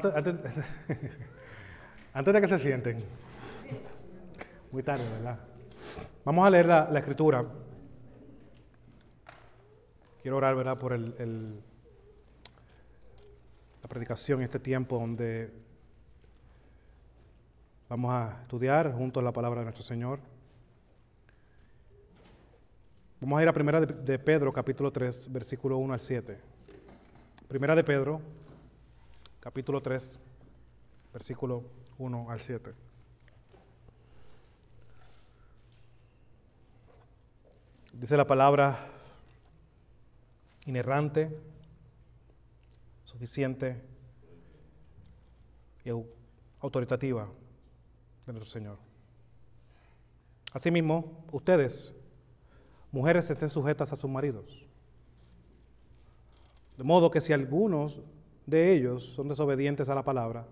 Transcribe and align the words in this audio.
Antes, 2.12 2.34
de 2.34 2.40
que 2.40 2.48
se 2.48 2.58
sienten, 2.58 3.04
muy 4.72 4.82
tarde, 4.82 5.08
¿verdad? 5.08 5.38
Vamos 6.24 6.44
a 6.46 6.50
leer 6.50 6.66
la, 6.66 6.98
escritura. 6.98 7.44
Quiero 10.22 10.38
orar, 10.38 10.56
¿verdad?, 10.56 10.78
por 10.78 10.92
el, 10.92 11.62
la 13.82 13.88
predicación, 13.88 14.42
este 14.42 14.58
tiempo 14.58 14.98
donde 14.98 15.52
vamos 17.88 18.12
a 18.12 18.38
estudiar 18.42 18.92
juntos 18.92 19.22
la 19.22 19.32
palabra 19.32 19.60
de 19.60 19.66
nuestro 19.66 19.84
Señor. 19.84 20.18
Vamos 23.20 23.38
a 23.38 23.42
ir 23.42 23.48
a 23.48 23.52
Primera 23.52 23.80
de, 23.80 23.86
de 23.86 24.18
Pedro, 24.18 24.50
capítulo 24.50 24.90
3, 24.90 25.30
versículo 25.30 25.76
1 25.76 25.92
al 25.92 26.00
7. 26.00 26.40
Primera 27.48 27.74
de 27.74 27.84
Pedro, 27.84 28.22
capítulo 29.40 29.80
3, 29.80 30.18
versículo 31.12 31.64
1 31.98 32.30
al 32.30 32.40
7. 32.40 32.74
Dice 37.92 38.16
la 38.16 38.26
palabra 38.26 38.86
inerrante, 40.66 41.36
suficiente 43.04 43.82
y 45.84 45.90
au- 45.90 46.06
autoritativa 46.60 47.28
de 48.26 48.32
nuestro 48.32 48.50
Señor. 48.50 48.78
Asimismo, 50.52 51.24
ustedes, 51.32 51.92
mujeres, 52.92 53.28
estén 53.30 53.48
sujetas 53.48 53.92
a 53.92 53.96
sus 53.96 54.10
maridos. 54.10 54.64
De 56.76 56.84
modo 56.84 57.10
que 57.10 57.20
si 57.20 57.32
algunos 57.32 58.00
de 58.50 58.72
ellos 58.72 59.04
son 59.14 59.28
desobedientes 59.28 59.88
a 59.88 59.94
la 59.94 60.04
palabra, 60.04 60.44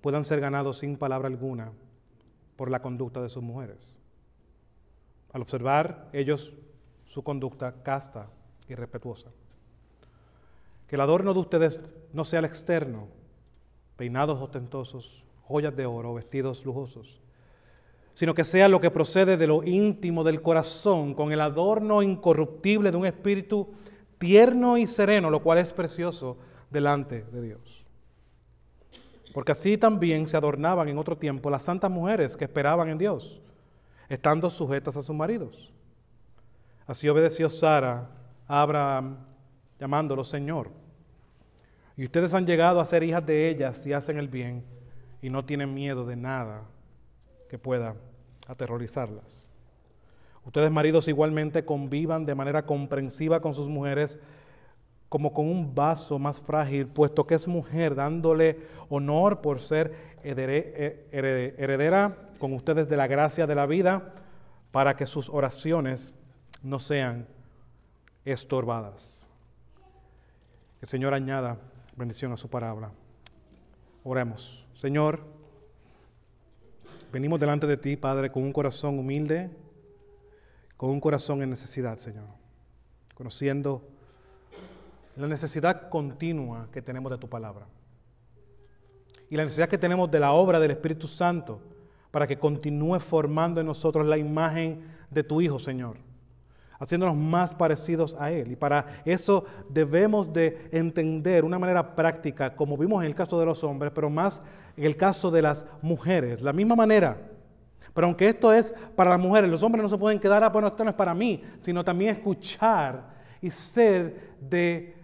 puedan 0.00 0.24
ser 0.24 0.40
ganados 0.40 0.78
sin 0.78 0.96
palabra 0.96 1.28
alguna 1.28 1.72
por 2.56 2.70
la 2.70 2.80
conducta 2.80 3.22
de 3.22 3.28
sus 3.28 3.42
mujeres. 3.42 3.96
Al 5.32 5.42
observar 5.42 6.08
ellos 6.12 6.54
su 7.04 7.22
conducta 7.22 7.82
casta 7.82 8.28
y 8.68 8.74
respetuosa. 8.74 9.30
Que 10.88 10.96
el 10.96 11.00
adorno 11.00 11.34
de 11.34 11.40
ustedes 11.40 11.94
no 12.12 12.24
sea 12.24 12.38
el 12.38 12.44
externo, 12.44 13.08
peinados 13.96 14.40
ostentosos, 14.40 15.24
joyas 15.42 15.76
de 15.76 15.86
oro, 15.86 16.14
vestidos 16.14 16.64
lujosos, 16.64 17.20
sino 18.14 18.34
que 18.34 18.44
sea 18.44 18.68
lo 18.68 18.80
que 18.80 18.90
procede 18.90 19.36
de 19.36 19.46
lo 19.46 19.62
íntimo 19.62 20.24
del 20.24 20.40
corazón, 20.40 21.14
con 21.14 21.32
el 21.32 21.40
adorno 21.40 22.02
incorruptible 22.02 22.90
de 22.90 22.96
un 22.96 23.04
espíritu 23.04 23.74
tierno 24.18 24.76
y 24.78 24.86
sereno, 24.86 25.30
lo 25.30 25.42
cual 25.42 25.58
es 25.58 25.72
precioso 25.72 26.38
delante 26.70 27.24
de 27.32 27.42
Dios. 27.42 27.84
Porque 29.32 29.52
así 29.52 29.76
también 29.76 30.26
se 30.26 30.36
adornaban 30.36 30.88
en 30.88 30.98
otro 30.98 31.16
tiempo 31.16 31.50
las 31.50 31.64
santas 31.64 31.90
mujeres 31.90 32.36
que 32.36 32.44
esperaban 32.44 32.88
en 32.88 32.98
Dios, 32.98 33.40
estando 34.08 34.48
sujetas 34.48 34.96
a 34.96 35.02
sus 35.02 35.14
maridos. 35.14 35.72
Así 36.86 37.08
obedeció 37.08 37.50
Sara 37.50 38.08
a 38.46 38.62
Abraham, 38.62 39.18
llamándolo 39.78 40.24
Señor. 40.24 40.70
Y 41.96 42.04
ustedes 42.04 42.32
han 42.34 42.46
llegado 42.46 42.80
a 42.80 42.86
ser 42.86 43.02
hijas 43.02 43.24
de 43.26 43.48
ellas 43.48 43.78
si 43.78 43.92
hacen 43.92 44.18
el 44.18 44.28
bien 44.28 44.64
y 45.20 45.30
no 45.30 45.44
tienen 45.44 45.74
miedo 45.74 46.06
de 46.06 46.16
nada 46.16 46.62
que 47.48 47.58
pueda 47.58 47.96
aterrorizarlas. 48.46 49.48
Ustedes 50.46 50.70
maridos 50.70 51.08
igualmente 51.08 51.64
convivan 51.64 52.24
de 52.24 52.34
manera 52.34 52.64
comprensiva 52.64 53.40
con 53.40 53.52
sus 53.52 53.68
mujeres 53.68 54.18
como 55.08 55.32
con 55.34 55.46
un 55.46 55.74
vaso 55.74 56.18
más 56.18 56.40
frágil, 56.40 56.86
puesto 56.86 57.26
que 57.26 57.34
es 57.34 57.46
mujer, 57.46 57.94
dándole 57.94 58.60
honor 58.88 59.40
por 59.40 59.60
ser 59.60 59.92
eh, 60.22 61.06
herede- 61.12 61.54
heredera 61.58 62.30
con 62.38 62.52
ustedes 62.52 62.88
de 62.88 62.96
la 62.96 63.06
gracia 63.06 63.46
de 63.46 63.54
la 63.54 63.66
vida, 63.66 64.14
para 64.70 64.96
que 64.96 65.06
sus 65.06 65.28
oraciones 65.28 66.12
no 66.62 66.78
sean 66.80 67.26
estorbadas. 68.24 69.28
El 70.82 70.88
Señor 70.88 71.14
añada 71.14 71.58
bendición 71.96 72.32
a 72.32 72.36
su 72.36 72.48
palabra. 72.48 72.90
Oremos. 74.04 74.66
Señor, 74.74 75.20
venimos 77.12 77.40
delante 77.40 77.66
de 77.66 77.76
ti, 77.76 77.96
Padre, 77.96 78.30
con 78.30 78.42
un 78.42 78.52
corazón 78.52 78.98
humilde, 78.98 79.50
con 80.76 80.90
un 80.90 81.00
corazón 81.00 81.42
en 81.42 81.50
necesidad, 81.50 81.98
Señor, 81.98 82.26
conociendo 83.14 83.82
la 85.16 85.26
necesidad 85.26 85.88
continua 85.88 86.68
que 86.70 86.82
tenemos 86.82 87.10
de 87.10 87.18
tu 87.18 87.28
palabra 87.28 87.66
y 89.30 89.36
la 89.36 89.44
necesidad 89.44 89.68
que 89.68 89.78
tenemos 89.78 90.10
de 90.10 90.20
la 90.20 90.32
obra 90.32 90.60
del 90.60 90.70
Espíritu 90.70 91.08
Santo 91.08 91.60
para 92.10 92.26
que 92.26 92.38
continúe 92.38 93.00
formando 93.00 93.60
en 93.60 93.66
nosotros 93.66 94.06
la 94.06 94.18
imagen 94.18 94.84
de 95.10 95.24
tu 95.24 95.40
Hijo, 95.40 95.58
Señor, 95.58 95.96
haciéndonos 96.78 97.16
más 97.16 97.54
parecidos 97.54 98.16
a 98.18 98.30
Él. 98.30 98.52
Y 98.52 98.56
para 98.56 99.02
eso 99.04 99.44
debemos 99.68 100.32
de 100.32 100.68
entender 100.70 101.44
una 101.44 101.58
manera 101.58 101.94
práctica, 101.94 102.54
como 102.54 102.76
vimos 102.76 103.02
en 103.02 103.08
el 103.08 103.14
caso 103.14 103.38
de 103.40 103.46
los 103.46 103.64
hombres, 103.64 103.92
pero 103.94 104.10
más 104.10 104.42
en 104.76 104.84
el 104.84 104.96
caso 104.96 105.30
de 105.30 105.42
las 105.42 105.64
mujeres, 105.82 106.40
la 106.42 106.52
misma 106.52 106.76
manera. 106.76 107.35
Pero 107.96 108.08
aunque 108.08 108.28
esto 108.28 108.52
es 108.52 108.74
para 108.94 109.08
las 109.08 109.18
mujeres, 109.18 109.50
los 109.50 109.62
hombres 109.62 109.82
no 109.82 109.88
se 109.88 109.96
pueden 109.96 110.20
quedar, 110.20 110.44
ah, 110.44 110.50
bueno, 110.50 110.68
esto 110.68 110.84
no 110.84 110.90
es 110.90 110.96
para 110.96 111.14
mí, 111.14 111.42
sino 111.62 111.82
también 111.82 112.10
escuchar 112.10 113.08
y 113.40 113.48
ser 113.48 114.34
de 114.38 114.94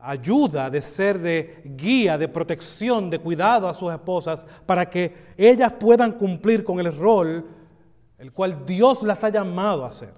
ayuda, 0.00 0.70
de 0.70 0.80
ser 0.80 1.18
de 1.18 1.60
guía, 1.76 2.16
de 2.16 2.26
protección, 2.26 3.10
de 3.10 3.18
cuidado 3.18 3.68
a 3.68 3.74
sus 3.74 3.92
esposas, 3.92 4.46
para 4.64 4.88
que 4.88 5.14
ellas 5.36 5.74
puedan 5.78 6.12
cumplir 6.12 6.64
con 6.64 6.80
el 6.80 6.96
rol 6.96 7.44
el 8.16 8.32
cual 8.32 8.64
Dios 8.64 9.02
las 9.02 9.22
ha 9.22 9.28
llamado 9.28 9.84
a 9.84 9.88
hacer. 9.88 10.14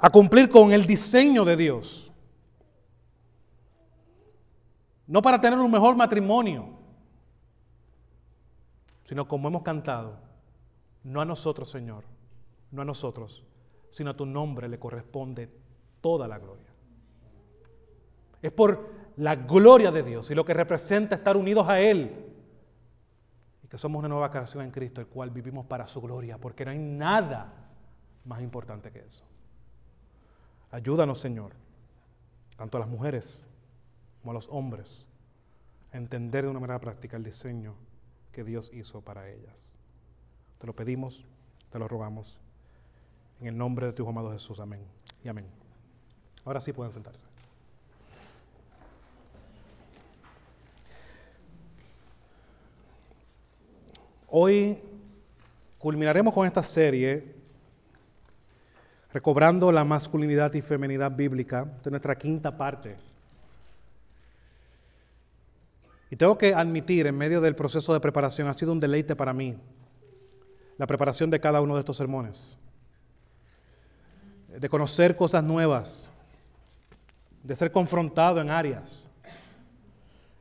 A 0.00 0.10
cumplir 0.10 0.48
con 0.48 0.72
el 0.72 0.84
diseño 0.84 1.44
de 1.44 1.56
Dios. 1.56 2.12
No 5.06 5.22
para 5.22 5.40
tener 5.40 5.60
un 5.60 5.70
mejor 5.70 5.94
matrimonio, 5.94 6.79
sino 9.10 9.26
como 9.26 9.48
hemos 9.48 9.64
cantado, 9.64 10.20
no 11.02 11.20
a 11.20 11.24
nosotros, 11.24 11.68
Señor, 11.68 12.04
no 12.70 12.82
a 12.82 12.84
nosotros, 12.84 13.42
sino 13.90 14.10
a 14.10 14.16
tu 14.16 14.24
nombre 14.24 14.68
le 14.68 14.78
corresponde 14.78 15.50
toda 16.00 16.28
la 16.28 16.38
gloria. 16.38 16.68
Es 18.40 18.52
por 18.52 18.88
la 19.16 19.34
gloria 19.34 19.90
de 19.90 20.04
Dios 20.04 20.30
y 20.30 20.36
lo 20.36 20.44
que 20.44 20.54
representa 20.54 21.16
estar 21.16 21.36
unidos 21.36 21.66
a 21.68 21.80
Él. 21.80 22.24
Y 23.64 23.66
que 23.66 23.76
somos 23.76 23.98
una 23.98 24.06
nueva 24.06 24.30
creación 24.30 24.62
en 24.62 24.70
Cristo, 24.70 25.00
el 25.00 25.08
cual 25.08 25.30
vivimos 25.30 25.66
para 25.66 25.88
su 25.88 26.00
gloria, 26.00 26.38
porque 26.38 26.64
no 26.64 26.70
hay 26.70 26.78
nada 26.78 27.52
más 28.26 28.40
importante 28.40 28.92
que 28.92 29.00
eso. 29.00 29.24
Ayúdanos, 30.70 31.18
Señor, 31.18 31.50
tanto 32.56 32.76
a 32.76 32.80
las 32.80 32.88
mujeres 32.88 33.48
como 34.20 34.30
a 34.30 34.34
los 34.34 34.48
hombres, 34.50 35.04
a 35.92 35.96
entender 35.96 36.44
de 36.44 36.50
una 36.50 36.60
manera 36.60 36.78
práctica 36.78 37.16
el 37.16 37.24
diseño 37.24 37.74
que 38.32 38.44
Dios 38.44 38.70
hizo 38.72 39.00
para 39.00 39.28
ellas. 39.28 39.74
Te 40.58 40.66
lo 40.66 40.74
pedimos, 40.74 41.24
te 41.70 41.78
lo 41.78 41.88
rogamos, 41.88 42.38
en 43.40 43.48
el 43.48 43.56
nombre 43.56 43.86
de 43.86 43.92
tu 43.92 44.08
amado 44.08 44.32
Jesús. 44.32 44.60
Amén 44.60 44.80
y 45.24 45.28
amén. 45.28 45.46
Ahora 46.44 46.60
sí 46.60 46.72
pueden 46.72 46.92
sentarse. 46.92 47.24
Hoy 54.28 54.78
culminaremos 55.78 56.32
con 56.32 56.46
esta 56.46 56.62
serie 56.62 57.34
recobrando 59.12 59.72
la 59.72 59.82
masculinidad 59.82 60.54
y 60.54 60.60
feminidad 60.60 61.10
bíblica 61.10 61.64
de 61.82 61.90
nuestra 61.90 62.16
quinta 62.16 62.56
parte. 62.56 63.09
Y 66.10 66.16
tengo 66.16 66.36
que 66.36 66.54
admitir, 66.54 67.06
en 67.06 67.16
medio 67.16 67.40
del 67.40 67.54
proceso 67.54 67.92
de 67.92 68.00
preparación, 68.00 68.48
ha 68.48 68.54
sido 68.54 68.72
un 68.72 68.80
deleite 68.80 69.14
para 69.14 69.32
mí 69.32 69.56
la 70.76 70.86
preparación 70.86 71.30
de 71.30 71.40
cada 71.40 71.60
uno 71.60 71.74
de 71.74 71.80
estos 71.80 71.98
sermones, 71.98 72.56
de 74.48 74.68
conocer 74.68 75.14
cosas 75.14 75.44
nuevas, 75.44 76.12
de 77.42 77.54
ser 77.54 77.70
confrontado 77.70 78.40
en 78.40 78.50
áreas 78.50 79.10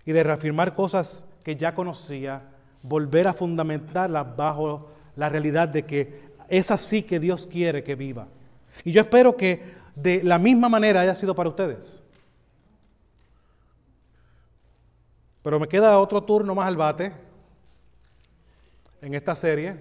y 0.05 0.11
de 0.11 0.23
reafirmar 0.23 0.75
cosas 0.75 1.25
que 1.43 1.55
ya 1.55 1.75
conocía, 1.75 2.41
volver 2.81 3.27
a 3.27 3.33
fundamentarlas 3.33 4.35
bajo 4.35 4.89
la 5.15 5.29
realidad 5.29 5.67
de 5.67 5.85
que 5.85 6.29
es 6.47 6.71
así 6.71 7.03
que 7.03 7.19
Dios 7.19 7.45
quiere 7.45 7.83
que 7.83 7.95
viva. 7.95 8.27
Y 8.85 8.91
yo 8.93 9.01
espero 9.01 9.35
que 9.35 9.75
de 9.93 10.23
la 10.23 10.39
misma 10.39 10.69
manera 10.69 11.01
haya 11.01 11.15
sido 11.15 11.35
para 11.35 11.49
ustedes. 11.49 12.01
Pero 15.41 15.59
me 15.59 15.67
queda 15.67 15.99
otro 15.99 16.23
turno 16.23 16.53
más 16.53 16.67
al 16.67 16.77
bate 16.77 17.13
en 19.01 19.13
esta 19.13 19.35
serie. 19.35 19.79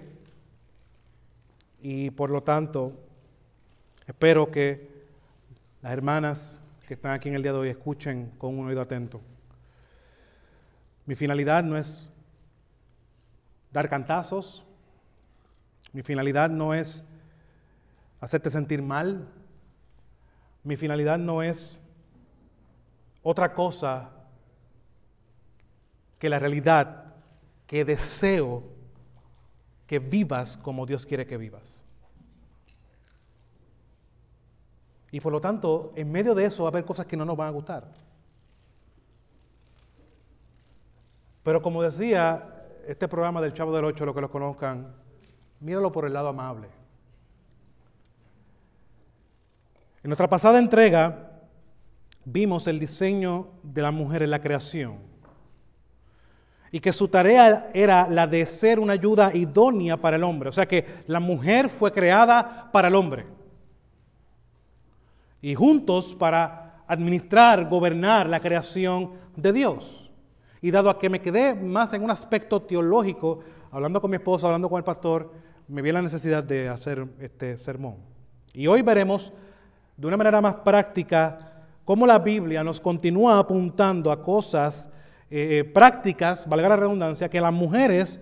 Y 1.81 2.11
por 2.11 2.29
lo 2.29 2.43
tanto 2.43 2.93
espero 4.07 4.51
que 4.51 4.89
las 5.81 5.93
hermanas 5.93 6.63
que 6.87 6.93
están 6.95 7.11
aquí 7.11 7.29
en 7.29 7.35
el 7.35 7.43
día 7.43 7.53
de 7.53 7.59
hoy 7.59 7.69
escuchen 7.69 8.31
con 8.37 8.57
un 8.57 8.67
oído 8.67 8.81
atento. 8.81 9.21
Mi 11.05 11.15
finalidad 11.15 11.63
no 11.63 11.77
es 11.77 12.09
dar 13.71 13.87
cantazos, 13.89 14.63
mi 15.93 16.01
finalidad 16.01 16.49
no 16.49 16.73
es 16.73 17.03
hacerte 18.19 18.49
sentir 18.49 18.81
mal, 18.81 19.27
mi 20.63 20.75
finalidad 20.75 21.17
no 21.17 21.41
es 21.41 21.79
otra 23.23 23.53
cosa 23.53 24.11
que 26.19 26.29
la 26.29 26.37
realidad 26.37 27.15
que 27.65 27.85
deseo 27.85 28.63
que 29.87 29.99
vivas 29.99 30.57
como 30.57 30.85
Dios 30.85 31.05
quiere 31.05 31.25
que 31.25 31.37
vivas. 31.37 31.85
Y 35.11 35.19
por 35.19 35.31
lo 35.31 35.41
tanto, 35.41 35.93
en 35.95 36.11
medio 36.11 36.35
de 36.35 36.45
eso 36.45 36.63
va 36.63 36.69
a 36.69 36.71
haber 36.71 36.85
cosas 36.85 37.07
que 37.07 37.17
no 37.17 37.25
nos 37.25 37.35
van 37.35 37.47
a 37.47 37.51
gustar. 37.51 37.91
Pero 41.41 41.61
como 41.61 41.81
decía 41.81 42.67
este 42.85 43.07
programa 43.07 43.41
del 43.41 43.53
Chavo 43.53 43.73
del 43.75 43.85
Ocho, 43.85 44.05
lo 44.05 44.13
que 44.13 44.21
lo 44.21 44.29
conozcan, 44.29 44.93
míralo 45.59 45.91
por 45.91 46.05
el 46.05 46.13
lado 46.13 46.27
amable. 46.27 46.67
En 50.03 50.09
nuestra 50.09 50.29
pasada 50.29 50.59
entrega 50.59 51.39
vimos 52.25 52.67
el 52.67 52.79
diseño 52.79 53.47
de 53.63 53.81
la 53.81 53.91
mujer 53.91 54.21
en 54.23 54.31
la 54.31 54.41
creación 54.41 55.09
y 56.71 56.79
que 56.79 56.93
su 56.93 57.07
tarea 57.07 57.69
era 57.73 58.07
la 58.07 58.27
de 58.27 58.45
ser 58.45 58.79
una 58.79 58.93
ayuda 58.93 59.31
idónea 59.33 59.97
para 59.97 60.17
el 60.17 60.23
hombre. 60.23 60.49
O 60.49 60.51
sea 60.51 60.67
que 60.67 60.85
la 61.07 61.19
mujer 61.19 61.69
fue 61.69 61.91
creada 61.91 62.69
para 62.71 62.87
el 62.87 62.95
hombre 62.95 63.25
y 65.41 65.55
juntos 65.55 66.15
para 66.15 66.83
administrar, 66.87 67.69
gobernar 67.69 68.27
la 68.27 68.39
creación 68.39 69.11
de 69.35 69.53
Dios. 69.53 70.11
Y 70.61 70.71
dado 70.71 70.89
a 70.89 70.99
que 70.99 71.09
me 71.09 71.21
quedé 71.21 71.53
más 71.53 71.93
en 71.93 72.03
un 72.03 72.11
aspecto 72.11 72.61
teológico, 72.61 73.39
hablando 73.71 74.01
con 74.01 74.11
mi 74.11 74.17
esposo, 74.17 74.47
hablando 74.47 74.69
con 74.69 74.77
el 74.77 74.83
pastor, 74.83 75.31
me 75.67 75.81
vi 75.81 75.91
la 75.91 76.01
necesidad 76.01 76.43
de 76.43 76.67
hacer 76.67 77.05
este 77.19 77.57
sermón. 77.57 77.95
Y 78.53 78.67
hoy 78.67 78.81
veremos 78.81 79.31
de 79.95 80.07
una 80.07 80.17
manera 80.17 80.41
más 80.41 80.57
práctica 80.57 81.53
cómo 81.85 82.05
la 82.05 82.19
Biblia 82.19 82.63
nos 82.63 82.81
continúa 82.81 83.39
apuntando 83.39 84.11
a 84.11 84.21
cosas 84.21 84.89
eh, 85.31 85.59
eh, 85.59 85.63
prácticas, 85.63 86.49
valga 86.49 86.69
la 86.69 86.75
redundancia, 86.75 87.29
que 87.29 87.39
las 87.39 87.53
mujeres, 87.53 88.19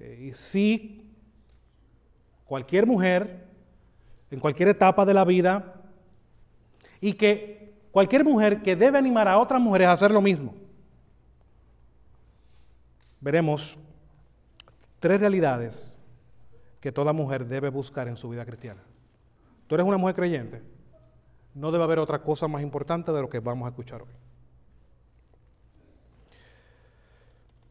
eh, 0.00 0.32
sí, 0.34 1.14
cualquier 2.44 2.86
mujer, 2.86 3.46
en 4.30 4.40
cualquier 4.40 4.68
etapa 4.70 5.04
de 5.04 5.14
la 5.14 5.24
vida, 5.24 5.74
y 7.00 7.12
que 7.12 7.72
cualquier 7.92 8.24
mujer 8.24 8.62
que 8.62 8.74
debe 8.74 8.98
animar 8.98 9.28
a 9.28 9.38
otras 9.38 9.60
mujeres 9.60 9.86
a 9.88 9.92
hacer 9.92 10.10
lo 10.10 10.20
mismo. 10.20 10.54
Veremos 13.20 13.76
tres 14.98 15.20
realidades 15.20 15.96
que 16.80 16.90
toda 16.90 17.12
mujer 17.12 17.46
debe 17.46 17.68
buscar 17.68 18.08
en 18.08 18.16
su 18.16 18.28
vida 18.28 18.44
cristiana. 18.44 18.82
Tú 19.66 19.76
eres 19.76 19.86
una 19.86 19.98
mujer 19.98 20.16
creyente, 20.16 20.62
no 21.54 21.70
debe 21.70 21.84
haber 21.84 22.00
otra 22.00 22.20
cosa 22.22 22.48
más 22.48 22.62
importante 22.62 23.12
de 23.12 23.20
lo 23.20 23.28
que 23.28 23.38
vamos 23.38 23.66
a 23.66 23.70
escuchar 23.70 24.02
hoy. 24.02 24.29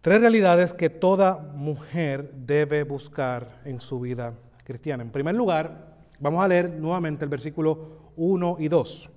Tres 0.01 0.21
realidades 0.21 0.73
que 0.73 0.89
toda 0.89 1.37
mujer 1.55 2.31
debe 2.33 2.83
buscar 2.83 3.59
en 3.65 3.81
su 3.81 3.99
vida 3.99 4.33
cristiana. 4.63 5.03
En 5.03 5.11
primer 5.11 5.35
lugar, 5.35 5.97
vamos 6.19 6.41
a 6.41 6.47
leer 6.47 6.69
nuevamente 6.69 7.25
el 7.25 7.29
versículo 7.29 8.11
1 8.15 8.57
y 8.59 8.69
2. 8.69 9.09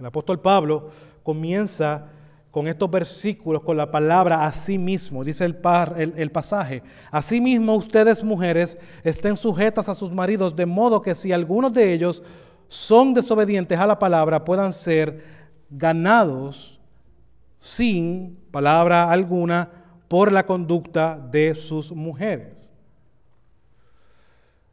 El 0.00 0.06
apóstol 0.06 0.40
Pablo 0.40 0.90
comienza 1.22 2.06
con 2.50 2.66
estos 2.66 2.90
versículos 2.90 3.62
con 3.62 3.76
la 3.76 3.88
palabra 3.88 4.46
a 4.46 4.52
sí 4.52 4.78
mismo, 4.78 5.22
dice 5.22 5.44
el, 5.44 5.58
el, 5.96 6.14
el 6.16 6.30
pasaje. 6.32 6.82
Asimismo 7.12 7.76
ustedes 7.76 8.24
mujeres 8.24 8.78
estén 9.04 9.36
sujetas 9.36 9.88
a 9.88 9.94
sus 9.94 10.10
maridos, 10.10 10.56
de 10.56 10.66
modo 10.66 11.02
que 11.02 11.14
si 11.14 11.30
algunos 11.30 11.72
de 11.72 11.92
ellos 11.92 12.22
son 12.66 13.14
desobedientes 13.14 13.78
a 13.78 13.86
la 13.86 13.98
palabra, 13.98 14.44
puedan 14.44 14.72
ser 14.72 15.22
ganados 15.70 16.77
sin 17.58 18.38
palabra 18.50 19.10
alguna 19.10 19.70
por 20.08 20.32
la 20.32 20.46
conducta 20.46 21.18
de 21.18 21.54
sus 21.54 21.92
mujeres. 21.92 22.70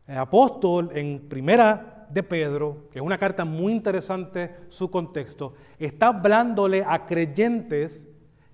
El 0.07 0.17
apóstol 0.17 0.91
en 0.93 1.27
primera 1.27 2.07
de 2.09 2.21
Pedro, 2.23 2.87
que 2.91 2.99
es 2.99 3.05
una 3.05 3.17
carta 3.17 3.43
muy 3.43 3.73
interesante 3.73 4.55
su 4.69 4.89
contexto, 4.89 5.53
está 5.79 6.07
hablándole 6.07 6.83
a 6.87 7.05
creyentes 7.05 8.07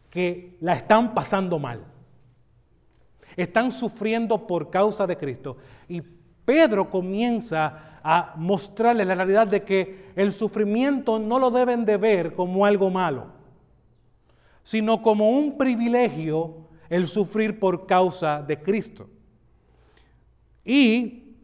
que 0.10 0.58
la 0.62 0.74
están 0.74 1.14
pasando 1.14 1.60
mal. 1.60 1.84
Están 3.36 3.72
sufriendo 3.72 4.46
por 4.48 4.70
causa 4.70 5.06
de 5.06 5.18
Cristo. 5.18 5.58
Y 5.88 6.02
Pedro 6.46 6.90
comienza 6.90 8.00
a 8.04 8.34
mostrarles 8.36 9.08
la 9.08 9.16
realidad 9.16 9.48
de 9.48 9.64
que 9.64 10.12
el 10.16 10.32
sufrimiento 10.32 11.20
no 11.20 11.40
lo 11.40 11.52
deben 11.52 11.86
de 11.86 11.98
ver 11.98 12.34
como 12.34 12.66
algo 12.66 12.90
malo, 12.90 13.41
sino 14.64 15.02
como 15.02 15.30
un 15.30 15.58
privilegio 15.58 16.68
el 16.90 17.08
sufrir 17.08 17.60
por 17.60 17.86
causa 17.86 18.42
de 18.42 18.62
Cristo. 18.62 19.10
Y 20.64 21.36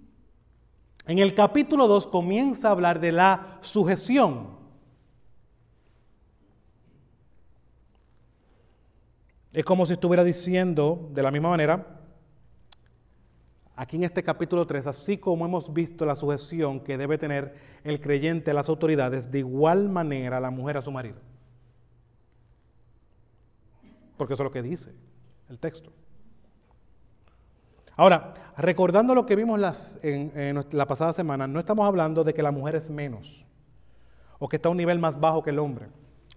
en 1.06 1.19
el 1.19 1.34
capítulo 1.34 1.88
2 1.88 2.08
comienza 2.08 2.68
a 2.68 2.72
hablar 2.72 3.00
de 3.00 3.14
la 3.14 3.58
sujeción. 3.62 4.58
Es 9.54 9.63
como 9.63 9.86
si 9.86 9.94
estuviera 9.94 10.24
diciendo 10.24 11.10
de 11.13 11.24
la 11.24 11.31
misma 11.31 11.50
manera, 11.50 12.02
aquí 13.75 13.96
en 13.96 14.04
este 14.04 14.22
capítulo 14.22 14.68
3, 14.68 14.88
así 14.88 15.18
como 15.18 15.46
hemos 15.46 15.74
visto 15.74 16.06
la 16.06 16.16
sujeción 16.16 16.81
que 16.81 16.98
debe 16.98 17.18
tener 17.18 17.56
el 17.84 18.02
creyente 18.02 18.52
a 18.52 18.54
las 18.54 18.68
autoridades, 18.68 19.31
de 19.31 19.40
igual 19.40 19.88
manera 19.88 20.40
la 20.40 20.50
mujer 20.50 20.78
a 20.78 20.81
su 20.81 20.92
marido. 20.92 21.18
Porque 24.18 24.34
eso 24.34 24.44
es 24.44 24.48
lo 24.48 24.51
que 24.51 24.62
dice 24.62 24.91
el 25.50 25.60
texto. 25.60 25.91
Ahora, 27.96 28.34
recordando 28.58 29.15
lo 29.15 29.25
que 29.25 29.36
vimos 29.36 30.00
en, 30.03 30.60
la 30.72 30.86
pasada 30.86 31.13
semana, 31.13 31.48
no 31.48 31.60
estamos 31.60 31.88
hablando 31.88 32.24
de 32.24 32.34
que 32.34 32.44
la 32.44 32.51
mujer 32.51 32.75
es 32.75 32.89
menos 32.89 33.46
o 34.39 34.48
que 34.48 34.58
está 34.58 34.70
a 34.70 34.72
un 34.72 34.77
nivel 34.77 35.00
más 35.00 35.20
bajo 35.20 35.41
que 35.41 35.50
el 35.50 35.60
hombre. 35.60 35.88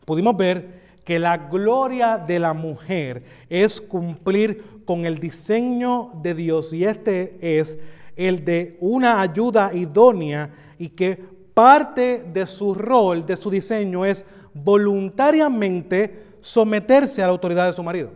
Pudimos 0.07 0.37
ver 0.37 0.91
que 1.05 1.19
la 1.19 1.37
gloria 1.37 2.17
de 2.19 2.39
la 2.39 2.55
mujer 2.55 3.25
es 3.49 3.81
cumplir 3.81 4.85
con 4.85 5.05
el 5.05 5.19
diseño 5.19 6.13
de 6.23 6.35
Dios 6.35 6.73
y 6.73 6.85
este 6.85 7.59
es 7.59 7.79
el 8.17 8.45
de 8.45 8.77
una 8.81 9.21
ayuda 9.21 9.73
idónea 9.75 10.51
y 10.79 10.89
que 10.89 11.17
parte 11.53 12.25
de 12.33 12.47
su 12.47 12.75
rol, 12.75 13.27
de 13.27 13.37
su 13.37 13.51
diseño 13.51 14.05
es 14.05 14.25
voluntariamente 14.55 16.30
someterse 16.41 17.23
a 17.23 17.27
la 17.27 17.33
autoridad 17.33 17.67
de 17.67 17.73
su 17.73 17.83
marido. 17.83 18.11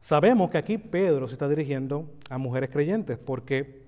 Sabemos 0.00 0.50
que 0.50 0.58
aquí 0.58 0.78
Pedro 0.78 1.28
se 1.28 1.34
está 1.34 1.48
dirigiendo 1.48 2.10
a 2.28 2.36
mujeres 2.36 2.70
creyentes 2.70 3.18
porque 3.18 3.82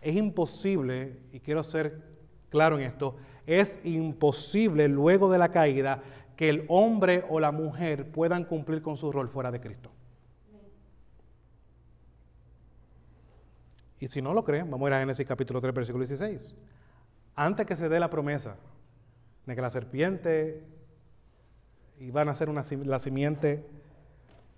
es 0.00 0.14
imposible, 0.14 1.18
y 1.32 1.40
quiero 1.40 1.62
ser 1.62 2.00
claro 2.48 2.78
en 2.78 2.84
esto, 2.84 3.16
es 3.46 3.80
imposible 3.84 4.88
luego 4.88 5.30
de 5.30 5.38
la 5.38 5.50
caída 5.50 6.02
que 6.36 6.48
el 6.48 6.64
hombre 6.68 7.24
o 7.28 7.40
la 7.40 7.50
mujer 7.50 8.12
puedan 8.12 8.44
cumplir 8.44 8.82
con 8.82 8.96
su 8.96 9.10
rol 9.10 9.28
fuera 9.28 9.50
de 9.50 9.60
Cristo. 9.60 9.90
Y 13.98 14.06
si 14.06 14.22
no 14.22 14.32
lo 14.32 14.44
creen, 14.44 14.70
vamos 14.70 14.86
a 14.86 14.90
ir 14.90 14.94
a 14.94 15.00
Génesis 15.00 15.26
capítulo 15.26 15.60
3, 15.60 15.74
versículo 15.74 16.06
16. 16.06 16.56
Antes 17.34 17.66
que 17.66 17.74
se 17.74 17.88
dé 17.88 17.98
la 17.98 18.08
promesa 18.08 18.56
de 19.48 19.56
que 19.56 19.62
la 19.62 19.70
serpiente 19.70 20.62
iba 21.98 22.20
a 22.20 22.24
nacer 22.26 22.50
una, 22.50 22.62
la 22.84 22.98
simiente 22.98 23.64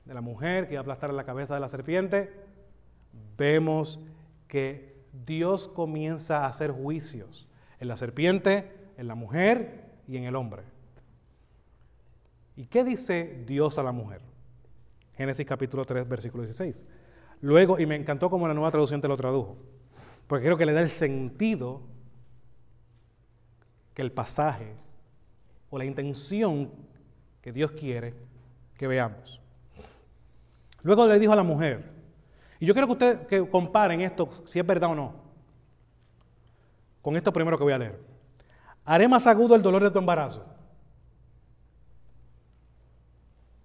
de 0.04 0.14
la 0.14 0.20
mujer 0.20 0.66
que 0.66 0.74
iba 0.74 0.80
a 0.80 0.82
aplastar 0.82 1.12
la 1.12 1.22
cabeza 1.22 1.54
de 1.54 1.60
la 1.60 1.68
serpiente, 1.68 2.32
vemos 3.38 4.00
que 4.48 4.96
Dios 5.24 5.68
comienza 5.68 6.38
a 6.38 6.48
hacer 6.48 6.72
juicios 6.72 7.48
en 7.78 7.86
la 7.86 7.96
serpiente, 7.96 8.72
en 8.96 9.06
la 9.06 9.14
mujer 9.14 9.84
y 10.08 10.16
en 10.16 10.24
el 10.24 10.34
hombre. 10.34 10.62
¿Y 12.56 12.66
qué 12.66 12.82
dice 12.82 13.44
Dios 13.46 13.78
a 13.78 13.84
la 13.84 13.92
mujer? 13.92 14.20
Génesis 15.16 15.46
capítulo 15.46 15.84
3, 15.84 16.08
versículo 16.08 16.42
16. 16.42 16.84
Luego, 17.42 17.78
y 17.78 17.86
me 17.86 17.94
encantó 17.94 18.28
como 18.28 18.48
la 18.48 18.54
nueva 18.54 18.72
traducción 18.72 19.00
te 19.00 19.06
lo 19.06 19.16
tradujo, 19.16 19.56
porque 20.26 20.46
creo 20.46 20.56
que 20.56 20.66
le 20.66 20.72
da 20.72 20.80
el 20.80 20.90
sentido 20.90 21.80
que 23.94 24.02
el 24.02 24.12
pasaje 24.12 24.74
o 25.70 25.78
la 25.78 25.84
intención 25.84 26.70
que 27.40 27.52
Dios 27.52 27.70
quiere 27.72 28.14
que 28.76 28.86
veamos. 28.86 29.40
Luego 30.82 31.06
le 31.06 31.18
dijo 31.18 31.32
a 31.32 31.36
la 31.36 31.42
mujer, 31.42 31.84
y 32.58 32.66
yo 32.66 32.74
quiero 32.74 32.86
que 32.86 32.92
ustedes 32.92 33.26
que 33.26 33.48
comparen 33.48 34.00
esto, 34.00 34.28
si 34.44 34.58
es 34.58 34.66
verdad 34.66 34.90
o 34.90 34.94
no. 34.94 35.14
con 37.02 37.16
esto 37.16 37.32
primero 37.32 37.56
que 37.56 37.64
voy 37.64 37.72
a 37.72 37.78
leer. 37.78 37.98
Haré 38.84 39.08
más 39.08 39.26
agudo 39.26 39.54
el 39.54 39.62
dolor 39.62 39.82
de 39.82 39.90
tu 39.90 39.98
embarazo. 39.98 40.44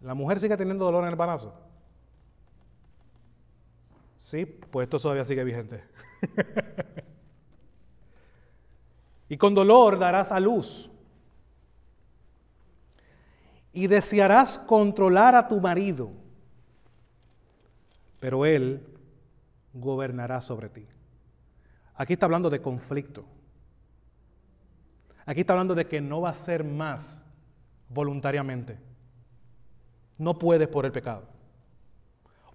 ¿La 0.01 0.13
mujer 0.13 0.39
sigue 0.39 0.55
teniendo 0.55 0.85
dolor 0.85 1.01
en 1.01 1.07
el 1.07 1.13
embarazo? 1.13 1.53
Sí, 4.17 4.45
pues 4.45 4.85
esto 4.85 4.99
todavía 4.99 5.25
sigue 5.25 5.43
vigente. 5.43 5.83
y 9.29 9.37
con 9.37 9.53
dolor 9.53 9.97
darás 9.97 10.31
a 10.31 10.39
luz. 10.39 10.91
Y 13.73 13.87
desearás 13.87 14.57
controlar 14.57 15.35
a 15.35 15.47
tu 15.47 15.59
marido, 15.59 16.11
pero 18.19 18.45
él 18.45 18.85
gobernará 19.73 20.41
sobre 20.41 20.69
ti. 20.69 20.87
Aquí 21.95 22.13
está 22.13 22.25
hablando 22.25 22.49
de 22.49 22.61
conflicto. 22.61 23.25
Aquí 25.25 25.41
está 25.41 25.53
hablando 25.53 25.75
de 25.75 25.87
que 25.87 25.99
no 25.99 26.21
va 26.21 26.29
a 26.29 26.35
ser 26.35 26.63
más 26.63 27.25
voluntariamente. 27.89 28.77
No 30.17 30.37
puedes 30.37 30.67
por 30.67 30.85
el 30.85 30.91
pecado. 30.91 31.23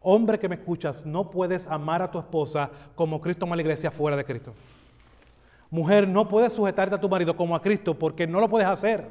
Hombre 0.01 0.39
que 0.39 0.49
me 0.49 0.55
escuchas, 0.55 1.05
no 1.05 1.31
puedes 1.31 1.67
amar 1.67 2.01
a 2.01 2.11
tu 2.11 2.19
esposa 2.19 2.71
como 2.95 3.21
Cristo 3.21 3.45
ama 3.45 3.53
a 3.55 3.57
la 3.57 3.63
iglesia 3.63 3.91
fuera 3.91 4.17
de 4.17 4.25
Cristo. 4.25 4.55
Mujer, 5.71 6.09
no 6.09 6.27
puedes 6.27 6.53
sujetarte 6.53 6.97
a 6.97 7.01
tu 7.01 7.09
marido 7.09 7.37
como 7.37 7.55
a 7.55 7.63
Cristo 7.63 7.97
porque 7.97 8.27
no 8.27 8.41
lo 8.41 8.49
puedes 8.49 8.67
hacer. 8.67 9.09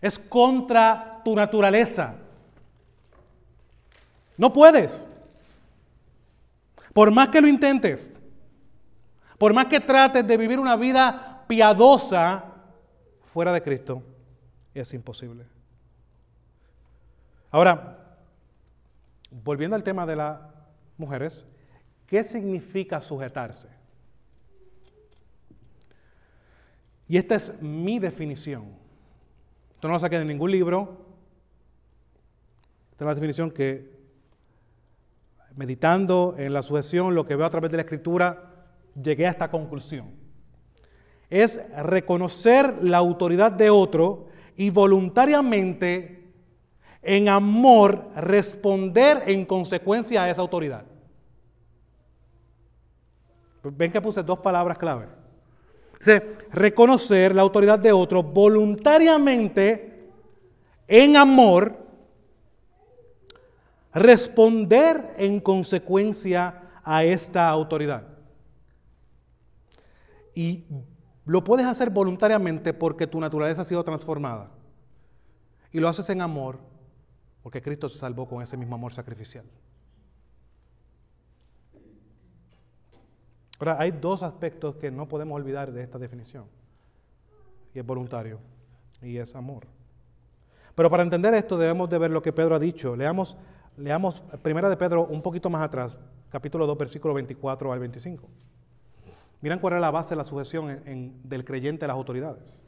Es 0.00 0.18
contra 0.18 1.22
tu 1.24 1.34
naturaleza. 1.34 2.16
No 4.36 4.52
puedes. 4.52 5.08
Por 6.92 7.10
más 7.12 7.28
que 7.28 7.40
lo 7.40 7.46
intentes, 7.46 8.20
por 9.38 9.52
más 9.52 9.66
que 9.66 9.80
trates 9.80 10.26
de 10.26 10.36
vivir 10.36 10.58
una 10.58 10.76
vida 10.76 11.44
piadosa 11.46 12.44
fuera 13.32 13.52
de 13.52 13.62
Cristo, 13.62 14.02
es 14.74 14.92
imposible. 14.92 15.44
Ahora, 17.50 18.16
volviendo 19.30 19.76
al 19.76 19.84
tema 19.84 20.04
de 20.04 20.16
las 20.16 20.40
mujeres, 20.96 21.44
¿qué 22.06 22.24
significa 22.24 23.00
sujetarse? 23.00 23.83
Y 27.08 27.16
esta 27.18 27.34
es 27.34 27.60
mi 27.60 27.98
definición. 27.98 28.64
Esto 29.74 29.88
no 29.88 29.94
lo 29.94 30.00
saqué 30.00 30.18
de 30.18 30.24
ningún 30.24 30.50
libro. 30.50 31.04
Esta 32.92 33.04
es 33.04 33.06
la 33.06 33.14
definición 33.14 33.50
que, 33.50 33.92
meditando 35.56 36.34
en 36.38 36.52
la 36.52 36.62
sujeción, 36.62 37.14
lo 37.14 37.26
que 37.26 37.36
veo 37.36 37.46
a 37.46 37.50
través 37.50 37.70
de 37.70 37.76
la 37.76 37.82
escritura, 37.82 38.50
llegué 39.00 39.26
a 39.26 39.30
esta 39.30 39.50
conclusión. 39.50 40.10
Es 41.28 41.60
reconocer 41.76 42.82
la 42.82 42.98
autoridad 42.98 43.52
de 43.52 43.68
otro 43.68 44.28
y 44.56 44.70
voluntariamente, 44.70 46.32
en 47.02 47.28
amor, 47.28 48.10
responder 48.14 49.24
en 49.26 49.44
consecuencia 49.44 50.22
a 50.22 50.30
esa 50.30 50.40
autoridad. 50.40 50.84
Ven 53.62 53.90
que 53.90 54.00
puse 54.00 54.22
dos 54.22 54.38
palabras 54.38 54.78
clave 54.78 55.23
reconocer 56.52 57.34
la 57.34 57.42
autoridad 57.42 57.78
de 57.78 57.92
otro 57.92 58.22
voluntariamente, 58.22 60.10
en 60.86 61.16
amor, 61.16 61.78
responder 63.92 65.14
en 65.18 65.40
consecuencia 65.40 66.62
a 66.82 67.04
esta 67.04 67.48
autoridad. 67.48 68.06
Y 70.34 70.64
lo 71.24 71.44
puedes 71.44 71.66
hacer 71.66 71.90
voluntariamente 71.90 72.74
porque 72.74 73.06
tu 73.06 73.20
naturaleza 73.20 73.62
ha 73.62 73.64
sido 73.64 73.84
transformada. 73.84 74.50
Y 75.72 75.80
lo 75.80 75.88
haces 75.88 76.08
en 76.10 76.20
amor 76.20 76.58
porque 77.42 77.62
Cristo 77.62 77.88
se 77.88 77.98
salvó 77.98 78.26
con 78.26 78.42
ese 78.42 78.56
mismo 78.56 78.74
amor 78.74 78.92
sacrificial. 78.92 79.44
Hay 83.68 83.90
dos 83.92 84.22
aspectos 84.22 84.76
que 84.76 84.90
no 84.90 85.08
podemos 85.08 85.36
olvidar 85.36 85.72
de 85.72 85.82
esta 85.82 85.98
definición. 85.98 86.44
Y 87.74 87.78
es 87.78 87.86
voluntario 87.86 88.38
y 89.02 89.16
es 89.16 89.34
amor. 89.34 89.66
Pero 90.74 90.90
para 90.90 91.02
entender 91.02 91.34
esto 91.34 91.56
debemos 91.56 91.88
de 91.88 91.98
ver 91.98 92.10
lo 92.10 92.22
que 92.22 92.32
Pedro 92.32 92.54
ha 92.54 92.58
dicho. 92.58 92.96
Leamos, 92.96 93.36
leamos 93.76 94.22
Primera 94.42 94.68
de 94.68 94.76
Pedro 94.76 95.06
un 95.06 95.22
poquito 95.22 95.48
más 95.48 95.62
atrás, 95.62 95.96
capítulo 96.30 96.66
2, 96.66 96.78
versículo 96.78 97.14
24 97.14 97.72
al 97.72 97.78
25. 97.78 98.28
Miren 99.40 99.58
cuál 99.58 99.74
es 99.74 99.80
la 99.80 99.90
base 99.90 100.10
de 100.10 100.16
la 100.16 100.24
sujeción 100.24 101.20
del 101.22 101.44
creyente 101.44 101.84
a 101.84 101.88
las 101.88 101.96
autoridades. 101.96 102.62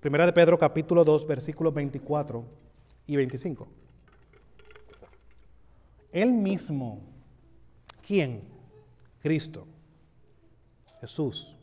Primera 0.00 0.26
de 0.26 0.32
Pedro, 0.32 0.58
capítulo 0.58 1.04
2, 1.04 1.26
versículos 1.26 1.72
24 1.72 2.44
y 3.06 3.16
25. 3.16 3.68
Él 6.12 6.32
mismo, 6.32 7.00
¿quién? 8.06 8.42
Cristo, 9.20 9.66
Jesús. 11.00 11.56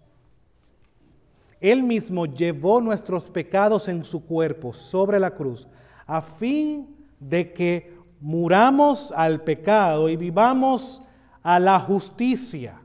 Él 1.59 1.83
mismo 1.83 2.25
llevó 2.25 2.81
nuestros 2.81 3.23
pecados 3.29 3.87
en 3.87 4.03
su 4.03 4.25
cuerpo 4.25 4.73
sobre 4.73 5.19
la 5.19 5.31
cruz, 5.31 5.67
a 6.05 6.21
fin 6.21 6.95
de 7.19 7.51
que 7.51 7.97
muramos 8.19 9.11
al 9.11 9.41
pecado 9.41 10.09
y 10.09 10.15
vivamos 10.15 11.01
a 11.41 11.59
la 11.59 11.79
justicia. 11.79 12.79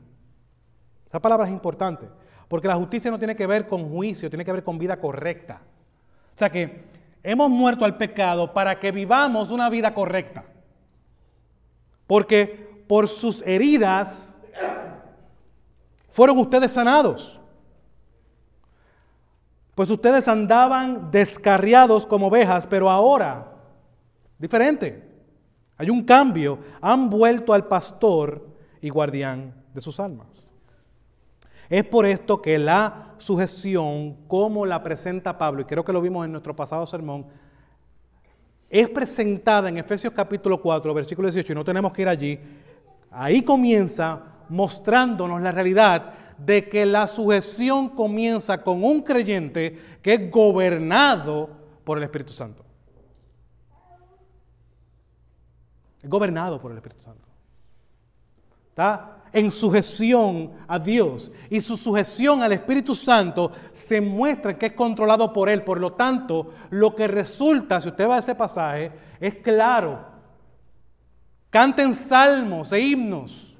Esa 1.07 1.21
palabra 1.21 1.45
es 1.45 1.51
importante, 1.51 2.07
porque 2.47 2.67
la 2.67 2.75
justicia 2.75 3.11
no 3.11 3.19
tiene 3.19 3.35
que 3.35 3.45
ver 3.45 3.67
con 3.67 3.89
juicio, 3.89 4.29
tiene 4.29 4.45
que 4.45 4.51
ver 4.51 4.63
con 4.63 4.79
vida 4.79 4.99
correcta. 4.99 5.61
O 6.35 6.39
sea 6.39 6.49
que 6.49 6.83
hemos 7.21 7.49
muerto 7.49 7.85
al 7.85 7.97
pecado 7.97 8.51
para 8.53 8.79
que 8.79 8.91
vivamos 8.91 9.51
una 9.51 9.69
vida 9.69 9.93
correcta. 9.93 10.45
Porque 12.07 12.83
por 12.87 13.07
sus 13.07 13.41
heridas 13.43 14.32
fueron 16.13 16.37
ustedes 16.37 16.69
sanados. 16.69 17.41
Pues 19.73 19.89
ustedes 19.89 20.27
andaban 20.27 21.09
descarriados 21.09 22.05
como 22.05 22.27
ovejas, 22.27 22.67
pero 22.67 22.87
ahora, 22.87 23.51
diferente. 24.37 25.09
Hay 25.75 25.89
un 25.89 26.03
cambio. 26.03 26.59
Han 26.81 27.09
vuelto 27.09 27.51
al 27.51 27.67
pastor 27.67 28.47
y 28.79 28.89
guardián 28.89 29.55
de 29.73 29.81
sus 29.81 29.99
almas. 29.99 30.51
Es 31.67 31.83
por 31.83 32.05
esto 32.05 32.39
que 32.39 32.59
la 32.59 33.15
sujeción, 33.17 34.15
como 34.27 34.67
la 34.67 34.83
presenta 34.83 35.35
Pablo, 35.35 35.63
y 35.63 35.65
creo 35.65 35.83
que 35.83 35.93
lo 35.93 36.01
vimos 36.01 36.25
en 36.25 36.31
nuestro 36.31 36.55
pasado 36.55 36.85
sermón, 36.85 37.25
es 38.69 38.87
presentada 38.87 39.67
en 39.67 39.79
Efesios 39.79 40.13
capítulo 40.13 40.61
4, 40.61 40.93
versículo 40.93 41.27
18, 41.27 41.53
y 41.53 41.55
no 41.55 41.63
tenemos 41.63 41.91
que 41.91 42.03
ir 42.03 42.07
allí. 42.07 42.39
Ahí 43.09 43.41
comienza 43.41 44.32
mostrándonos 44.49 45.41
la 45.41 45.51
realidad 45.51 46.13
de 46.37 46.67
que 46.67 46.85
la 46.85 47.07
sujeción 47.07 47.89
comienza 47.89 48.61
con 48.61 48.83
un 48.83 49.01
creyente 49.01 49.97
que 50.01 50.13
es 50.15 50.31
gobernado 50.31 51.49
por 51.83 51.97
el 51.97 52.03
Espíritu 52.03 52.33
Santo. 52.33 52.63
Es 56.01 56.09
gobernado 56.09 56.59
por 56.59 56.71
el 56.71 56.77
Espíritu 56.77 57.01
Santo. 57.01 57.27
Está 58.69 59.23
en 59.31 59.51
sujeción 59.51 60.51
a 60.67 60.79
Dios. 60.79 61.31
Y 61.49 61.61
su 61.61 61.77
sujeción 61.77 62.43
al 62.43 62.51
Espíritu 62.51 62.93
Santo 62.95 63.51
se 63.73 64.01
muestra 64.01 64.57
que 64.57 64.67
es 64.67 64.73
controlado 64.73 65.31
por 65.31 65.47
Él. 65.47 65.63
Por 65.63 65.79
lo 65.79 65.93
tanto, 65.93 66.53
lo 66.71 66.95
que 66.95 67.07
resulta, 67.07 67.79
si 67.79 67.89
usted 67.89 68.07
va 68.07 68.17
a 68.17 68.19
ese 68.19 68.35
pasaje, 68.35 68.91
es 69.19 69.35
claro. 69.35 70.13
Canten 71.49 71.93
salmos 71.93 72.73
e 72.73 72.79
himnos 72.79 73.52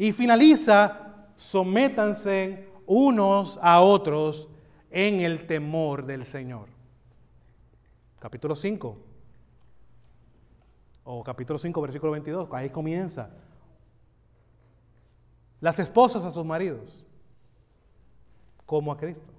y 0.00 0.12
finaliza, 0.12 1.26
sométanse 1.36 2.66
unos 2.86 3.58
a 3.60 3.82
otros 3.82 4.48
en 4.90 5.20
el 5.20 5.46
temor 5.46 6.06
del 6.06 6.24
Señor. 6.24 6.68
Capítulo 8.18 8.56
5. 8.56 8.96
O 11.04 11.22
capítulo 11.22 11.58
5, 11.58 11.82
versículo 11.82 12.12
22. 12.12 12.48
Ahí 12.50 12.70
comienza. 12.70 13.28
Las 15.60 15.78
esposas 15.78 16.24
a 16.24 16.30
sus 16.30 16.46
maridos. 16.46 17.04
Como 18.64 18.92
a 18.92 18.96
Cristo. 18.96 19.34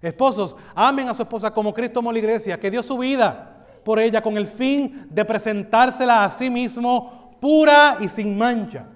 Esposos, 0.00 0.54
amen 0.76 1.08
a 1.08 1.14
su 1.14 1.22
esposa 1.22 1.52
como 1.52 1.74
Cristo 1.74 1.98
amó 1.98 2.12
la 2.12 2.20
iglesia, 2.20 2.60
que 2.60 2.70
dio 2.70 2.84
su 2.84 2.96
vida 2.98 3.66
por 3.84 3.98
ella 3.98 4.22
con 4.22 4.36
el 4.36 4.46
fin 4.46 5.08
de 5.10 5.24
presentársela 5.24 6.24
a 6.24 6.30
sí 6.30 6.48
mismo 6.48 7.25
pura 7.40 7.98
y 8.00 8.08
sin 8.08 8.36
mancha. 8.36 8.86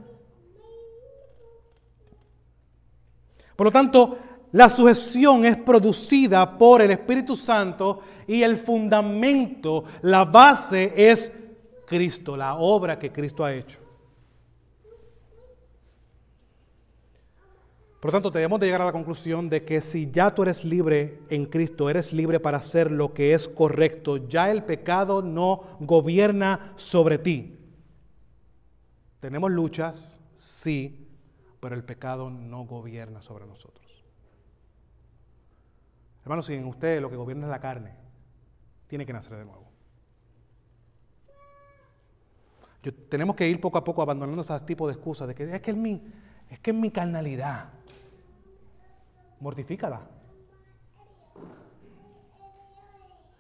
Por 3.57 3.67
lo 3.67 3.71
tanto, 3.71 4.19
la 4.53 4.69
sujeción 4.69 5.45
es 5.45 5.57
producida 5.57 6.59
por 6.59 6.83
el 6.83 6.91
Espíritu 6.91 7.37
Santo 7.37 8.01
y 8.27 8.43
el 8.43 8.57
fundamento, 8.57 9.85
la 10.03 10.25
base 10.25 10.93
es 10.97 11.33
Cristo, 11.87 12.37
la 12.37 12.55
obra 12.55 12.99
que 12.99 13.13
Cristo 13.13 13.45
ha 13.45 13.53
hecho. 13.53 13.79
Por 18.01 18.09
lo 18.09 18.13
tanto, 18.13 18.31
debemos 18.31 18.59
de 18.59 18.67
llegar 18.67 18.81
a 18.81 18.87
la 18.87 18.93
conclusión 18.93 19.51
de 19.51 19.63
que 19.63 19.83
si 19.83 20.11
ya 20.11 20.35
tú 20.35 20.43
eres 20.43 20.65
libre 20.65 21.19
en 21.29 21.45
Cristo, 21.45 21.91
eres 21.91 22.15
libre 22.15 22.41
para 22.41 22.57
hacer 22.57 22.91
lo 22.91 23.13
que 23.13 23.35
es 23.35 23.47
correcto, 23.47 24.17
ya 24.27 24.51
el 24.51 24.65
pecado 24.65 25.21
no 25.21 25.65
gobierna 25.81 26.73
sobre 26.77 27.19
ti. 27.19 27.60
Tenemos 29.21 29.51
luchas, 29.51 30.21
sí, 30.35 31.07
pero 31.61 31.75
el 31.75 31.85
pecado 31.85 32.31
no 32.31 32.65
gobierna 32.65 33.21
sobre 33.21 33.47
nosotros. 33.47 34.05
Hermanos, 36.23 36.47
si 36.47 36.55
en 36.55 36.67
usted 36.67 37.01
lo 37.01 37.11
que 37.11 37.17
gobierna 37.17 37.47
es 37.47 37.51
la 37.51 37.61
carne, 37.61 37.95
tiene 38.87 39.07
que 39.07 39.13
nacer 39.13 39.39
de 39.39 39.45
nuevo. 39.45 39.69
tenemos 43.11 43.37
que 43.37 43.47
ir 43.47 43.61
poco 43.61 43.77
a 43.77 43.85
poco 43.85 44.01
abandonando 44.01 44.41
ese 44.41 44.59
tipo 44.61 44.87
de 44.87 44.95
excusas 44.95 45.29
de 45.29 45.35
que 45.35 45.55
es 45.55 45.61
que 45.61 45.71
es 45.71 45.77
mi, 45.77 46.03
es 46.49 46.59
que 46.61 46.71
es 46.71 46.77
mi 46.77 46.91
carnalidad. 46.91 47.69
Mortifícala. 49.39 50.01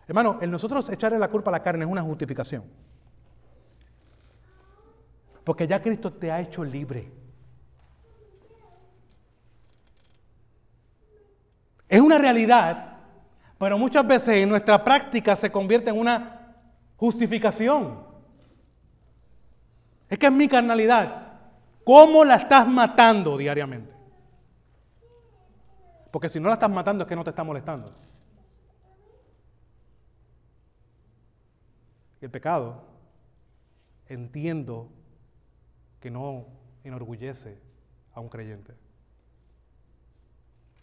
Hermano, 0.06 0.38
el 0.42 0.50
nosotros 0.50 0.90
echarle 0.90 1.18
la 1.18 1.28
culpa 1.28 1.50
a 1.50 1.52
la 1.52 1.62
carne 1.62 1.84
es 1.84 1.90
una 1.90 2.02
justificación. 2.02 2.64
Porque 5.44 5.66
ya 5.66 5.80
Cristo 5.80 6.12
te 6.12 6.30
ha 6.30 6.40
hecho 6.40 6.64
libre. 6.64 7.10
Es 11.88 12.00
una 12.00 12.18
realidad, 12.18 12.98
pero 13.58 13.76
muchas 13.76 14.06
veces 14.06 14.36
en 14.36 14.48
nuestra 14.48 14.82
práctica 14.84 15.34
se 15.34 15.50
convierte 15.50 15.90
en 15.90 15.98
una 15.98 16.54
justificación. 16.96 18.04
Es 20.08 20.18
que 20.18 20.26
es 20.26 20.32
mi 20.32 20.46
carnalidad. 20.46 21.30
¿Cómo 21.84 22.24
la 22.24 22.36
estás 22.36 22.68
matando 22.68 23.36
diariamente? 23.36 23.92
Porque 26.10 26.28
si 26.28 26.38
no 26.38 26.48
la 26.48 26.54
estás 26.54 26.70
matando 26.70 27.04
es 27.04 27.08
que 27.08 27.16
no 27.16 27.24
te 27.24 27.30
está 27.30 27.42
molestando. 27.42 27.92
Y 32.20 32.24
el 32.24 32.30
pecado, 32.30 32.84
entiendo 34.06 34.88
que 36.00 36.10
no 36.10 36.46
enorgullece 36.82 37.58
a 38.14 38.20
un 38.20 38.28
creyente. 38.28 38.74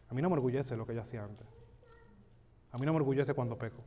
A 0.09 0.13
mí 0.13 0.21
no 0.21 0.29
me 0.29 0.35
orgullece 0.35 0.77
lo 0.77 0.85
que 0.85 0.95
yo 0.95 1.01
hacía 1.01 1.23
antes. 1.23 1.47
A 2.71 2.77
mí 2.77 2.85
no 2.85 2.93
me 2.93 2.99
orgullece 2.99 3.33
cuando 3.33 3.57
peco. 3.57 3.81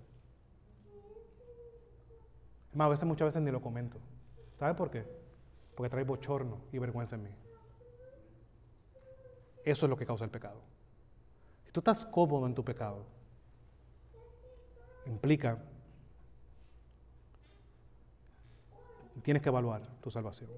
Es 2.71 2.77
más, 2.77 2.87
a 2.87 2.89
veces, 2.91 3.05
muchas 3.05 3.29
veces 3.29 3.43
ni 3.43 3.51
lo 3.51 3.61
comento. 3.61 3.99
¿Saben 4.59 4.77
por 4.77 4.91
qué? 4.91 5.05
Porque 5.75 5.89
trae 5.89 6.05
bochorno 6.05 6.59
y 6.73 6.79
vergüenza 6.79 7.17
en 7.17 7.23
mí. 7.25 7.31
Eso 9.65 9.87
es 9.87 9.91
lo 9.91 9.97
que 9.97 10.07
causa 10.07 10.25
el 10.25 10.31
pecado. 10.31 10.61
Si 11.65 11.73
tú 11.73 11.81
estás 11.81 12.05
cómodo 12.07 12.47
en 12.47 12.55
tu 12.55 12.65
pecado, 12.65 13.07
implica 15.07 15.59
tienes 19.23 19.43
que 19.43 19.49
evaluar 19.49 19.83
tu 20.01 20.11
salvación. 20.11 20.51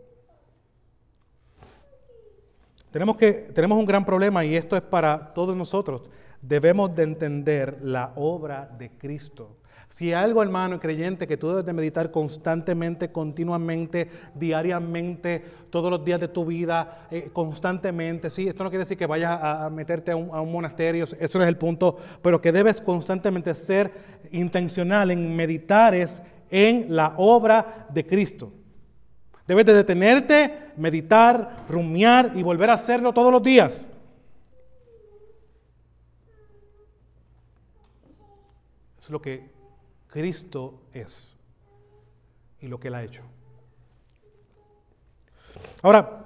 Tenemos, 2.92 3.16
que, 3.16 3.32
tenemos 3.32 3.78
un 3.78 3.86
gran 3.86 4.04
problema 4.04 4.44
y 4.44 4.54
esto 4.54 4.76
es 4.76 4.82
para 4.82 5.32
todos 5.32 5.56
nosotros. 5.56 6.02
Debemos 6.42 6.94
de 6.94 7.04
entender 7.04 7.78
la 7.82 8.12
obra 8.16 8.70
de 8.78 8.90
Cristo. 8.90 9.56
Si 9.88 10.08
hay 10.12 10.24
algo, 10.24 10.42
hermano, 10.42 10.78
creyente, 10.78 11.26
que 11.26 11.36
tú 11.36 11.48
debes 11.48 11.64
de 11.64 11.72
meditar 11.72 12.10
constantemente, 12.10 13.10
continuamente, 13.10 14.08
diariamente, 14.34 15.42
todos 15.70 15.90
los 15.90 16.04
días 16.04 16.20
de 16.20 16.28
tu 16.28 16.44
vida, 16.44 17.06
eh, 17.10 17.30
constantemente, 17.32 18.30
sí, 18.30 18.48
esto 18.48 18.64
no 18.64 18.70
quiere 18.70 18.84
decir 18.84 18.96
que 18.96 19.06
vayas 19.06 19.38
a, 19.42 19.68
meterte 19.70 20.10
a 20.10 20.16
un, 20.16 20.30
a 20.30 20.40
un, 20.40 20.50
monasterio, 20.50 21.04
eso 21.04 21.38
no 21.38 21.44
es 21.44 21.48
el 21.48 21.58
punto, 21.58 21.96
pero 22.22 22.40
que 22.40 22.52
debes 22.52 22.80
constantemente 22.80 23.54
ser 23.54 23.92
intencional 24.30 25.10
en 25.10 25.36
meditar 25.36 25.94
es 25.94 26.22
en 26.50 26.94
la 26.94 27.14
obra 27.18 27.86
de 27.92 28.06
Cristo. 28.06 28.50
Debes 29.46 29.66
de 29.66 29.74
detenerte, 29.74 30.72
meditar, 30.76 31.64
rumiar 31.68 32.32
y 32.34 32.42
volver 32.42 32.70
a 32.70 32.74
hacerlo 32.74 33.12
todos 33.12 33.32
los 33.32 33.42
días. 33.42 33.90
es 39.02 39.10
lo 39.10 39.20
que 39.20 39.50
Cristo 40.06 40.82
es 40.92 41.36
y 42.60 42.68
lo 42.68 42.78
que 42.78 42.88
Él 42.88 42.94
ha 42.94 43.02
hecho. 43.02 43.22
Ahora, 45.82 46.24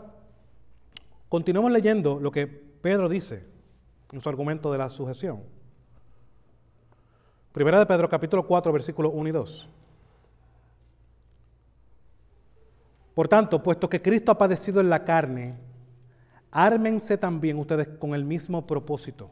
continuemos 1.29 1.73
leyendo 1.73 2.21
lo 2.21 2.31
que 2.31 2.47
Pedro 2.47 3.09
dice 3.09 3.45
en 4.13 4.21
su 4.21 4.29
argumento 4.29 4.71
de 4.71 4.79
la 4.79 4.91
sujeción. 4.91 5.43
Primera 7.53 7.79
de 7.79 7.87
Pedro 7.87 8.09
capítulo 8.09 8.47
4 8.47 8.71
versículos 8.73 9.13
1 9.15 9.29
y 9.29 9.33
2. 9.33 9.69
Por 13.17 13.29
tanto, 13.29 13.63
puesto 13.63 13.89
que 13.89 14.03
Cristo 14.03 14.31
ha 14.31 14.37
padecido 14.37 14.79
en 14.79 14.91
la 14.91 15.03
carne, 15.03 15.55
ármense 16.51 17.17
también 17.17 17.59
ustedes 17.59 17.89
con 17.99 18.15
el 18.15 18.27
mismo 18.27 18.67
propósito. 18.67 19.31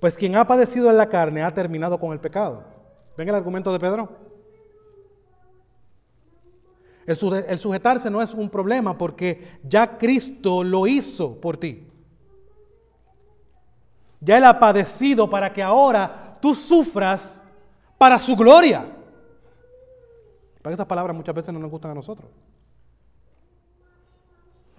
Pues 0.00 0.18
quien 0.18 0.36
ha 0.36 0.46
padecido 0.46 0.90
en 0.90 0.98
la 0.98 1.08
carne 1.08 1.42
ha 1.42 1.54
terminado 1.54 1.98
con 1.98 2.12
el 2.12 2.20
pecado. 2.20 2.64
¿Ven 3.16 3.26
el 3.26 3.34
argumento 3.34 3.72
de 3.72 3.80
Pedro? 3.80 4.10
El 7.06 7.58
sujetarse 7.58 8.10
no 8.10 8.20
es 8.20 8.34
un 8.34 8.50
problema 8.50 8.98
porque 8.98 9.60
ya 9.62 9.96
Cristo 9.96 10.62
lo 10.62 10.86
hizo 10.86 11.40
por 11.40 11.56
ti. 11.56 11.88
Ya 14.20 14.36
Él 14.36 14.44
ha 14.44 14.58
padecido 14.58 15.30
para 15.30 15.50
que 15.50 15.62
ahora 15.62 16.36
tú 16.42 16.54
sufras 16.54 17.48
para 17.96 18.18
su 18.18 18.36
gloria. 18.36 18.98
Para 20.62 20.74
esas 20.74 20.86
palabras 20.86 21.16
muchas 21.16 21.34
veces 21.34 21.52
no 21.54 21.60
nos 21.60 21.70
gustan 21.70 21.92
a 21.92 21.94
nosotros. 21.94 22.30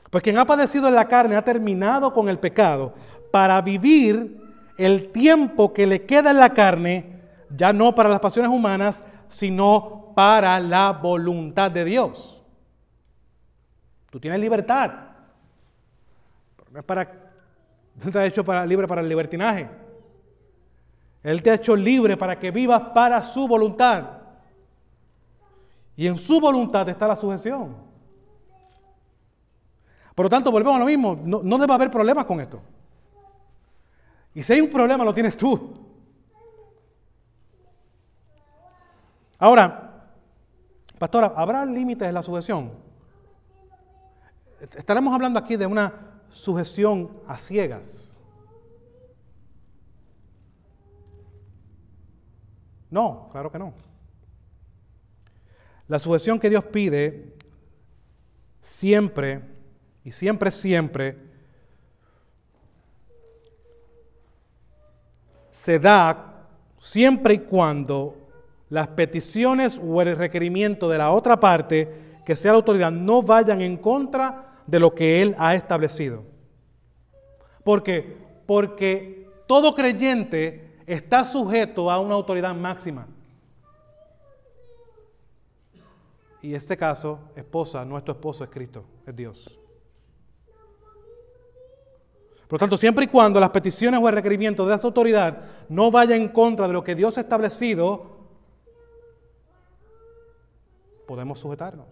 Pues 0.10 0.24
quien 0.24 0.38
ha 0.38 0.46
padecido 0.46 0.88
en 0.88 0.96
la 0.96 1.08
carne 1.08 1.36
ha 1.36 1.44
terminado 1.44 2.13
con 2.13 2.28
el 2.28 2.38
pecado 2.38 2.94
para 3.32 3.62
vivir 3.62 4.41
el 4.78 5.12
tiempo 5.12 5.74
que 5.74 5.88
le 5.88 6.06
queda 6.06 6.32
en 6.32 6.38
la 6.38 6.54
carne, 6.54 7.22
ya 7.50 7.72
no 7.72 7.96
para 7.96 8.10
las 8.10 8.20
pasiones 8.20 8.52
humanas, 8.52 9.04
sino 9.30 10.12
para 10.13 10.60
la 10.60 10.91
voluntad 10.91 11.72
de 11.72 11.86
Dios. 11.86 12.44
Tú 14.10 14.20
tienes 14.20 14.39
libertad. 14.39 14.91
no 16.70 16.80
es 16.80 16.86
para, 16.86 17.10
no 18.04 18.12
te 18.12 18.20
ha 18.20 18.26
hecho 18.26 18.44
para, 18.44 18.65
libre 18.65 18.88
para 18.88 19.02
el 19.02 19.08
libertinaje. 19.08 19.70
Él 21.24 21.41
te 21.41 21.52
ha 21.52 21.54
hecho 21.54 21.76
libre 21.76 22.17
para 22.17 22.38
que 22.38 22.52
vivas 22.52 22.82
para 22.94 23.24
su 23.24 23.48
voluntad. 23.48 24.21
Y 25.95 26.08
en 26.08 26.17
su 26.17 26.39
voluntad 26.39 26.88
está 26.89 27.08
la 27.08 27.15
sujeción. 27.15 27.75
Por 30.15 30.25
lo 30.25 30.30
tanto, 30.30 30.51
volvemos 30.51 30.75
a 30.75 30.80
lo 30.80 30.86
mismo. 30.86 31.19
No, 31.23 31.58
debe 31.58 31.73
haber 31.73 31.89
problemas 31.89 32.25
con 32.25 32.39
esto. 32.39 32.62
Y 34.34 34.43
si 34.43 34.54
hay 34.54 34.62
un 34.62 34.69
problema, 34.69 35.04
lo 35.04 35.13
tienes 35.13 35.36
tú. 35.36 35.73
Ahora, 39.38 40.06
pastora, 40.99 41.34
¿habrá 41.36 41.65
límites 41.65 42.08
en 42.08 42.13
la 42.13 42.21
sujeción? 42.21 42.71
Estaremos 44.75 45.13
hablando 45.13 45.39
aquí 45.39 45.56
de 45.56 45.65
una 45.65 45.93
sujeción 46.30 47.10
a 47.27 47.38
ciegas. 47.38 48.23
No, 52.89 53.30
claro 53.32 53.51
que 53.51 53.58
no. 53.58 53.73
La 55.91 55.99
sujeción 55.99 56.39
que 56.39 56.49
Dios 56.49 56.63
pide 56.63 57.34
siempre 58.62 59.41
y 60.06 60.12
siempre, 60.13 60.49
siempre 60.49 61.17
se 65.49 65.77
da 65.80 66.47
siempre 66.80 67.34
y 67.34 67.39
cuando 67.39 68.15
las 68.69 68.88
peticiones 68.88 69.82
o 69.84 70.01
el 70.01 70.15
requerimiento 70.15 70.88
de 70.88 70.97
la 70.97 71.12
otra 71.12 71.38
parte, 71.38 71.93
que 72.25 72.38
sea 72.38 72.54
la 72.54 72.60
autoridad, 72.60 72.89
no 72.89 73.21
vayan 73.21 73.60
en 73.60 73.75
contra 73.75 74.62
de 74.65 74.80
lo 74.80 74.95
que 74.95 75.21
Él 75.21 75.36
ha 75.38 75.56
establecido. 75.56 76.23
¿Por 77.65 77.84
qué? 77.84 78.15
Porque 78.45 79.27
todo 79.45 79.75
creyente 79.75 80.77
está 80.88 81.25
sujeto 81.25 81.91
a 81.91 81.99
una 81.99 82.15
autoridad 82.15 82.56
máxima. 82.56 83.10
Y 86.41 86.56
este 86.56 86.75
caso, 86.75 87.19
esposa, 87.36 87.86
nuestro 87.86 88.13
esposo 88.13 88.43
es 88.43 88.49
Cristo, 88.49 88.84
es 89.06 89.15
Dios. 89.15 89.60
Por 92.47 92.54
lo 92.54 92.60
tanto, 92.60 92.77
siempre 92.77 93.06
y 93.06 93.08
cuando 93.08 93.39
las 93.39 93.51
peticiones 93.51 94.01
o 94.01 94.10
el 94.10 94.15
requerimiento 94.15 94.65
de 94.65 94.75
esa 94.75 94.88
autoridad 94.88 95.43
no 95.69 95.89
vayan 95.89 96.21
en 96.21 96.30
contra 96.30 96.67
de 96.67 96.73
lo 96.73 96.84
que 96.84 96.95
Dios 96.95 97.17
ha 97.17 97.21
establecido, 97.21 98.17
podemos 101.08 101.39
sujetarnos. 101.39 101.88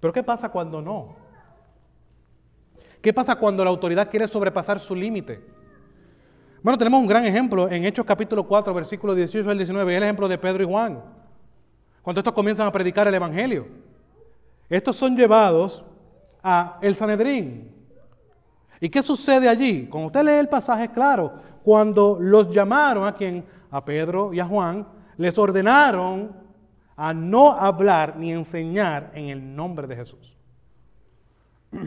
Pero 0.00 0.12
¿qué 0.12 0.22
pasa 0.22 0.50
cuando 0.50 0.82
no? 0.82 1.16
¿Qué 3.00 3.12
pasa 3.12 3.36
cuando 3.36 3.64
la 3.64 3.70
autoridad 3.70 4.10
quiere 4.10 4.28
sobrepasar 4.28 4.78
su 4.78 4.94
límite? 4.94 5.57
Bueno, 6.68 6.76
tenemos 6.76 7.00
un 7.00 7.06
gran 7.06 7.24
ejemplo 7.24 7.70
en 7.70 7.86
Hechos 7.86 8.04
capítulo 8.04 8.46
4, 8.46 8.74
versículo 8.74 9.14
18 9.14 9.48
al 9.48 9.56
19, 9.56 9.90
es 9.90 9.96
el 9.96 10.02
ejemplo 10.02 10.28
de 10.28 10.36
Pedro 10.36 10.62
y 10.62 10.66
Juan. 10.66 11.02
Cuando 12.02 12.20
estos 12.20 12.34
comienzan 12.34 12.66
a 12.66 12.72
predicar 12.72 13.08
el 13.08 13.14
Evangelio. 13.14 13.66
Estos 14.68 14.94
son 14.94 15.16
llevados 15.16 15.82
a 16.42 16.78
el 16.82 16.94
Sanedrín. 16.94 17.74
¿Y 18.82 18.90
qué 18.90 19.02
sucede 19.02 19.48
allí? 19.48 19.86
Cuando 19.86 20.08
usted 20.08 20.22
lee 20.22 20.32
el 20.32 20.50
pasaje, 20.50 20.90
claro, 20.90 21.40
cuando 21.62 22.18
los 22.20 22.52
llamaron 22.52 23.06
a 23.06 23.14
quien, 23.14 23.46
a 23.70 23.82
Pedro 23.82 24.34
y 24.34 24.40
a 24.40 24.44
Juan, 24.44 24.86
les 25.16 25.38
ordenaron 25.38 26.36
a 26.98 27.14
no 27.14 27.50
hablar 27.50 28.18
ni 28.18 28.30
enseñar 28.30 29.10
en 29.14 29.30
el 29.30 29.56
nombre 29.56 29.86
de 29.86 29.96
Jesús. 29.96 30.36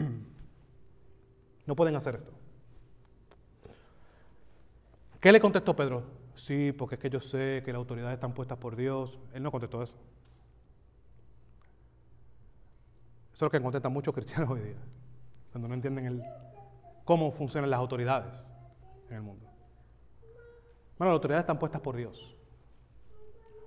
No 1.64 1.76
pueden 1.76 1.94
hacer 1.94 2.16
esto. 2.16 2.41
¿Qué 5.22 5.30
le 5.30 5.38
contestó 5.38 5.76
Pedro? 5.76 6.02
Sí, 6.34 6.72
porque 6.72 6.96
es 6.96 7.00
que 7.00 7.08
yo 7.08 7.20
sé 7.20 7.62
que 7.64 7.72
las 7.72 7.78
autoridades 7.78 8.14
están 8.14 8.34
puestas 8.34 8.58
por 8.58 8.74
Dios. 8.74 9.20
Él 9.32 9.44
no 9.44 9.52
contestó 9.52 9.80
eso. 9.80 9.96
Eso 13.32 13.34
es 13.36 13.42
lo 13.42 13.50
que 13.50 13.62
contestan 13.62 13.92
muchos 13.92 14.12
cristianos 14.12 14.50
hoy 14.50 14.62
día, 14.62 14.80
cuando 15.52 15.68
no 15.68 15.74
entienden 15.74 16.06
el, 16.06 16.24
cómo 17.04 17.30
funcionan 17.30 17.70
las 17.70 17.78
autoridades 17.78 18.52
en 19.10 19.14
el 19.14 19.22
mundo. 19.22 19.46
Bueno, 20.98 21.12
las 21.12 21.18
autoridades 21.18 21.44
están 21.44 21.60
puestas 21.60 21.80
por 21.80 21.94
Dios. 21.94 22.34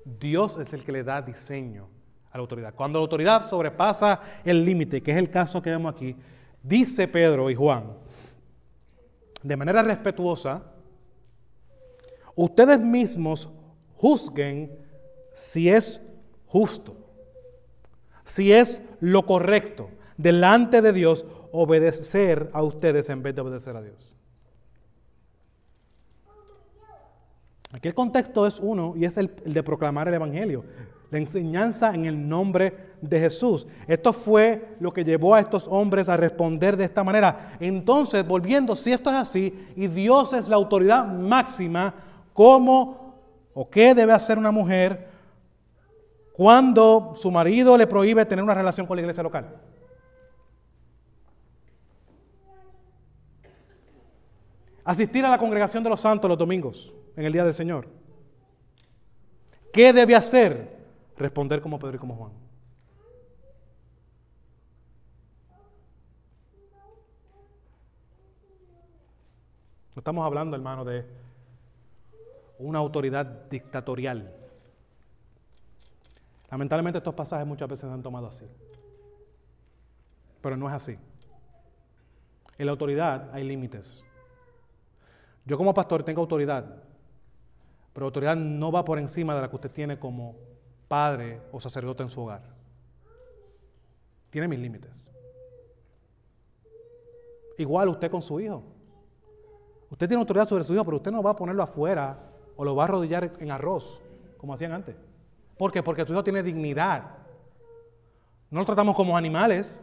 Dios 0.03 0.57
es 0.57 0.73
el 0.73 0.83
que 0.83 0.91
le 0.91 1.05
da 1.05 1.21
diseño 1.21 1.87
a 2.31 2.37
la 2.37 2.41
autoridad. 2.41 2.75
Cuando 2.75 2.99
la 2.99 3.03
autoridad 3.03 3.49
sobrepasa 3.49 4.19
el 4.43 4.65
límite, 4.65 5.01
que 5.01 5.11
es 5.11 5.17
el 5.17 5.29
caso 5.29 5.61
que 5.61 5.69
vemos 5.69 5.93
aquí, 5.93 6.17
dice 6.61 7.07
Pedro 7.07 7.49
y 7.49 7.55
Juan, 7.55 7.93
de 9.41 9.55
manera 9.55 9.81
respetuosa, 9.83 10.74
ustedes 12.35 12.79
mismos 12.79 13.49
juzguen 13.95 14.71
si 15.33 15.69
es 15.69 16.01
justo, 16.45 16.95
si 18.25 18.51
es 18.51 18.81
lo 18.99 19.25
correcto 19.25 19.89
delante 20.17 20.81
de 20.81 20.93
Dios 20.93 21.25
obedecer 21.51 22.49
a 22.53 22.63
ustedes 22.63 23.09
en 23.09 23.23
vez 23.23 23.35
de 23.35 23.41
obedecer 23.41 23.75
a 23.75 23.81
Dios. 23.81 24.15
Aquí 27.71 27.89
el 27.89 27.93
contexto 27.93 28.47
es 28.47 28.59
uno 28.59 28.93
y 28.95 29.03
es 29.03 29.17
el, 29.17 29.35
de 29.43 29.63
proclamar 29.63 30.07
el 30.07 30.13
Evangelio, 30.13 30.63
la 31.11 31.17
enseñanza 31.17 31.93
en 31.93 32.05
el 32.05 32.27
nombre 32.27 32.95
de 33.01 33.19
Jesús. 33.19 33.67
Esto 33.85 34.13
fue 34.13 34.77
lo 34.79 34.93
que 34.93 35.03
llevó 35.03 35.35
a 35.35 35.41
estos 35.41 35.67
hombres 35.67 36.07
a 36.07 36.15
responder 36.15 36.77
de 36.77 36.85
esta 36.85 37.03
manera. 37.03 37.57
Entonces, 37.59 38.25
volviendo, 38.25 38.75
si 38.75 38.93
esto 38.93 39.09
es 39.09 39.17
así 39.17 39.53
y 39.75 39.87
Dios 39.87 40.33
es 40.33 40.47
la 40.47 40.55
autoridad 40.55 41.05
máxima, 41.05 41.93
¿cómo 42.35 43.15
o 43.53 43.67
qué 43.69 43.95
debe 43.95 44.11
hacer 44.11 44.37
una 44.37 44.51
mujer 44.51 45.07
cuando 46.33 47.13
su 47.15 47.31
marido 47.31 47.77
le 47.77 47.87
prohíbe 47.87 48.25
tener 48.25 48.43
una 48.43 48.53
relación 48.53 48.85
con 48.85 48.97
la 48.97 49.01
iglesia 49.01 49.23
local? 49.23 49.55
Asistir 54.83 55.25
a 55.25 55.29
la 55.29 55.39
congregación 55.39 55.81
de 55.81 55.89
los 55.89 56.01
santos 56.01 56.29
los 56.29 56.37
domingos 56.37 56.93
en 57.15 57.25
el 57.25 57.31
día 57.31 57.45
del 57.45 57.53
Señor. 57.53 57.87
¿Qué 59.71 59.93
debe 59.93 60.13
hacer? 60.13 60.75
Responder 61.17 61.61
como 61.61 61.79
Pedro 61.79 61.95
y 61.95 61.99
como 61.99 62.15
Juan. 62.15 62.33
No 69.95 69.99
estamos 70.01 70.25
hablando, 70.25 70.57
hermano, 70.57 70.83
de 70.83 71.24
una 72.59 72.79
autoridad 72.79 73.25
dictatorial. 73.49 74.33
Lamentablemente 76.49 76.99
estos 76.99 77.13
pasajes 77.13 77.45
muchas 77.45 77.67
veces 77.67 77.87
se 77.87 77.93
han 77.93 78.03
tomado 78.03 78.27
así. 78.27 78.45
Pero 80.41 80.55
no 80.55 80.67
es 80.67 80.73
así. 80.73 80.97
En 82.57 82.65
la 82.65 82.71
autoridad 82.71 83.29
hay 83.33 83.43
límites. 83.43 84.03
Yo 85.45 85.57
como 85.57 85.73
pastor 85.73 86.03
tengo 86.03 86.21
autoridad, 86.21 86.83
pero 87.93 88.05
autoridad 88.05 88.35
no 88.35 88.71
va 88.71 88.85
por 88.85 88.97
encima 88.99 89.35
de 89.35 89.41
la 89.41 89.49
que 89.49 89.55
usted 89.55 89.71
tiene 89.71 89.99
como 89.99 90.35
padre 90.87 91.41
o 91.51 91.59
sacerdote 91.59 92.03
en 92.03 92.09
su 92.09 92.21
hogar. 92.21 92.41
Tiene 94.29 94.47
mis 94.47 94.59
límites. 94.59 95.11
Igual 97.57 97.89
usted 97.89 98.11
con 98.11 98.21
su 98.21 98.39
hijo. 98.39 98.63
Usted 99.89 100.07
tiene 100.07 100.21
autoridad 100.21 100.47
sobre 100.47 100.63
su 100.63 100.73
hijo, 100.73 100.83
pero 100.83 100.97
usted 100.97 101.11
no 101.11 101.23
va 101.23 101.31
a 101.31 101.35
ponerlo 101.35 101.63
afuera 101.63 102.17
o 102.55 102.63
lo 102.63 102.75
va 102.75 102.83
a 102.83 102.85
arrodillar 102.85 103.31
en 103.39 103.51
arroz, 103.51 104.01
como 104.37 104.53
hacían 104.53 104.71
antes. 104.71 104.95
¿Por 105.57 105.71
qué? 105.71 105.83
Porque 105.83 106.05
su 106.05 106.13
hijo 106.13 106.23
tiene 106.23 106.43
dignidad. 106.43 107.03
No 108.49 108.59
lo 108.59 108.65
tratamos 108.65 108.95
como 108.95 109.17
animales, 109.17 109.79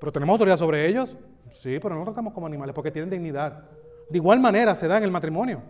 pero 0.00 0.12
tenemos 0.12 0.34
autoridad 0.34 0.56
sobre 0.56 0.86
ellos. 0.86 1.16
Sí, 1.50 1.78
pero 1.80 1.94
no 1.94 2.00
lo 2.00 2.04
tratamos 2.04 2.32
como 2.32 2.46
animales 2.46 2.74
porque 2.74 2.90
tienen 2.90 3.10
dignidad. 3.10 3.64
De 4.08 4.18
igual 4.18 4.40
manera 4.40 4.74
se 4.74 4.88
da 4.88 4.98
en 4.98 5.04
el 5.04 5.10
matrimonio. 5.10 5.62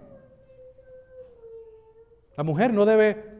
La 2.37 2.45
mujer 2.45 2.73
no 2.73 2.85
debe 2.85 3.39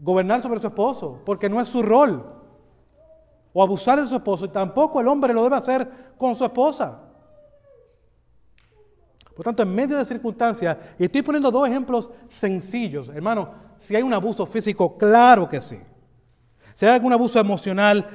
gobernar 0.00 0.40
sobre 0.40 0.60
su 0.60 0.66
esposo, 0.66 1.20
porque 1.24 1.48
no 1.48 1.60
es 1.60 1.68
su 1.68 1.82
rol. 1.82 2.24
O 3.52 3.62
abusar 3.62 4.00
de 4.00 4.06
su 4.06 4.16
esposo, 4.16 4.46
y 4.46 4.48
tampoco 4.48 5.00
el 5.00 5.08
hombre 5.08 5.34
lo 5.34 5.42
debe 5.42 5.56
hacer 5.56 5.88
con 6.16 6.34
su 6.34 6.44
esposa. 6.44 7.11
Por 9.34 9.44
tanto, 9.44 9.62
en 9.62 9.74
medio 9.74 9.96
de 9.96 10.04
circunstancias, 10.04 10.76
y 10.98 11.04
estoy 11.04 11.22
poniendo 11.22 11.50
dos 11.50 11.66
ejemplos 11.66 12.10
sencillos, 12.28 13.08
hermano, 13.08 13.50
si 13.78 13.96
hay 13.96 14.02
un 14.02 14.12
abuso 14.12 14.46
físico, 14.46 14.96
claro 14.96 15.48
que 15.48 15.60
sí. 15.60 15.80
Si 16.74 16.86
hay 16.86 16.92
algún 16.92 17.12
abuso 17.12 17.40
emocional, 17.40 18.08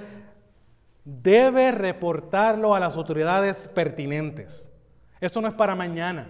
debe 1.03 1.71
reportarlo 1.71 2.75
a 2.75 2.79
las 2.79 2.95
autoridades 2.95 3.67
pertinentes. 3.67 4.71
Esto 5.19 5.41
no 5.41 5.47
es 5.47 5.53
para 5.53 5.75
mañana. 5.75 6.27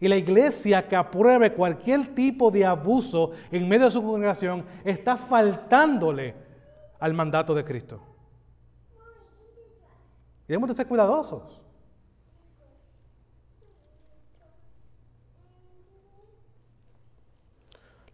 Y 0.00 0.08
la 0.08 0.16
iglesia 0.16 0.86
que 0.86 0.94
apruebe 0.94 1.52
cualquier 1.52 2.14
tipo 2.14 2.50
de 2.50 2.64
abuso 2.64 3.32
en 3.50 3.68
medio 3.68 3.86
de 3.86 3.90
su 3.90 4.02
congregación 4.02 4.64
está 4.84 5.16
faltándole 5.16 6.34
al 7.00 7.14
mandato 7.14 7.54
de 7.54 7.64
Cristo. 7.64 8.00
Y 10.46 10.48
debemos 10.48 10.70
de 10.70 10.76
ser 10.76 10.86
cuidadosos. 10.86 11.60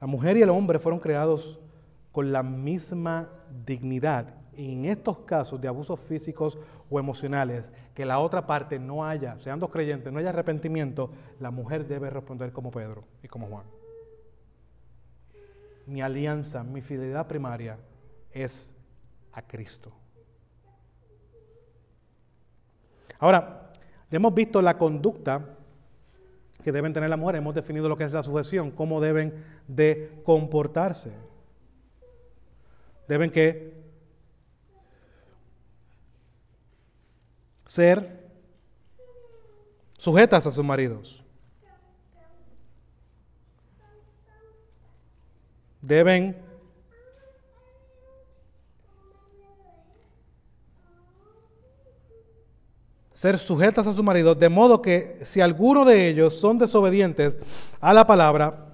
La 0.05 0.09
mujer 0.09 0.37
y 0.37 0.43
el 0.43 0.51
hombre 0.51 0.79
fueron 0.79 1.01
creados 1.01 1.59
con 2.13 2.31
la 2.31 2.43
misma 2.43 3.31
dignidad 3.65 4.35
y 4.55 4.75
en 4.75 4.85
estos 4.85 5.21
casos 5.21 5.59
de 5.59 5.67
abusos 5.67 5.99
físicos 5.99 6.59
o 6.91 7.01
emocionales, 7.01 7.73
que 7.95 8.05
la 8.05 8.19
otra 8.19 8.47
parte 8.47 8.79
no 8.79 9.07
haya, 9.07 9.41
sean 9.41 9.59
dos 9.59 9.71
creyentes, 9.71 10.13
no 10.13 10.19
haya 10.19 10.29
arrepentimiento, 10.29 11.11
la 11.41 11.51
mujer 11.51 11.89
debe 11.89 12.11
responder 12.11 12.53
como 12.53 12.71
Pedro 12.71 13.05
y 13.23 13.29
como 13.29 13.47
Juan. 13.47 13.65
Mi 15.87 16.03
alianza, 16.03 16.63
mi 16.63 16.83
fidelidad 16.83 17.27
primaria 17.27 17.79
es 18.31 18.75
a 19.33 19.41
Cristo. 19.41 19.91
Ahora, 23.19 23.73
ya 24.11 24.17
hemos 24.17 24.35
visto 24.35 24.61
la 24.61 24.77
conducta 24.77 25.57
que 26.65 26.73
deben 26.73 26.95
tener 26.95 27.11
las 27.11 27.19
mujeres, 27.19 27.41
hemos 27.41 27.55
definido 27.55 27.91
lo 27.91 27.97
que 27.99 28.05
es 28.05 28.13
la 28.15 28.23
sujeción, 28.23 28.71
cómo 28.71 28.99
deben 28.99 29.45
de 29.69 30.11
comportarse. 30.25 31.13
Deben 33.07 33.31
que 33.31 33.75
ser 37.67 38.31
sujetas 39.99 40.47
a 40.47 40.51
sus 40.51 40.65
maridos. 40.65 41.23
Deben 45.83 46.44
ser 53.25 53.39
sujetas 53.39 53.87
a 53.87 53.93
sus 53.93 54.05
maridos, 54.05 54.39
de 54.39 54.51
modo 54.51 54.83
que 54.83 55.19
si 55.23 55.41
alguno 55.41 55.87
de 55.87 56.11
ellos 56.11 56.39
son 56.39 56.59
desobedientes 56.59 57.35
a 57.81 57.95
la 57.95 58.07
palabra, 58.07 58.67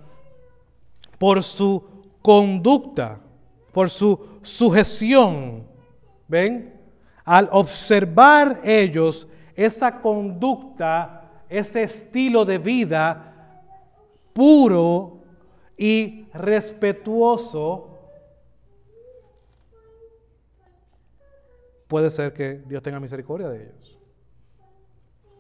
por 1.18 1.44
su 1.44 1.84
conducta, 2.20 3.20
por 3.72 3.88
su 3.88 4.40
sujeción, 4.42 5.68
¿ven? 6.26 6.74
al 7.24 7.48
observar 7.52 8.60
ellos 8.64 9.28
esa 9.54 10.00
conducta, 10.00 11.30
ese 11.48 11.84
estilo 11.84 12.44
de 12.44 12.58
vida 12.58 13.62
puro 14.32 15.18
y 15.76 16.26
respetuoso, 16.34 18.00
puede 21.86 22.10
ser 22.10 22.32
que 22.32 22.60
Dios 22.66 22.82
tenga 22.82 22.98
misericordia 22.98 23.48
de 23.48 23.62
ellos. 23.62 23.79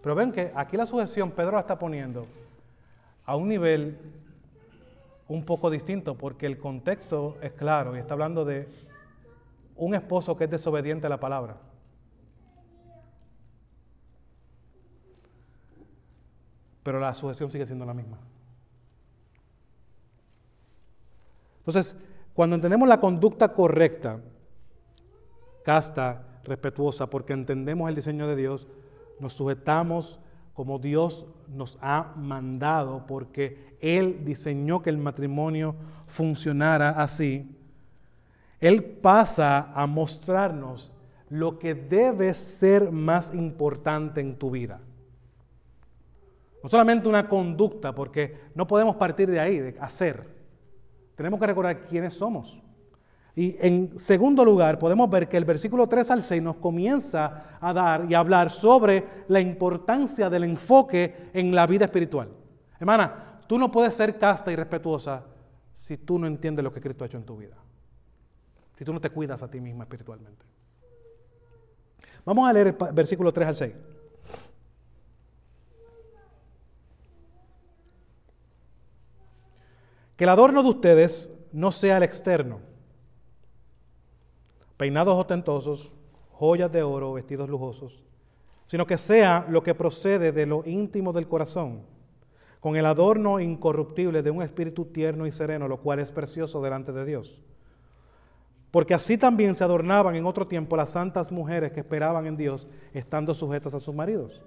Pero 0.02 0.14
ven 0.14 0.32
que 0.32 0.52
aquí 0.54 0.76
la 0.76 0.86
sujeción 0.86 1.30
Pedro 1.30 1.52
la 1.52 1.60
está 1.60 1.78
poniendo 1.78 2.26
a 3.26 3.36
un 3.36 3.48
nivel 3.48 3.98
un 5.28 5.44
poco 5.44 5.70
distinto, 5.70 6.16
porque 6.16 6.46
el 6.46 6.58
contexto 6.58 7.36
es 7.40 7.52
claro 7.52 7.96
y 7.96 8.00
está 8.00 8.14
hablando 8.14 8.44
de 8.44 8.68
un 9.76 9.94
esposo 9.94 10.36
que 10.36 10.44
es 10.44 10.50
desobediente 10.50 11.06
a 11.06 11.10
la 11.10 11.20
palabra. 11.20 11.56
Pero 16.82 16.98
la 16.98 17.14
sujeción 17.14 17.50
sigue 17.50 17.66
siendo 17.66 17.86
la 17.86 17.94
misma. 17.94 18.18
Entonces, 21.58 21.94
cuando 22.34 22.56
entendemos 22.56 22.88
la 22.88 22.98
conducta 23.00 23.52
correcta, 23.52 24.18
casta, 25.62 26.40
respetuosa, 26.42 27.08
porque 27.08 27.34
entendemos 27.34 27.88
el 27.88 27.94
diseño 27.94 28.26
de 28.26 28.34
Dios, 28.34 28.66
nos 29.20 29.34
sujetamos 29.34 30.20
como 30.54 30.78
Dios 30.78 31.26
nos 31.48 31.78
ha 31.80 32.12
mandado, 32.16 33.06
porque 33.06 33.76
Él 33.80 34.24
diseñó 34.24 34.82
que 34.82 34.90
el 34.90 34.98
matrimonio 34.98 35.74
funcionara 36.06 36.90
así, 36.90 37.56
Él 38.58 38.84
pasa 38.84 39.72
a 39.74 39.86
mostrarnos 39.86 40.92
lo 41.30 41.58
que 41.58 41.74
debe 41.74 42.34
ser 42.34 42.90
más 42.90 43.32
importante 43.32 44.20
en 44.20 44.36
tu 44.36 44.50
vida. 44.50 44.80
No 46.62 46.68
solamente 46.68 47.08
una 47.08 47.28
conducta, 47.28 47.94
porque 47.94 48.36
no 48.54 48.66
podemos 48.66 48.96
partir 48.96 49.30
de 49.30 49.40
ahí, 49.40 49.58
de 49.58 49.76
hacer. 49.80 50.26
Tenemos 51.14 51.40
que 51.40 51.46
recordar 51.46 51.86
quiénes 51.86 52.14
somos. 52.14 52.60
Y 53.40 53.56
en 53.58 53.98
segundo 53.98 54.44
lugar, 54.44 54.78
podemos 54.78 55.08
ver 55.08 55.26
que 55.26 55.38
el 55.38 55.46
versículo 55.46 55.86
3 55.86 56.10
al 56.10 56.22
6 56.22 56.42
nos 56.42 56.58
comienza 56.58 57.56
a 57.58 57.72
dar 57.72 58.04
y 58.06 58.12
a 58.12 58.18
hablar 58.18 58.50
sobre 58.50 59.24
la 59.28 59.40
importancia 59.40 60.28
del 60.28 60.44
enfoque 60.44 61.30
en 61.32 61.54
la 61.54 61.66
vida 61.66 61.86
espiritual. 61.86 62.28
Hermana, 62.78 63.40
tú 63.46 63.58
no 63.58 63.72
puedes 63.72 63.94
ser 63.94 64.18
casta 64.18 64.52
y 64.52 64.56
respetuosa 64.56 65.24
si 65.78 65.96
tú 65.96 66.18
no 66.18 66.26
entiendes 66.26 66.62
lo 66.62 66.70
que 66.70 66.82
Cristo 66.82 67.02
ha 67.02 67.06
hecho 67.06 67.16
en 67.16 67.24
tu 67.24 67.38
vida. 67.38 67.56
Si 68.76 68.84
tú 68.84 68.92
no 68.92 69.00
te 69.00 69.08
cuidas 69.08 69.42
a 69.42 69.50
ti 69.50 69.58
misma 69.58 69.84
espiritualmente. 69.84 70.44
Vamos 72.26 72.46
a 72.46 72.52
leer 72.52 72.66
el 72.66 72.92
versículo 72.92 73.32
3 73.32 73.48
al 73.48 73.54
6. 73.54 73.74
Que 80.14 80.24
el 80.24 80.30
adorno 80.30 80.62
de 80.62 80.68
ustedes 80.68 81.34
no 81.52 81.72
sea 81.72 81.96
el 81.96 82.02
externo 82.02 82.68
peinados 84.80 85.14
ostentosos, 85.14 85.94
joyas 86.32 86.72
de 86.72 86.82
oro, 86.82 87.12
vestidos 87.12 87.50
lujosos, 87.50 88.02
sino 88.66 88.86
que 88.86 88.96
sea 88.96 89.44
lo 89.50 89.62
que 89.62 89.74
procede 89.74 90.32
de 90.32 90.46
lo 90.46 90.62
íntimo 90.64 91.12
del 91.12 91.28
corazón, 91.28 91.82
con 92.60 92.76
el 92.76 92.86
adorno 92.86 93.40
incorruptible 93.40 94.22
de 94.22 94.30
un 94.30 94.40
espíritu 94.40 94.86
tierno 94.86 95.26
y 95.26 95.32
sereno, 95.32 95.68
lo 95.68 95.82
cual 95.82 95.98
es 95.98 96.10
precioso 96.10 96.62
delante 96.62 96.92
de 96.92 97.04
Dios. 97.04 97.42
Porque 98.70 98.94
así 98.94 99.18
también 99.18 99.54
se 99.54 99.64
adornaban 99.64 100.16
en 100.16 100.24
otro 100.24 100.46
tiempo 100.46 100.78
las 100.78 100.88
santas 100.88 101.30
mujeres 101.30 101.72
que 101.72 101.80
esperaban 101.80 102.26
en 102.26 102.38
Dios, 102.38 102.66
estando 102.94 103.34
sujetas 103.34 103.74
a 103.74 103.80
sus 103.80 103.94
maridos. 103.94 104.40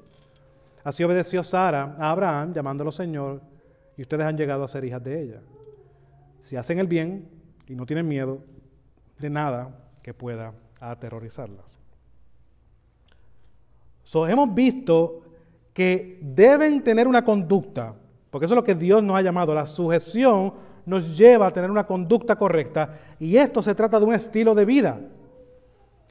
Así 0.84 1.04
obedeció 1.04 1.44
Sara 1.44 1.96
a 2.00 2.10
Abraham, 2.10 2.54
llamándolo 2.56 2.92
Señor, 2.92 3.40
y 3.96 4.02
ustedes 4.02 4.26
han 4.26 4.36
llegado 4.36 4.64
a 4.64 4.68
ser 4.68 4.84
hijas 4.84 5.04
de 5.04 5.22
ella. 5.22 5.42
Si 6.40 6.56
hacen 6.56 6.80
el 6.80 6.88
bien 6.88 7.30
y 7.68 7.76
no 7.76 7.86
tienen 7.86 8.08
miedo 8.08 8.40
de 9.20 9.30
nada, 9.30 9.83
que 10.04 10.14
pueda 10.14 10.54
aterrorizarlas. 10.80 11.80
Hemos 14.28 14.54
visto 14.54 15.22
que 15.74 16.20
deben 16.22 16.84
tener 16.84 17.08
una 17.08 17.26
conducta, 17.26 17.96
porque 18.30 18.46
eso 18.46 18.54
es 18.54 18.58
lo 18.58 18.64
que 18.64 18.76
Dios 18.76 19.02
nos 19.02 19.16
ha 19.16 19.22
llamado. 19.22 19.56
La 19.56 19.66
sujeción 19.66 20.54
nos 20.86 21.18
lleva 21.18 21.48
a 21.48 21.52
tener 21.52 21.72
una 21.72 21.88
conducta 21.88 22.36
correcta 22.36 23.00
y 23.20 23.38
esto 23.38 23.62
se 23.62 23.74
trata 23.74 24.00
de 24.00 24.06
un 24.06 24.14
estilo 24.14 24.54
de 24.54 24.66
vida. 24.66 25.02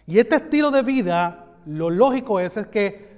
Y 0.07 0.19
este 0.19 0.37
estilo 0.37 0.71
de 0.71 0.83
vida, 0.83 1.47
lo 1.67 1.91
lógico 1.91 2.41
es, 2.41 2.57
es 2.57 2.67
que 2.67 3.13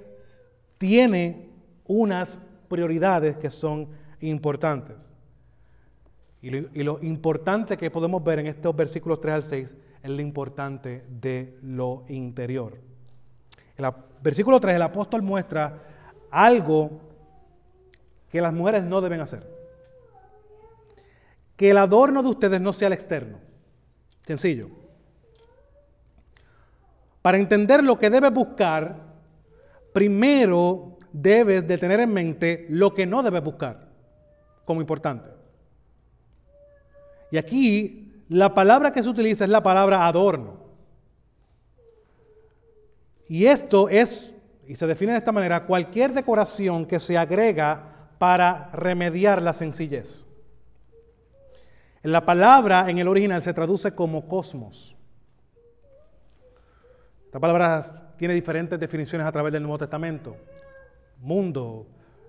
tiene 0.77 1.49
unas 1.87 2.37
prioridades 2.67 3.37
que 3.37 3.49
son 3.49 3.87
importantes. 4.19 5.13
Y 6.41 6.51
lo, 6.51 6.69
y 6.73 6.83
lo 6.83 6.99
importante 7.01 7.75
que 7.75 7.89
podemos 7.89 8.23
ver 8.23 8.39
en 8.39 8.47
estos 8.47 8.75
versículos 8.75 9.19
3 9.19 9.33
al 9.33 9.43
6 9.43 9.75
es 10.05 10.11
lo 10.11 10.21
importante 10.21 11.03
de 11.09 11.57
lo 11.63 12.05
interior. 12.09 12.77
En 13.75 13.85
el 13.85 13.91
versículo 14.21 14.59
3 14.59 14.75
el 14.75 14.81
apóstol 14.83 15.23
muestra 15.23 15.81
algo 16.29 17.01
que 18.29 18.39
las 18.39 18.53
mujeres 18.53 18.83
no 18.83 19.01
deben 19.01 19.19
hacer. 19.19 19.49
Que 21.57 21.71
el 21.71 21.77
adorno 21.77 22.21
de 22.21 22.29
ustedes 22.29 22.61
no 22.61 22.71
sea 22.71 22.87
el 22.87 22.93
externo. 22.93 23.39
Sencillo. 24.21 24.69
Para 27.23 27.39
entender 27.39 27.83
lo 27.83 27.97
que 27.97 28.11
debes 28.11 28.31
buscar, 28.31 28.97
primero 29.91 30.99
debes 31.11 31.67
de 31.67 31.79
tener 31.79 31.99
en 31.99 32.13
mente 32.13 32.67
lo 32.69 32.93
que 32.93 33.07
no 33.07 33.23
debes 33.23 33.43
buscar 33.43 33.87
como 34.65 34.81
importante. 34.81 35.29
Y 37.31 37.37
aquí 37.37 38.05
la 38.29 38.53
palabra 38.53 38.91
que 38.91 39.03
se 39.03 39.09
utiliza 39.09 39.43
es 39.43 39.49
la 39.49 39.63
palabra 39.63 40.05
adorno. 40.07 40.65
Y 43.27 43.45
esto 43.45 43.89
es, 43.89 44.33
y 44.67 44.75
se 44.75 44.87
define 44.87 45.13
de 45.13 45.19
esta 45.19 45.31
manera, 45.31 45.65
cualquier 45.65 46.13
decoración 46.13 46.85
que 46.85 46.99
se 46.99 47.17
agrega 47.17 48.09
para 48.17 48.69
remediar 48.73 49.41
la 49.41 49.53
sencillez. 49.53 50.27
La 52.03 52.23
palabra 52.23 52.89
en 52.89 52.99
el 52.99 53.07
original 53.07 53.41
se 53.41 53.53
traduce 53.53 53.93
como 53.93 54.27
cosmos. 54.27 54.95
Esta 57.25 57.39
palabra 57.39 58.13
tiene 58.17 58.33
diferentes 58.33 58.79
definiciones 58.79 59.25
a 59.25 59.31
través 59.31 59.51
del 59.51 59.63
Nuevo 59.63 59.79
Testamento. 59.79 60.37
Mundo, 61.19 61.87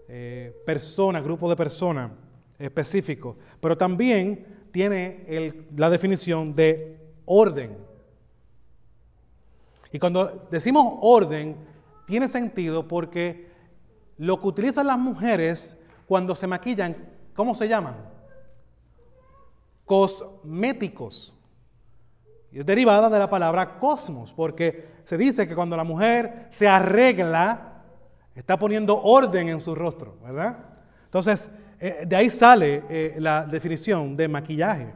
eh, 0.08 0.62
persona, 0.64 1.20
grupo 1.20 1.48
de 1.48 1.56
personas 1.56 2.10
específico. 2.58 3.36
Pero 3.60 3.76
también 3.76 4.65
tiene 4.72 5.66
la 5.76 5.90
definición 5.90 6.54
de 6.54 6.98
orden. 7.24 7.76
Y 9.92 9.98
cuando 9.98 10.46
decimos 10.50 10.98
orden, 11.00 11.56
tiene 12.06 12.28
sentido 12.28 12.86
porque 12.86 13.50
lo 14.18 14.40
que 14.40 14.46
utilizan 14.46 14.86
las 14.86 14.98
mujeres 14.98 15.78
cuando 16.06 16.34
se 16.34 16.46
maquillan, 16.46 16.96
¿cómo 17.34 17.54
se 17.54 17.68
llaman? 17.68 17.96
Cosméticos. 19.84 21.34
Y 22.52 22.60
es 22.60 22.66
derivada 22.66 23.10
de 23.10 23.18
la 23.18 23.28
palabra 23.28 23.78
cosmos, 23.78 24.32
porque 24.32 24.88
se 25.04 25.18
dice 25.18 25.46
que 25.46 25.54
cuando 25.54 25.76
la 25.76 25.84
mujer 25.84 26.48
se 26.50 26.68
arregla, 26.68 27.82
está 28.34 28.58
poniendo 28.58 29.02
orden 29.02 29.48
en 29.48 29.60
su 29.60 29.74
rostro, 29.74 30.16
¿verdad? 30.22 30.58
Entonces, 31.04 31.50
eh, 31.78 32.04
de 32.06 32.16
ahí 32.16 32.30
sale 32.30 32.84
eh, 32.88 33.16
la 33.18 33.44
definición 33.44 34.16
de 34.16 34.28
maquillaje. 34.28 34.92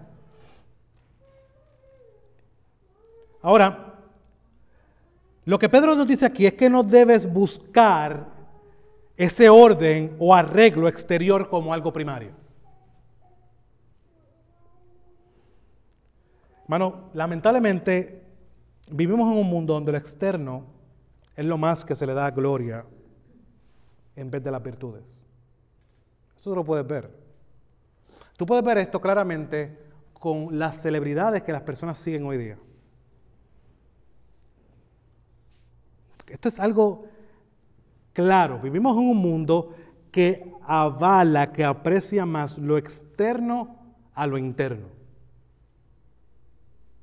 Ahora, 3.43 3.95
lo 5.45 5.59
que 5.59 5.69
Pedro 5.69 5.95
nos 5.95 6.07
dice 6.07 6.27
aquí 6.27 6.47
es 6.47 6.55
que 6.55 6.69
no 6.69 6.83
debes 6.83 7.31
buscar 7.31 8.27
ese 9.17 9.49
orden 9.49 10.17
o 10.19 10.35
arreglo 10.35 10.89
exterior 10.89 11.49
como 11.49 11.73
algo 11.73 11.93
primario. 11.93 12.31
Hermano, 16.63 17.11
lamentablemente 17.15 18.23
vivimos 18.91 19.31
en 19.31 19.39
un 19.39 19.49
mundo 19.49 19.75
donde 19.75 19.93
lo 19.93 19.99
externo 19.99 20.65
es 21.37 21.45
lo 21.45 21.59
más 21.59 21.85
que 21.85 21.97
se 21.97 22.07
le 22.07 22.15
da 22.15 22.31
gloria 22.31 22.85
en 24.15 24.31
vez 24.31 24.43
de 24.43 24.51
las 24.51 24.63
virtudes. 24.63 25.03
Eso 26.41 26.55
lo 26.55 26.65
puedes 26.65 26.87
ver. 26.87 27.11
Tú 28.37 28.47
puedes 28.47 28.65
ver 28.65 28.79
esto 28.79 29.01
claramente 29.01 29.79
con 30.15 30.59
las 30.59 30.81
celebridades 30.81 31.43
que 31.43 31.53
las 31.53 31.61
personas 31.61 31.99
siguen 31.99 32.25
hoy 32.25 32.39
día. 32.39 32.59
Esto 36.27 36.49
es 36.49 36.59
algo 36.59 37.05
claro. 38.15 38.59
Vivimos 38.61 38.97
en 38.97 39.11
un 39.11 39.19
mundo 39.19 39.75
que 40.11 40.55
avala, 40.63 41.53
que 41.53 41.65
aprecia 41.65 42.25
más 42.25 42.57
lo 42.57 42.79
externo 42.79 43.77
a 44.15 44.27
lo 44.27 44.39
interno. 44.39 44.89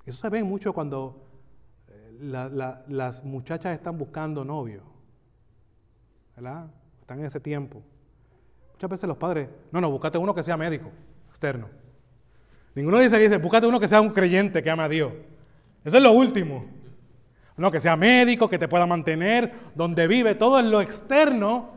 Eso 0.06 0.20
se 0.20 0.30
ve 0.30 0.44
mucho 0.44 0.74
cuando 0.74 1.28
eh, 1.90 2.84
las 2.88 3.24
muchachas 3.24 3.76
están 3.76 3.98
buscando 3.98 4.44
novio. 4.44 4.82
¿Verdad? 6.36 6.72
Están 7.02 7.20
en 7.20 7.26
ese 7.26 7.40
tiempo. 7.40 7.84
Muchas 8.78 8.92
veces 8.92 9.08
los 9.08 9.18
padres, 9.18 9.50
no, 9.72 9.82
no, 9.82 9.90
búscate 9.90 10.20
uno 10.20 10.36
que 10.36 10.44
sea 10.44 10.56
médico, 10.56 10.92
externo. 11.30 11.68
Ninguno 12.76 13.00
dice 13.00 13.18
dice, 13.18 13.38
búscate 13.38 13.66
uno 13.66 13.80
que 13.80 13.88
sea 13.88 14.00
un 14.00 14.12
creyente 14.12 14.62
que 14.62 14.70
ama 14.70 14.84
a 14.84 14.90
Dios. 14.90 15.14
Eso 15.84 15.98
es 15.98 16.04
lo 16.04 16.12
último. 16.12 16.64
No, 17.56 17.72
que 17.72 17.82
sea 17.82 17.96
médico, 17.96 18.48
que 18.48 18.60
te 18.60 18.68
pueda 18.68 18.86
mantener, 18.86 19.52
donde 19.74 20.06
vive, 20.06 20.36
todo 20.36 20.60
en 20.60 20.70
lo 20.70 20.80
externo 20.80 21.72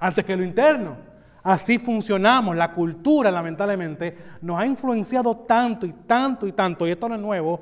antes 0.00 0.24
que 0.24 0.36
lo 0.36 0.42
interno. 0.42 0.96
Así 1.44 1.78
funcionamos. 1.78 2.56
La 2.56 2.72
cultura, 2.72 3.30
lamentablemente, 3.30 4.18
nos 4.40 4.58
ha 4.58 4.66
influenciado 4.66 5.36
tanto 5.36 5.86
y 5.86 5.92
tanto 5.92 6.48
y 6.48 6.52
tanto, 6.52 6.84
y 6.84 6.90
esto 6.90 7.08
no 7.08 7.14
es 7.14 7.20
nuevo, 7.20 7.60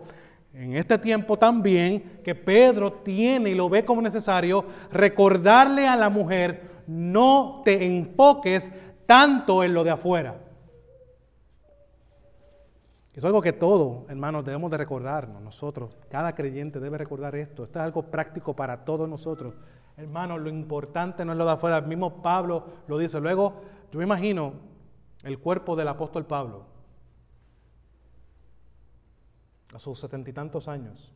en 0.55 0.77
este 0.77 0.97
tiempo 0.97 1.39
también, 1.39 2.21
que 2.25 2.35
Pedro 2.35 2.91
tiene 2.91 3.51
y 3.51 3.55
lo 3.55 3.69
ve 3.69 3.85
como 3.85 4.01
necesario 4.01 4.65
recordarle 4.91 5.87
a 5.87 5.95
la 5.95 6.09
mujer, 6.09 6.78
no 6.89 7.63
te 7.65 7.87
enfoques 7.87 8.71
tanto 9.07 9.63
en 9.63 9.75
lo 9.75 9.85
de 9.85 9.91
afuera. 9.91 10.41
Es 13.15 13.25
algo 13.25 13.41
que 13.43 13.53
todos, 13.53 14.09
hermanos, 14.09 14.45
debemos 14.45 14.71
de 14.71 14.77
recordarnos. 14.77 15.43
Nosotros, 15.43 15.97
cada 16.09 16.35
creyente 16.35 16.79
debe 16.79 16.99
recordar 16.99 17.35
esto. 17.35 17.65
Esto 17.65 17.81
es 17.81 17.85
algo 17.85 18.03
práctico 18.05 18.55
para 18.55 18.85
todos 18.85 19.09
nosotros. 19.09 19.55
Hermanos, 19.97 20.41
lo 20.41 20.49
importante 20.49 21.25
no 21.25 21.33
es 21.33 21.39
lo 21.39 21.45
de 21.45 21.51
afuera. 21.51 21.79
El 21.79 21.87
mismo 21.87 22.23
Pablo 22.23 22.65
lo 22.87 22.97
dice. 22.97 23.21
Luego, 23.21 23.61
yo 23.91 23.99
me 23.99 24.05
imagino 24.05 24.53
el 25.25 25.39
cuerpo 25.41 25.75
del 25.75 25.89
apóstol 25.89 26.27
Pablo 26.27 26.67
a 29.75 29.79
sus 29.79 29.99
setenta 29.99 30.31
y 30.31 30.33
tantos 30.33 30.69
años, 30.69 31.13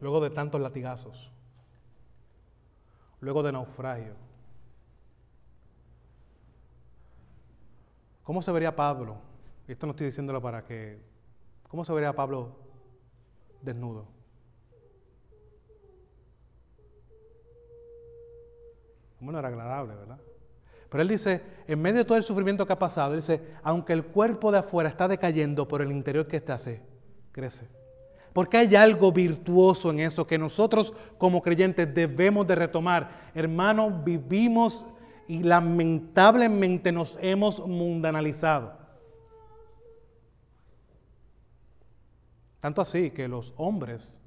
luego 0.00 0.20
de 0.20 0.30
tantos 0.30 0.60
latigazos, 0.60 1.30
luego 3.20 3.42
de 3.42 3.52
naufragio. 3.52 4.14
¿Cómo 8.24 8.42
se 8.42 8.52
vería 8.52 8.74
Pablo 8.76 9.28
esto 9.72 9.86
no 9.86 9.90
estoy 9.90 10.06
diciéndolo 10.06 10.40
para 10.40 10.64
que... 10.64 10.98
¿Cómo 11.68 11.84
se 11.84 11.92
vería 11.92 12.14
Pablo 12.14 12.56
desnudo? 13.60 14.06
¿Cómo 19.18 19.32
no 19.32 19.38
era 19.38 19.48
agradable, 19.48 19.94
verdad? 19.94 20.18
Pero 20.88 21.02
él 21.02 21.08
dice, 21.08 21.42
en 21.66 21.82
medio 21.82 21.98
de 21.98 22.04
todo 22.06 22.16
el 22.16 22.24
sufrimiento 22.24 22.66
que 22.66 22.72
ha 22.72 22.78
pasado, 22.78 23.14
dice, 23.14 23.56
aunque 23.62 23.92
el 23.92 24.06
cuerpo 24.06 24.50
de 24.50 24.58
afuera 24.58 24.88
está 24.88 25.06
decayendo, 25.06 25.68
por 25.68 25.82
el 25.82 25.92
interior 25.92 26.26
que 26.26 26.38
está 26.38 26.54
hace, 26.54 26.80
crece. 27.32 27.68
Porque 28.38 28.56
hay 28.56 28.76
algo 28.76 29.10
virtuoso 29.10 29.90
en 29.90 29.98
eso 29.98 30.24
que 30.24 30.38
nosotros 30.38 30.94
como 31.18 31.42
creyentes 31.42 31.92
debemos 31.92 32.46
de 32.46 32.54
retomar. 32.54 33.32
Hermanos, 33.34 34.04
vivimos 34.04 34.86
y 35.26 35.42
lamentablemente 35.42 36.92
nos 36.92 37.18
hemos 37.20 37.58
mundanalizado. 37.66 38.78
Tanto 42.60 42.80
así 42.80 43.10
que 43.10 43.26
los 43.26 43.52
hombres 43.56 44.20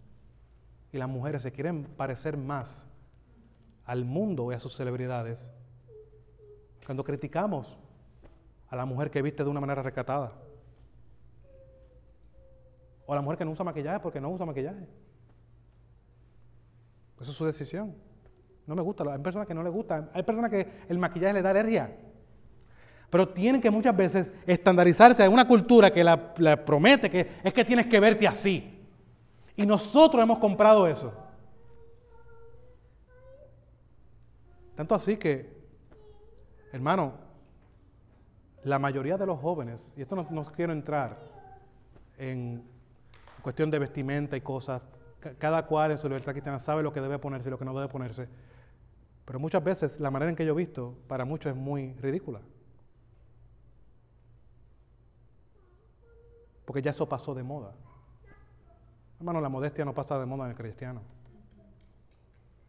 y 0.91 0.97
las 0.97 1.08
mujeres 1.08 1.43
se 1.43 1.54
quieren 1.54 1.86
parecer 1.86 2.36
más 2.36 2.86
al 3.86 4.04
mundo 4.04 4.52
y 4.52 4.56
a 4.56 4.60
sus 4.60 4.76
celebridades 4.76 5.54
cuando 6.86 7.06
criticamos 7.06 7.78
a 8.67 8.76
la 8.76 8.84
mujer 8.84 9.10
que 9.10 9.21
viste 9.21 9.45
de 9.45 9.50
una 9.50 9.62
manera 9.62 9.82
recatada. 9.82 10.34
O 13.06 13.16
la 13.16 13.22
mujer 13.22 13.38
que 13.38 13.46
no 13.46 13.52
usa 13.52 13.66
maquillaje 13.66 14.00
porque 14.00 14.22
no 14.22 14.30
usa 14.30 14.46
maquillaje. 14.46 14.88
Esa 17.20 17.32
es 17.32 17.38
su 17.38 17.46
decisión. 17.46 17.96
No 18.66 18.76
me 18.76 18.82
gusta. 18.82 19.04
Hay 19.12 19.20
personas 19.20 19.48
que 19.48 19.54
no 19.54 19.64
les 19.64 19.72
gusta. 19.72 20.10
Hay 20.14 20.24
personas 20.24 20.50
que 20.50 20.68
el 20.88 20.98
maquillaje 20.98 21.34
le 21.34 21.42
da 21.42 21.52
alergia. 21.52 21.96
Pero 23.10 23.28
tienen 23.30 23.62
que 23.62 23.70
muchas 23.70 23.96
veces 23.96 24.32
estandarizarse 24.48 25.24
en 25.24 25.34
una 25.34 25.46
cultura 25.46 25.92
que 25.92 26.04
la, 26.04 26.34
promete 26.66 27.10
que 27.10 27.32
es 27.44 27.54
que 27.54 27.66
tienes 27.66 27.88
que 27.88 28.00
verte 28.00 28.28
así. 28.28 28.88
Y 29.56 29.66
nosotros 29.66 30.24
hemos 30.24 30.40
comprado 30.40 30.88
eso. 30.88 31.14
Tanto 34.76 34.96
así 34.96 35.18
que, 35.18 35.54
hermano, 36.72 37.14
la 38.64 38.80
mayoría 38.80 39.18
de 39.18 39.26
los 39.26 39.40
jóvenes, 39.40 39.92
y 39.98 40.02
esto 40.02 40.16
no 40.16 40.46
quiero 40.46 40.72
entrar 40.72 41.20
en 42.18 42.64
cuestión 43.41 43.71
de 43.71 43.80
vestimenta 43.80 44.38
y 44.38 44.41
cosas, 44.41 44.82
cada 45.38 45.65
cual 45.65 45.91
en 45.91 45.97
su 45.97 46.08
libertad 46.08 46.32
cristiana 46.32 46.60
sabe 46.60 46.84
lo 46.84 46.93
que 46.93 47.01
debe 47.01 47.19
ponerse 47.19 47.49
y 47.49 47.51
lo 47.51 47.60
que 47.60 47.65
no 47.65 47.73
debe 47.73 47.88
ponerse. 47.88 48.27
Pero 49.25 49.39
muchas 49.39 49.63
veces 49.63 49.99
la 49.99 50.12
manera 50.12 50.30
en 50.30 50.36
que 50.36 50.45
yo 50.45 50.54
he 50.54 50.56
visto 50.56 50.95
para 51.08 51.25
muchos 51.25 51.51
es 51.51 51.58
muy 51.58 51.93
ridícula. 51.93 52.41
porque 56.71 56.82
ya 56.82 56.91
eso 56.91 57.06
pasó 57.10 57.36
de 57.36 57.43
moda. 57.43 57.73
Hermano, 59.19 59.41
la 59.41 59.49
modestia 59.49 59.84
no 59.84 59.93
pasa 59.93 60.17
de 60.17 60.25
moda 60.25 60.45
en 60.45 60.51
el 60.51 60.56
cristiano. 60.58 61.01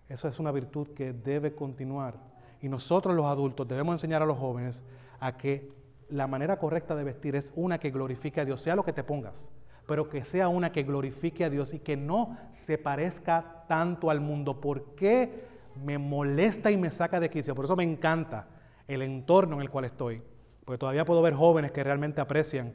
Eso 0.08 0.26
es 0.26 0.40
una 0.40 0.50
virtud 0.50 0.88
que 0.88 1.12
debe 1.12 1.54
continuar. 1.54 2.16
Y 2.60 2.68
nosotros 2.68 3.14
los 3.14 3.26
adultos 3.26 3.68
debemos 3.68 3.94
enseñar 3.94 4.20
a 4.20 4.26
los 4.26 4.38
jóvenes 4.38 4.82
a 5.20 5.36
que 5.36 5.70
la 6.08 6.26
manera 6.26 6.58
correcta 6.58 6.96
de 6.96 7.04
vestir 7.04 7.36
es 7.36 7.52
una 7.54 7.78
que 7.78 7.92
glorifique 7.92 8.40
a 8.40 8.44
Dios, 8.44 8.60
sea 8.60 8.74
lo 8.74 8.84
que 8.84 8.92
te 8.92 9.04
pongas, 9.04 9.52
pero 9.86 10.08
que 10.08 10.24
sea 10.24 10.48
una 10.48 10.72
que 10.72 10.82
glorifique 10.82 11.44
a 11.44 11.50
Dios 11.50 11.74
y 11.74 11.80
que 11.80 11.96
no 11.96 12.36
se 12.52 12.78
parezca 12.78 13.64
tanto 13.68 14.10
al 14.10 14.20
mundo. 14.20 14.60
¿Por 14.60 14.94
qué 14.94 15.44
me 15.84 15.98
molesta 15.98 16.70
y 16.70 16.76
me 16.76 16.90
saca 16.90 17.20
de 17.20 17.30
quicio? 17.30 17.54
Por 17.54 17.64
eso 17.64 17.76
me 17.76 17.84
encanta 17.84 18.48
el 18.86 19.02
entorno 19.02 19.56
en 19.56 19.62
el 19.62 19.70
cual 19.70 19.86
estoy, 19.86 20.22
porque 20.64 20.78
todavía 20.78 21.04
puedo 21.04 21.22
ver 21.22 21.34
jóvenes 21.34 21.72
que 21.72 21.82
realmente 21.82 22.20
aprecian 22.20 22.68
eh, 22.68 22.72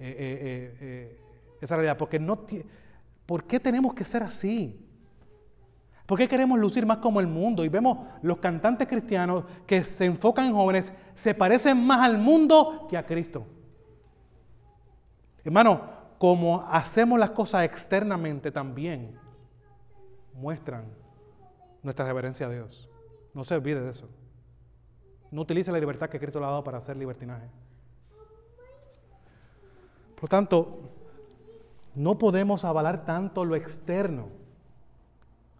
eh, 0.00 0.76
eh, 0.80 1.20
esa 1.60 1.76
realidad. 1.76 1.96
¿Por 1.96 3.44
qué 3.44 3.60
tenemos 3.60 3.94
que 3.94 4.04
ser 4.04 4.22
así? 4.22 4.84
¿Por 6.08 6.16
qué 6.16 6.26
queremos 6.26 6.58
lucir 6.58 6.86
más 6.86 6.98
como 6.98 7.20
el 7.20 7.26
mundo? 7.26 7.64
Y 7.64 7.68
vemos 7.68 7.98
los 8.22 8.38
cantantes 8.38 8.88
cristianos 8.88 9.44
que 9.66 9.84
se 9.84 10.06
enfocan 10.06 10.46
en 10.46 10.54
jóvenes, 10.54 10.90
se 11.14 11.34
parecen 11.34 11.86
más 11.86 12.00
al 12.00 12.16
mundo 12.16 12.86
que 12.88 12.96
a 12.96 13.04
Cristo. 13.04 13.46
Hermano, 15.44 15.97
como 16.18 16.66
hacemos 16.68 17.18
las 17.18 17.30
cosas 17.30 17.64
externamente 17.64 18.50
también, 18.50 19.18
muestran 20.34 20.84
nuestra 21.82 22.06
reverencia 22.06 22.46
a 22.46 22.50
Dios. 22.50 22.88
No 23.34 23.44
se 23.44 23.54
olvide 23.54 23.80
de 23.80 23.90
eso. 23.90 24.08
No 25.30 25.42
utilice 25.42 25.70
la 25.70 25.78
libertad 25.78 26.08
que 26.08 26.18
Cristo 26.18 26.40
le 26.40 26.46
ha 26.46 26.50
dado 26.50 26.64
para 26.64 26.78
hacer 26.78 26.96
libertinaje. 26.96 27.46
Por 30.14 30.24
lo 30.24 30.28
tanto, 30.28 30.80
no 31.94 32.18
podemos 32.18 32.64
avalar 32.64 33.04
tanto 33.04 33.44
lo 33.44 33.54
externo. 33.54 34.28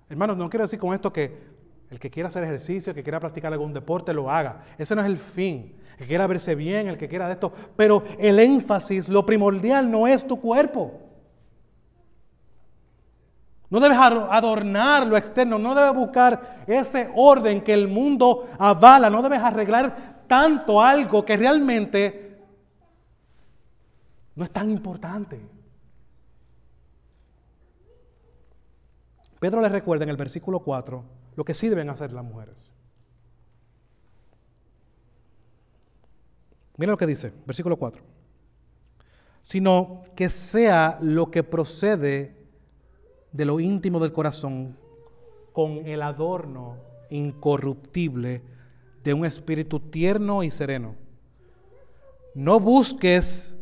Hermanos, 0.09 0.37
no 0.37 0.51
quiero 0.51 0.65
decir 0.65 0.79
con 0.79 0.95
esto 0.95 1.13
que 1.13 1.47
el 1.91 2.01
que 2.01 2.11
quiera 2.11 2.29
hacer 2.29 2.43
ejercicio, 2.43 2.91
el 2.91 2.97
que 2.97 3.03
quiera 3.03 3.21
practicar 3.21 3.53
algún 3.53 3.73
deporte, 3.73 4.13
lo 4.13 4.31
haga. 4.31 4.65
Ese 4.77 4.95
no 4.95 5.03
es 5.03 5.07
el 5.07 5.19
fin. 5.19 5.75
Que 5.99 6.07
quiera 6.07 6.29
verse 6.29 6.55
bien, 6.55 6.87
el 6.87 6.97
que 6.97 7.09
quiera 7.09 7.27
de 7.27 7.33
esto. 7.33 7.53
Pero 7.77 8.05
el 8.19 8.39
énfasis, 8.39 9.09
lo 9.09 9.27
primordial 9.27 9.91
no 9.91 10.07
es 10.07 10.27
tu 10.27 10.41
cuerpo. 10.41 11.01
No 13.69 13.81
debes 13.81 13.99
adornar 13.99 15.07
lo 15.07 15.17
externo, 15.17 15.59
no 15.59 15.75
debes 15.75 15.95
buscar 15.95 16.65
ese 16.67 17.11
orden 17.15 17.61
que 17.61 17.75
el 17.75 17.89
mundo 17.89 18.49
avala, 18.59 19.11
no 19.11 19.21
debes 19.23 19.41
arreglar 19.41 20.25
tanto 20.27 20.81
algo 20.81 21.25
que 21.25 21.37
realmente 21.37 22.39
no 24.37 24.45
es 24.45 24.51
tan 24.53 24.71
importante. 24.71 25.41
Pedro 29.41 29.61
les 29.61 29.73
recuerda 29.73 30.05
en 30.05 30.11
el 30.11 30.17
versículo 30.17 30.61
4 30.61 31.05
lo 31.37 31.45
que 31.45 31.55
sí 31.55 31.69
deben 31.69 31.91
hacer 31.91 32.13
las 32.13 32.25
mujeres. 32.25 32.71
Mira 36.79 36.93
lo 36.93 36.97
que 36.97 37.09
dice, 37.09 37.33
versículo 37.45 37.77
4. 37.77 38.01
Sino 39.43 40.01
que 40.15 40.31
sea 40.31 40.97
lo 41.03 41.29
que 41.29 41.43
procede 41.43 42.37
de 43.33 43.45
lo 43.45 43.59
íntimo 43.59 43.99
del 43.99 44.13
corazón 44.13 44.77
con 45.53 45.85
el 45.87 46.03
adorno 46.03 46.77
incorruptible 47.11 48.43
de 49.03 49.13
un 49.13 49.27
espíritu 49.27 49.81
tierno 49.81 50.45
y 50.45 50.51
sereno. 50.51 50.95
No 52.35 52.61
busques 52.61 53.57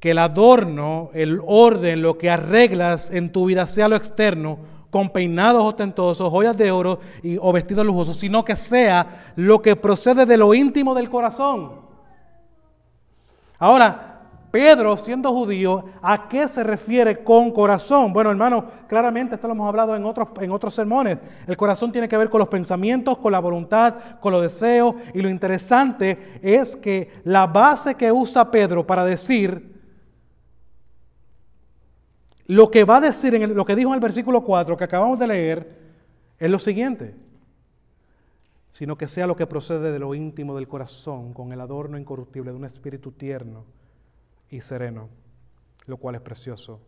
que 0.00 0.12
el 0.12 0.18
adorno, 0.18 1.10
el 1.12 1.42
orden, 1.44 2.00
lo 2.00 2.16
que 2.16 2.30
arreglas 2.30 3.10
en 3.10 3.30
tu 3.30 3.44
vida 3.44 3.66
sea 3.66 3.88
lo 3.88 3.96
externo, 3.96 4.58
con 4.90 5.10
peinados 5.10 5.64
ostentosos, 5.64 6.30
joyas 6.30 6.56
de 6.56 6.70
oro 6.70 7.00
y, 7.22 7.36
o 7.38 7.52
vestidos 7.52 7.84
lujosos, 7.84 8.16
sino 8.16 8.42
que 8.42 8.56
sea 8.56 9.34
lo 9.36 9.60
que 9.60 9.76
procede 9.76 10.24
de 10.24 10.38
lo 10.38 10.54
íntimo 10.54 10.94
del 10.94 11.10
corazón. 11.10 11.85
Ahora, 13.58 14.16
Pedro, 14.50 14.96
siendo 14.96 15.32
judío, 15.32 15.84
¿a 16.00 16.28
qué 16.28 16.48
se 16.48 16.64
refiere 16.64 17.22
con 17.22 17.50
corazón? 17.50 18.12
Bueno, 18.12 18.30
hermano, 18.30 18.64
claramente 18.88 19.34
esto 19.34 19.48
lo 19.48 19.54
hemos 19.54 19.68
hablado 19.68 19.94
en 19.94 20.04
otros, 20.04 20.28
en 20.40 20.50
otros 20.50 20.74
sermones. 20.74 21.18
El 21.46 21.56
corazón 21.56 21.92
tiene 21.92 22.08
que 22.08 22.16
ver 22.16 22.30
con 22.30 22.38
los 22.38 22.48
pensamientos, 22.48 23.18
con 23.18 23.32
la 23.32 23.40
voluntad, 23.40 23.94
con 24.20 24.32
los 24.32 24.40
deseos. 24.40 24.94
Y 25.12 25.20
lo 25.20 25.28
interesante 25.28 26.40
es 26.42 26.74
que 26.74 27.20
la 27.24 27.46
base 27.46 27.96
que 27.96 28.10
usa 28.10 28.50
Pedro 28.50 28.86
para 28.86 29.04
decir 29.04 29.76
lo 32.46 32.70
que 32.70 32.84
va 32.84 32.96
a 32.96 33.00
decir, 33.00 33.34
en 33.34 33.54
lo 33.54 33.64
que 33.64 33.76
dijo 33.76 33.90
en 33.90 33.96
el 33.96 34.00
versículo 34.00 34.42
4 34.42 34.76
que 34.76 34.84
acabamos 34.84 35.18
de 35.18 35.26
leer, 35.26 35.76
es 36.38 36.50
lo 36.50 36.58
siguiente, 36.58 37.14
sino 38.76 38.98
que 38.98 39.08
sea 39.08 39.26
lo 39.26 39.36
que 39.36 39.46
procede 39.46 39.90
de 39.90 39.98
lo 39.98 40.14
íntimo 40.14 40.54
del 40.54 40.68
corazón, 40.68 41.32
con 41.32 41.50
el 41.50 41.62
adorno 41.62 41.96
incorruptible 41.96 42.50
de 42.50 42.58
un 42.58 42.66
espíritu 42.66 43.10
tierno 43.10 43.64
y 44.50 44.60
sereno, 44.60 45.08
lo 45.86 45.96
cual 45.96 46.16
es 46.16 46.20
precioso 46.20 46.78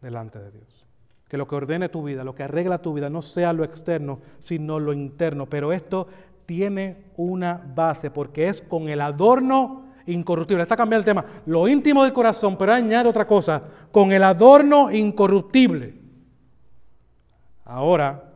delante 0.00 0.38
de 0.38 0.50
Dios. 0.50 0.86
Que 1.28 1.36
lo 1.36 1.46
que 1.46 1.56
ordene 1.56 1.90
tu 1.90 2.02
vida, 2.02 2.24
lo 2.24 2.34
que 2.34 2.44
arregla 2.44 2.80
tu 2.80 2.94
vida, 2.94 3.10
no 3.10 3.20
sea 3.20 3.52
lo 3.52 3.64
externo, 3.64 4.20
sino 4.38 4.78
lo 4.78 4.94
interno. 4.94 5.44
Pero 5.44 5.74
esto 5.74 6.06
tiene 6.46 7.10
una 7.18 7.70
base, 7.74 8.10
porque 8.10 8.48
es 8.48 8.62
con 8.62 8.88
el 8.88 9.02
adorno 9.02 9.90
incorruptible. 10.06 10.62
Está 10.62 10.74
cambiando 10.74 11.00
el 11.00 11.14
tema. 11.14 11.42
Lo 11.44 11.68
íntimo 11.68 12.02
del 12.02 12.14
corazón, 12.14 12.56
pero 12.56 12.72
añade 12.72 13.10
otra 13.10 13.26
cosa, 13.26 13.62
con 13.92 14.10
el 14.10 14.22
adorno 14.22 14.90
incorruptible. 14.90 16.00
Ahora, 17.66 18.29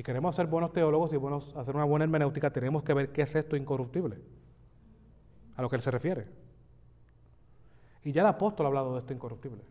y 0.00 0.02
queremos 0.02 0.34
ser 0.34 0.46
buenos 0.46 0.72
teólogos 0.72 1.12
y 1.12 1.18
buenos, 1.18 1.54
hacer 1.54 1.76
una 1.76 1.84
buena 1.84 2.06
hermenéutica, 2.06 2.50
tenemos 2.50 2.82
que 2.82 2.94
ver 2.94 3.12
qué 3.12 3.20
es 3.20 3.34
esto 3.34 3.54
incorruptible, 3.54 4.16
a 5.56 5.60
lo 5.60 5.68
que 5.68 5.76
él 5.76 5.82
se 5.82 5.90
refiere. 5.90 6.26
Y 8.02 8.10
ya 8.10 8.22
el 8.22 8.28
apóstol 8.28 8.64
ha 8.64 8.68
hablado 8.68 8.94
de 8.94 9.00
esto 9.00 9.12
incorruptible. 9.12 9.62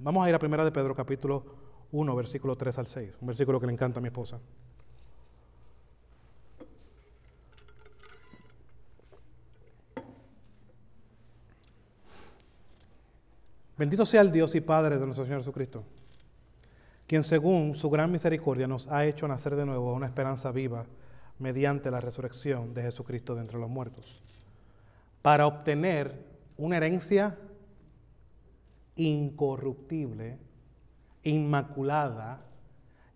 Vamos 0.00 0.26
a 0.26 0.28
ir 0.28 0.34
a 0.34 0.38
Primera 0.38 0.66
de 0.66 0.70
Pedro, 0.70 0.94
capítulo 0.94 1.46
1, 1.92 2.14
versículo 2.14 2.56
3 2.56 2.78
al 2.78 2.86
6, 2.86 3.14
un 3.22 3.28
versículo 3.28 3.58
que 3.58 3.66
le 3.68 3.72
encanta 3.72 3.98
a 3.98 4.02
mi 4.02 4.08
esposa. 4.08 4.38
Bendito 13.78 14.04
sea 14.04 14.20
el 14.20 14.30
Dios 14.30 14.54
y 14.54 14.60
Padre 14.60 14.98
de 14.98 15.06
nuestro 15.06 15.24
Señor 15.24 15.40
Jesucristo, 15.40 15.82
quien 17.06 17.24
según 17.24 17.74
su 17.74 17.88
gran 17.88 18.10
misericordia 18.10 18.66
nos 18.66 18.88
ha 18.88 19.04
hecho 19.04 19.28
nacer 19.28 19.54
de 19.56 19.66
nuevo 19.66 19.90
a 19.90 19.94
una 19.94 20.06
esperanza 20.06 20.50
viva 20.50 20.86
mediante 21.38 21.90
la 21.90 22.00
resurrección 22.00 22.74
de 22.74 22.82
Jesucristo 22.82 23.34
de 23.34 23.42
entre 23.42 23.58
los 23.58 23.70
muertos, 23.70 24.22
para 25.22 25.46
obtener 25.46 26.24
una 26.56 26.78
herencia 26.78 27.38
incorruptible, 28.96 30.38
inmaculada, 31.22 32.42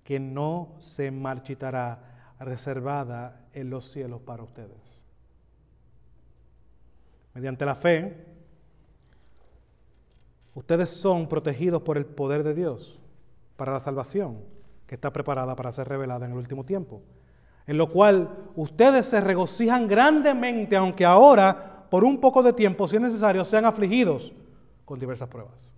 que 0.05 0.21
no 0.21 0.75
se 0.79 1.11
marchitará, 1.11 2.35
reservada 2.39 3.47
en 3.53 3.71
los 3.71 3.91
cielos 3.91 4.21
para 4.23 4.43
ustedes. 4.43 5.05
Mediante 7.35 7.65
la 7.65 7.75
fe, 7.75 8.31
Ustedes 10.55 10.91
son 10.91 11.29
protegidos 11.29 11.83
por 11.83 11.97
el 11.97 12.05
poder 12.05 12.43
de 12.43 12.55
Dios 12.55 13.00
para 13.61 13.73
la 13.73 13.81
salvación 13.81 14.39
que 14.87 14.95
está 14.95 15.13
preparada 15.13 15.55
para 15.55 15.71
ser 15.71 15.87
revelada 15.87 16.25
en 16.25 16.33
el 16.33 16.39
último 16.39 16.65
tiempo. 16.65 17.03
En 17.67 17.77
lo 17.77 17.91
cual 17.91 18.51
ustedes 18.57 19.05
se 19.05 19.21
regocijan 19.21 19.87
grandemente, 19.87 20.79
aunque 20.79 21.05
ahora, 21.05 21.85
por 21.91 22.03
un 22.03 22.19
poco 22.23 22.43
de 22.43 22.55
tiempo, 22.55 22.89
si 22.89 22.97
es 22.97 23.03
necesario, 23.03 23.45
sean 23.45 23.67
afligidos 23.67 24.33
con 24.87 24.99
diversas 24.99 25.29
pruebas. 25.29 25.75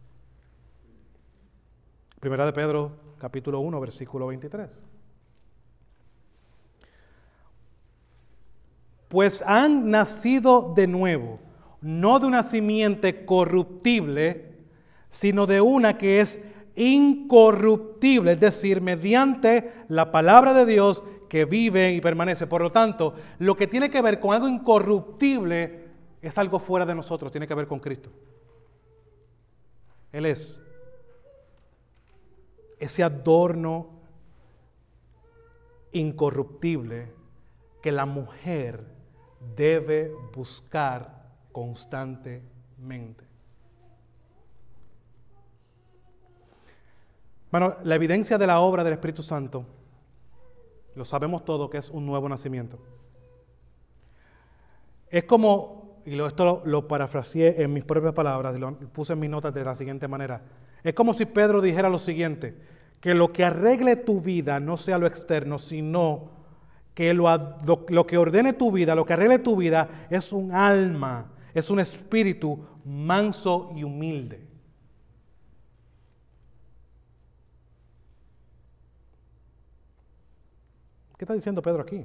Primera 2.20 2.47
de 2.47 2.53
Pedro, 2.53 2.93
capítulo 3.18 3.59
1, 3.59 3.80
versículo 3.80 4.28
23. 4.28 4.78
Pues 9.09 9.43
han 9.45 9.91
nacido 9.91 10.72
de 10.72 10.87
nuevo, 10.87 11.41
no 11.80 12.20
de 12.20 12.26
una 12.28 12.45
simiente 12.45 13.24
corruptible, 13.24 14.53
sino 15.11 15.49
de 15.49 15.61
una 15.61 15.99
que 15.99 16.20
es 16.20 16.39
incorruptible, 16.77 18.33
es 18.33 18.41
decir, 18.41 18.81
mediante 18.81 19.73
la 19.89 20.11
palabra 20.11 20.55
de 20.55 20.66
Dios 20.66 21.03
que 21.29 21.45
vive 21.45 21.93
y 21.93 22.01
permanece. 22.01 22.47
Por 22.47 22.62
lo 22.62 22.70
tanto, 22.73 23.14
lo 23.39 23.57
que 23.57 23.66
tiene 23.66 23.91
que 23.91 24.03
ver 24.03 24.20
con 24.20 24.35
algo 24.35 24.49
incorruptible 24.49 25.87
es 26.20 26.39
algo 26.39 26.59
fuera 26.59 26.87
de 26.87 26.95
nosotros, 26.95 27.33
tiene 27.33 27.49
que 27.49 27.55
ver 27.55 27.66
con 27.66 27.79
Cristo. 27.79 28.11
Él 30.12 30.27
es 30.27 30.61
ese 32.79 33.03
adorno 33.03 33.91
incorruptible 35.93 37.12
que 37.81 37.93
la 37.93 38.07
mujer 38.07 38.85
debe 39.57 40.12
buscar 40.35 41.31
constantemente. 41.51 43.32
Bueno, 47.53 47.76
la 47.84 47.96
evidencia 47.96 48.38
de 48.38 48.46
la 48.46 48.61
obra 48.61 48.82
del 48.82 48.94
Espíritu 48.94 49.22
Santo, 49.22 49.66
lo 50.94 51.05
sabemos 51.05 51.44
todo 51.44 51.68
que 51.68 51.76
es 51.76 51.90
un 51.90 52.07
nuevo 52.07 52.26
nacimiento. 52.26 52.78
Es 55.11 55.24
como, 55.24 56.00
y 56.07 56.18
esto 56.18 56.44
lo, 56.46 56.62
lo 56.64 56.88
parafraseé 56.88 57.62
en 57.62 57.74
mis 57.74 57.84
propias 57.84 58.14
palabras, 58.14 58.59
lo 58.59 58.74
puse 58.78 59.12
en 59.12 59.20
mis 59.20 59.28
notas 59.28 59.53
de 59.53 59.62
la 59.62 59.74
siguiente 59.74 60.09
manera. 60.09 60.40
Es 60.82 60.94
como 60.94 61.12
si 61.12 61.26
Pedro 61.26 61.61
dijera 61.61 61.90
lo 61.90 61.98
siguiente, 61.98 62.57
que 63.03 63.14
lo 63.14 63.34
que 63.34 63.44
arregle 63.44 63.96
tu 63.96 64.22
vida 64.22 64.59
no 64.59 64.78
sea 64.78 64.96
lo 64.96 65.07
externo, 65.07 65.59
sino 65.59 66.30
que 66.94 67.12
lo, 67.12 67.28
lo, 67.88 68.07
que 68.07 68.16
ordene 68.16 68.55
tu 68.55 68.72
vida, 68.72 68.94
lo 68.94 69.05
que 69.05 69.12
arregle 69.12 69.40
tu 69.40 69.57
vida 69.57 70.07
es 70.09 70.32
un 70.32 70.53
alma, 70.53 71.32
es 71.53 71.68
un 71.68 71.80
espíritu 71.80 72.64
manso 72.86 73.72
y 73.76 73.84
humilde. 73.84 74.51
¿Qué 81.23 81.25
está 81.25 81.35
diciendo 81.35 81.62
Pedro 81.62 81.83
aquí? 81.83 82.05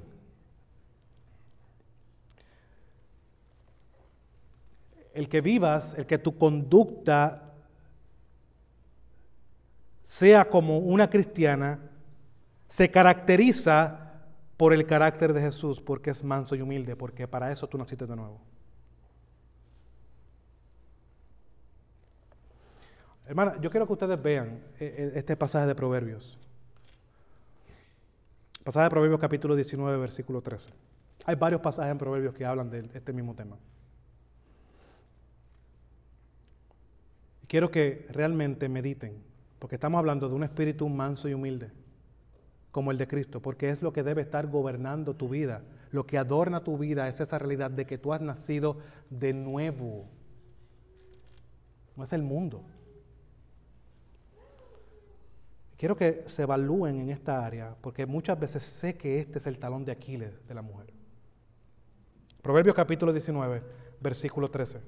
El 5.12 5.28
que 5.28 5.42
vivas, 5.42 5.96
el 5.96 6.06
que 6.06 6.20
tu 6.20 6.38
conducta 6.38 7.52
sea 10.04 10.48
como 10.48 10.78
una 10.78 11.10
cristiana, 11.10 11.80
se 12.68 12.92
caracteriza 12.92 14.22
por 14.56 14.72
el 14.72 14.86
carácter 14.86 15.34
de 15.34 15.42
Jesús, 15.42 15.82
porque 15.82 16.12
es 16.12 16.24
manso 16.24 16.54
y 16.54 16.62
humilde, 16.62 16.96
porque 16.96 17.28
para 17.28 17.52
eso 17.52 17.66
tú 17.66 17.76
naciste 17.80 18.06
de 18.06 18.16
nuevo. 18.16 18.40
Hermana, 23.26 23.60
yo 23.60 23.72
quiero 23.72 23.88
que 23.88 23.94
ustedes 23.94 24.22
vean 24.22 24.62
eh, 24.80 24.96
eh, 24.96 25.12
este 25.16 25.36
pasaje 25.36 25.66
de 25.66 25.74
Proverbios. 25.74 26.38
Pasaje 28.68 28.84
de 28.84 28.90
Proverbios 28.90 29.22
capítulo 29.22 29.56
19, 29.56 29.98
versículo 29.98 30.42
13. 30.42 30.72
Hay 31.24 31.36
varios 31.36 31.62
pasajes 31.62 31.90
en 31.90 31.98
Proverbios 31.98 32.34
que 32.34 32.44
hablan 32.44 32.70
de 32.70 32.80
este 32.94 33.14
mismo 33.14 33.34
tema. 33.34 33.56
Quiero 37.48 37.72
que 37.72 38.06
realmente 38.10 38.68
mediten, 38.68 39.24
porque 39.58 39.76
estamos 39.76 39.98
hablando 40.00 40.28
de 40.28 40.36
un 40.36 40.44
espíritu 40.44 40.90
manso 40.90 41.30
y 41.30 41.34
humilde, 41.34 41.72
como 42.72 42.92
el 42.92 42.98
de 42.98 43.08
Cristo, 43.08 43.42
porque 43.42 43.70
es 43.70 43.82
lo 43.82 43.94
que 43.94 44.04
debe 44.04 44.22
estar 44.22 44.48
gobernando 44.48 45.16
tu 45.16 45.30
vida. 45.30 45.64
Lo 45.92 46.06
que 46.06 46.18
adorna 46.18 46.66
tu 46.66 46.78
vida 46.78 47.08
es 47.08 47.22
esa 47.22 47.40
realidad 47.40 47.72
de 47.72 47.86
que 47.86 47.98
tú 47.98 48.12
has 48.12 48.22
nacido 48.22 48.80
de 49.10 49.32
nuevo. 49.32 50.10
No 51.96 52.04
es 52.04 52.12
el 52.12 52.22
mundo. 52.22 52.66
Quiero 55.78 55.96
que 55.96 56.24
se 56.28 56.42
evalúen 56.42 57.00
en 57.00 57.10
esta 57.12 57.46
área, 57.46 57.76
porque 57.82 58.08
muchas 58.08 58.40
veces 58.40 58.64
sé 58.64 58.98
que 58.98 59.20
este 59.20 59.38
es 59.38 59.46
el 59.46 59.60
talón 59.60 59.86
de 59.86 59.92
Aquiles 59.92 60.46
de 60.48 60.54
la 60.56 60.64
mujer. 60.64 60.92
Proverbios 62.42 62.76
capítulo 62.76 63.14
19, 63.14 63.62
versículo 64.02 64.50
13. 64.50 64.82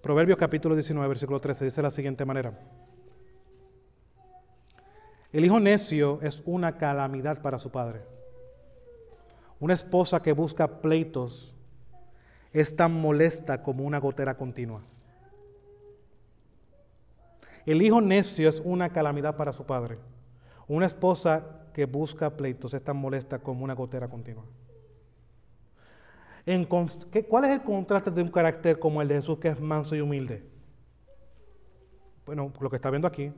Proverbios 0.00 0.38
capítulo 0.38 0.74
19, 0.74 1.08
versículo 1.08 1.40
13 1.42 1.66
dice 1.66 1.76
de 1.76 1.82
la 1.82 1.90
siguiente 1.90 2.24
manera. 2.24 2.58
El 5.30 5.44
hijo 5.44 5.60
necio 5.60 6.20
es 6.22 6.42
una 6.46 6.78
calamidad 6.78 7.42
para 7.42 7.58
su 7.58 7.70
padre. 7.70 8.00
Una 9.60 9.74
esposa 9.74 10.22
que 10.22 10.32
busca 10.32 10.80
pleitos 10.80 11.54
es 12.50 12.74
tan 12.74 12.98
molesta 12.98 13.62
como 13.62 13.84
una 13.84 13.98
gotera 13.98 14.38
continua. 14.38 14.80
El 17.70 17.82
hijo 17.82 18.00
necio 18.00 18.48
es 18.48 18.60
una 18.64 18.88
calamidad 18.88 19.36
para 19.36 19.52
su 19.52 19.64
padre. 19.64 19.96
Una 20.66 20.86
esposa 20.86 21.68
que 21.72 21.84
busca 21.84 22.36
pleitos 22.36 22.74
es 22.74 22.82
tan 22.82 22.96
molesta 22.96 23.38
como 23.38 23.62
una 23.62 23.74
gotera 23.74 24.08
continua. 24.08 24.42
¿Cuál 27.28 27.44
es 27.44 27.50
el 27.52 27.62
contraste 27.62 28.10
de 28.10 28.22
un 28.22 28.28
carácter 28.28 28.80
como 28.80 29.00
el 29.00 29.06
de 29.06 29.14
Jesús 29.14 29.38
que 29.38 29.46
es 29.46 29.60
manso 29.60 29.94
y 29.94 30.00
humilde? 30.00 30.42
Bueno, 32.26 32.52
lo 32.58 32.68
que 32.68 32.74
está 32.74 32.90
viendo 32.90 33.06
aquí, 33.06 33.32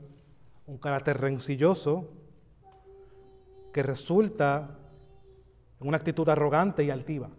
un 0.65 0.79
carácter 0.79 1.21
rencilloso 1.21 2.09
que 3.71 3.83
resulta 3.83 4.79
en 5.79 5.87
una 5.87 5.97
actitud 5.97 6.27
arrogante 6.27 6.83
y 6.83 6.89
altiva. 6.89 7.29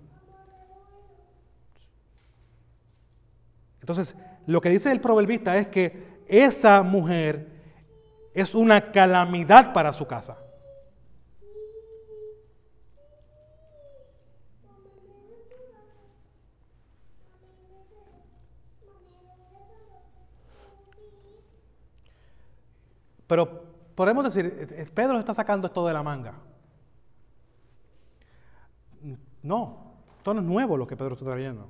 Entonces, 3.81 4.15
lo 4.47 4.61
que 4.61 4.71
dice 4.71 4.93
el 4.93 5.01
proverbista 5.01 5.57
es 5.57 5.67
que 5.67 6.14
esa 6.29 6.83
mujer 6.83 7.49
es 8.35 8.55
una 8.55 8.93
calamidad 8.93 9.73
para 9.73 9.93
su 9.93 10.07
casa. 10.07 10.39
Pero 23.27 23.65
podemos 23.95 24.25
decir, 24.25 24.47
eh, 24.47 24.83
eh, 24.83 24.91
Pedro 24.93 25.19
está 25.19 25.33
sacando 25.35 25.67
esto 25.67 25.87
de 25.87 25.95
la 25.95 26.03
manga. 26.03 26.35
No, 29.43 29.95
esto 30.19 30.35
no 30.35 30.41
es 30.41 30.47
nuevo 30.47 30.77
lo 30.77 30.87
que 30.87 30.97
Pedro 30.97 31.15
está 31.15 31.27
trayendo. 31.27 31.69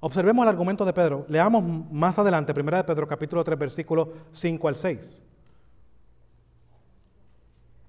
Observemos 0.00 0.42
el 0.42 0.48
argumento 0.48 0.84
de 0.84 0.92
Pedro. 0.92 1.24
Leamos 1.28 1.64
más 1.90 2.18
adelante, 2.18 2.52
1 2.52 2.76
de 2.76 2.84
Pedro 2.84 3.08
capítulo 3.08 3.42
3, 3.42 3.58
versículo 3.58 4.12
5 4.32 4.68
al 4.68 4.76
6. 4.76 5.22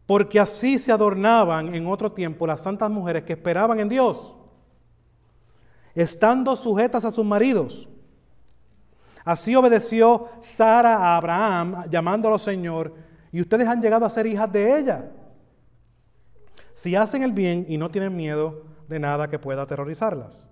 Porque 0.05 0.39
así 0.39 0.79
se 0.79 0.91
adornaban 0.91 1.75
en 1.75 1.87
otro 1.87 2.11
tiempo 2.11 2.47
las 2.47 2.61
santas 2.61 2.89
mujeres 2.89 3.23
que 3.23 3.33
esperaban 3.33 3.79
en 3.79 3.89
Dios, 3.89 4.33
estando 5.93 6.55
sujetas 6.55 7.03
a 7.03 7.11
sus 7.11 7.25
maridos 7.25 7.89
Así 9.27 9.53
obedeció 9.57 10.29
Sara 10.41 10.95
a 10.95 11.17
Abraham, 11.17 11.83
llamándolo 11.89 12.37
Señor, 12.37 12.93
y 13.29 13.41
ustedes 13.41 13.67
han 13.67 13.81
llegado 13.81 14.05
a 14.05 14.09
ser 14.09 14.25
hijas 14.25 14.49
de 14.53 14.79
ella. 14.79 15.11
Si 16.73 16.95
hacen 16.95 17.23
el 17.23 17.33
bien 17.33 17.65
y 17.67 17.77
no 17.77 17.91
tienen 17.91 18.15
miedo 18.15 18.63
de 18.87 18.99
nada 18.99 19.29
que 19.29 19.37
pueda 19.37 19.63
aterrorizarlas. 19.63 20.49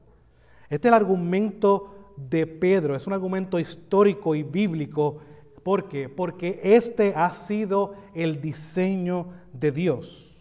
Este 0.76 0.90
es 0.90 0.92
el 0.92 0.96
argumento 0.96 2.12
de 2.18 2.46
Pedro, 2.46 2.98
es 2.98 3.08
un 3.08 3.14
argumento 3.14 3.58
histórico 3.58 4.36
y 4.36 4.44
bíblico. 4.44 5.22
¿Por 5.64 5.88
qué? 5.88 6.10
Porque 6.10 6.60
este 6.62 7.14
ha 7.16 7.32
sido 7.32 7.96
el 8.14 8.42
diseño 8.42 9.30
de 9.54 9.72
Dios. 9.72 10.38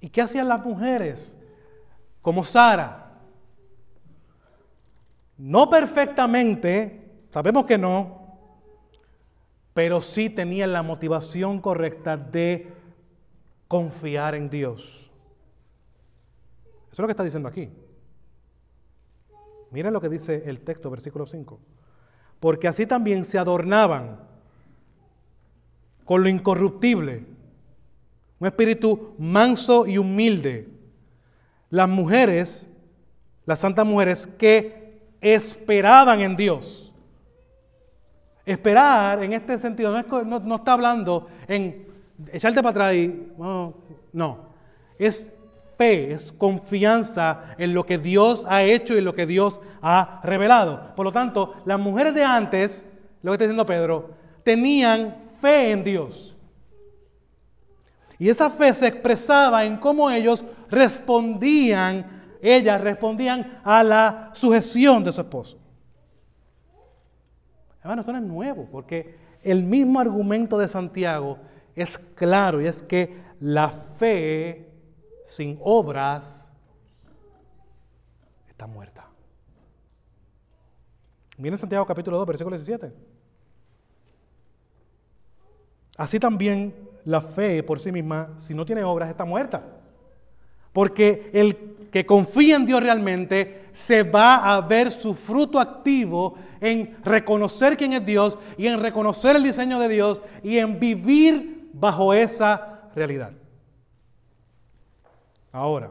¿Y 0.00 0.08
qué 0.08 0.22
hacían 0.22 0.48
las 0.48 0.64
mujeres? 0.64 1.36
Como 2.22 2.42
Sara, 2.42 3.20
no 5.36 5.68
perfectamente, 5.68 7.26
sabemos 7.30 7.66
que 7.66 7.76
no, 7.76 8.38
pero 9.74 10.00
sí 10.00 10.30
tenían 10.30 10.72
la 10.72 10.82
motivación 10.82 11.60
correcta 11.60 12.16
de 12.16 12.72
confiar 13.68 14.34
en 14.34 14.48
Dios. 14.48 15.10
Eso 16.90 16.92
es 16.92 16.98
lo 16.98 17.06
que 17.06 17.12
está 17.12 17.24
diciendo 17.24 17.50
aquí. 17.50 17.70
Miren 19.70 19.92
lo 19.92 20.00
que 20.00 20.08
dice 20.08 20.44
el 20.46 20.60
texto, 20.60 20.90
versículo 20.90 21.26
5. 21.26 21.58
Porque 22.40 22.68
así 22.68 22.86
también 22.86 23.24
se 23.24 23.38
adornaban 23.38 24.20
con 26.04 26.22
lo 26.22 26.28
incorruptible, 26.28 27.24
un 28.38 28.46
espíritu 28.46 29.14
manso 29.18 29.86
y 29.86 29.98
humilde. 29.98 30.68
Las 31.70 31.88
mujeres, 31.88 32.68
las 33.44 33.58
santas 33.58 33.84
mujeres 33.84 34.26
que 34.26 35.00
esperaban 35.20 36.20
en 36.20 36.36
Dios. 36.36 36.92
Esperar 38.44 39.24
en 39.24 39.32
este 39.32 39.58
sentido 39.58 39.90
no, 39.90 40.56
está 40.56 40.72
hablando 40.72 41.26
en 41.48 41.86
echarte 42.32 42.62
para 42.62 42.70
atrás 42.70 42.94
y 42.94 43.32
no, 44.12 44.38
es 44.98 45.28
fe, 45.76 46.12
es 46.12 46.32
confianza 46.32 47.54
en 47.58 47.74
lo 47.74 47.84
que 47.84 47.98
Dios 47.98 48.44
ha 48.48 48.62
hecho 48.62 48.96
y 48.96 49.00
lo 49.00 49.14
que 49.14 49.26
Dios 49.26 49.60
ha 49.82 50.20
revelado. 50.24 50.94
Por 50.94 51.04
lo 51.04 51.12
tanto, 51.12 51.54
las 51.64 51.78
mujeres 51.78 52.14
de 52.14 52.24
antes, 52.24 52.86
lo 53.22 53.30
que 53.30 53.34
está 53.34 53.44
diciendo 53.44 53.66
Pedro, 53.66 54.10
tenían 54.42 55.16
fe 55.40 55.72
en 55.72 55.84
Dios. 55.84 56.36
Y 58.18 58.28
esa 58.28 58.48
fe 58.48 58.72
se 58.72 58.86
expresaba 58.86 59.64
en 59.64 59.76
cómo 59.76 60.10
ellos 60.10 60.44
respondían 60.70 62.16
ellas 62.40 62.80
respondían 62.80 63.60
a 63.64 63.82
la 63.82 64.30
sujeción 64.32 65.02
de 65.02 65.12
su 65.12 65.20
esposo. 65.20 65.58
Hermano, 67.80 68.00
esto 68.00 68.12
no 68.12 68.18
es 68.18 68.24
nuevo, 68.24 68.68
porque 68.70 69.16
el 69.42 69.62
mismo 69.62 70.00
argumento 70.00 70.58
de 70.58 70.68
Santiago 70.68 71.38
es 71.74 71.98
claro 71.98 72.60
y 72.60 72.66
es 72.66 72.82
que 72.82 73.16
la 73.40 73.68
fe 73.68 74.65
sin 75.26 75.58
obras 75.62 76.54
está 78.48 78.66
muerta. 78.66 79.06
Miren 81.36 81.58
Santiago 81.58 81.84
capítulo 81.84 82.16
2, 82.18 82.26
versículo 82.26 82.56
17. 82.56 82.92
Así 85.98 86.18
también 86.18 86.74
la 87.04 87.20
fe 87.20 87.62
por 87.62 87.80
sí 87.80 87.92
misma, 87.92 88.30
si 88.38 88.54
no 88.54 88.64
tiene 88.64 88.84
obras, 88.84 89.10
está 89.10 89.24
muerta. 89.24 89.62
Porque 90.72 91.30
el 91.32 91.88
que 91.90 92.04
confía 92.04 92.56
en 92.56 92.66
Dios 92.66 92.82
realmente 92.82 93.70
se 93.72 94.02
va 94.02 94.54
a 94.54 94.60
ver 94.60 94.90
su 94.90 95.14
fruto 95.14 95.58
activo 95.58 96.36
en 96.60 96.96
reconocer 97.02 97.76
quién 97.76 97.92
es 97.94 98.04
Dios 98.04 98.38
y 98.56 98.66
en 98.66 98.80
reconocer 98.80 99.36
el 99.36 99.42
diseño 99.42 99.78
de 99.78 99.88
Dios 99.88 100.22
y 100.42 100.58
en 100.58 100.78
vivir 100.78 101.70
bajo 101.72 102.12
esa 102.12 102.90
realidad. 102.94 103.32
Ahora, 105.56 105.90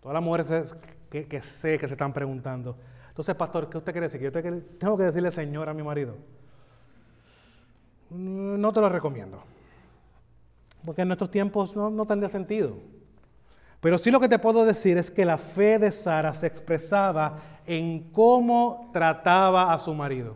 todas 0.00 0.14
las 0.14 0.22
mujeres 0.22 0.74
que, 1.08 1.42
sé 1.42 1.78
que 1.78 1.86
se 1.86 1.94
están 1.94 2.12
preguntando, 2.12 2.76
entonces, 3.08 3.36
pastor, 3.36 3.70
¿qué 3.70 3.78
usted 3.78 3.92
quiere 3.92 4.08
decir? 4.08 4.18
¿Que 4.18 4.42
yo 4.42 4.62
tengo 4.78 4.98
que 4.98 5.04
decirle 5.04 5.30
Señor 5.30 5.68
a 5.68 5.74
mi 5.74 5.84
marido? 5.84 6.16
No 8.10 8.72
te 8.72 8.80
lo 8.80 8.88
recomiendo. 8.88 9.44
Porque 10.84 11.02
en 11.02 11.08
nuestros 11.08 11.30
tiempos 11.30 11.76
no, 11.76 11.88
no 11.88 12.04
tendría 12.04 12.28
sentido. 12.30 12.78
Pero 13.80 13.96
sí 13.96 14.10
lo 14.10 14.18
que 14.18 14.28
te 14.28 14.40
puedo 14.40 14.64
decir 14.64 14.98
es 14.98 15.08
que 15.08 15.24
la 15.24 15.38
fe 15.38 15.78
de 15.78 15.92
Sara 15.92 16.34
se 16.34 16.48
expresaba 16.48 17.38
en 17.64 18.10
cómo 18.10 18.90
trataba 18.92 19.72
a 19.72 19.78
su 19.78 19.94
marido. 19.94 20.34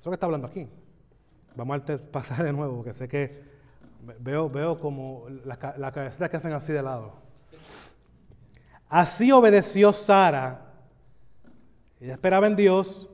Eso 0.00 0.08
que 0.08 0.14
está 0.14 0.24
hablando 0.24 0.46
aquí. 0.46 0.66
Vamos 1.58 1.80
a 1.90 1.98
pasar 2.12 2.44
de 2.44 2.52
nuevo, 2.52 2.76
porque 2.76 2.92
sé 2.92 3.08
que 3.08 3.42
veo, 4.20 4.48
veo 4.48 4.78
como 4.78 5.26
las 5.44 5.58
la 5.76 5.90
cabecitas 5.90 6.30
que 6.30 6.36
hacen 6.36 6.52
así 6.52 6.72
de 6.72 6.82
lado. 6.82 7.14
Así 8.88 9.32
obedeció 9.32 9.92
Sara. 9.92 10.66
Ella 12.00 12.12
esperaba 12.12 12.46
en 12.46 12.54
Dios, 12.54 13.08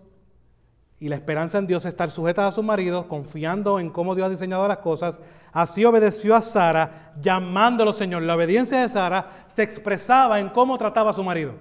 y 1.00 1.08
la 1.08 1.16
esperanza 1.16 1.56
en 1.56 1.66
Dios 1.66 1.86
estar 1.86 2.10
sujeta 2.10 2.46
a 2.46 2.52
su 2.52 2.62
marido, 2.62 3.08
confiando 3.08 3.80
en 3.80 3.88
cómo 3.88 4.14
Dios 4.14 4.26
ha 4.26 4.30
diseñado 4.30 4.68
las 4.68 4.78
cosas. 4.78 5.18
Así 5.50 5.82
obedeció 5.86 6.34
a 6.34 6.42
Sara, 6.42 7.14
llamándolo 7.20 7.94
Señor. 7.94 8.22
La 8.22 8.36
obediencia 8.36 8.82
de 8.82 8.90
Sara 8.90 9.46
se 9.48 9.62
expresaba 9.62 10.38
en 10.38 10.50
cómo 10.50 10.76
trataba 10.76 11.10
a 11.10 11.14
su 11.14 11.24
marido. 11.24 11.54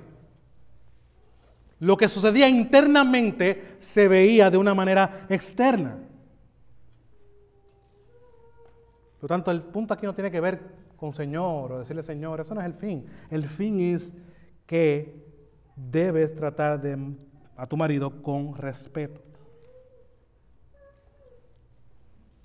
Lo 1.80 1.96
que 1.96 2.10
sucedía 2.10 2.50
internamente 2.50 3.78
se 3.80 4.10
veía 4.10 4.50
de 4.50 4.58
una 4.58 4.74
manera 4.74 5.26
externa. 5.30 5.98
Por 9.24 9.30
lo 9.30 9.36
tanto, 9.38 9.52
el 9.52 9.62
punto 9.62 9.94
aquí 9.94 10.06
no 10.06 10.14
tiene 10.14 10.30
que 10.30 10.42
ver 10.42 10.60
con 10.98 11.14
Señor 11.14 11.72
o 11.72 11.80
decirle 11.80 12.04
Señor, 12.04 12.42
eso 12.42 12.54
no 12.54 12.60
es 12.60 12.66
el 12.66 12.74
fin. 12.74 13.06
El 13.32 13.48
fin 13.48 13.80
es 13.80 14.14
que 14.66 15.16
debes 15.78 16.36
tratar 16.36 16.82
de, 16.82 17.16
a 17.56 17.66
tu 17.66 17.78
marido 17.78 18.22
con 18.22 18.54
respeto. 18.58 19.22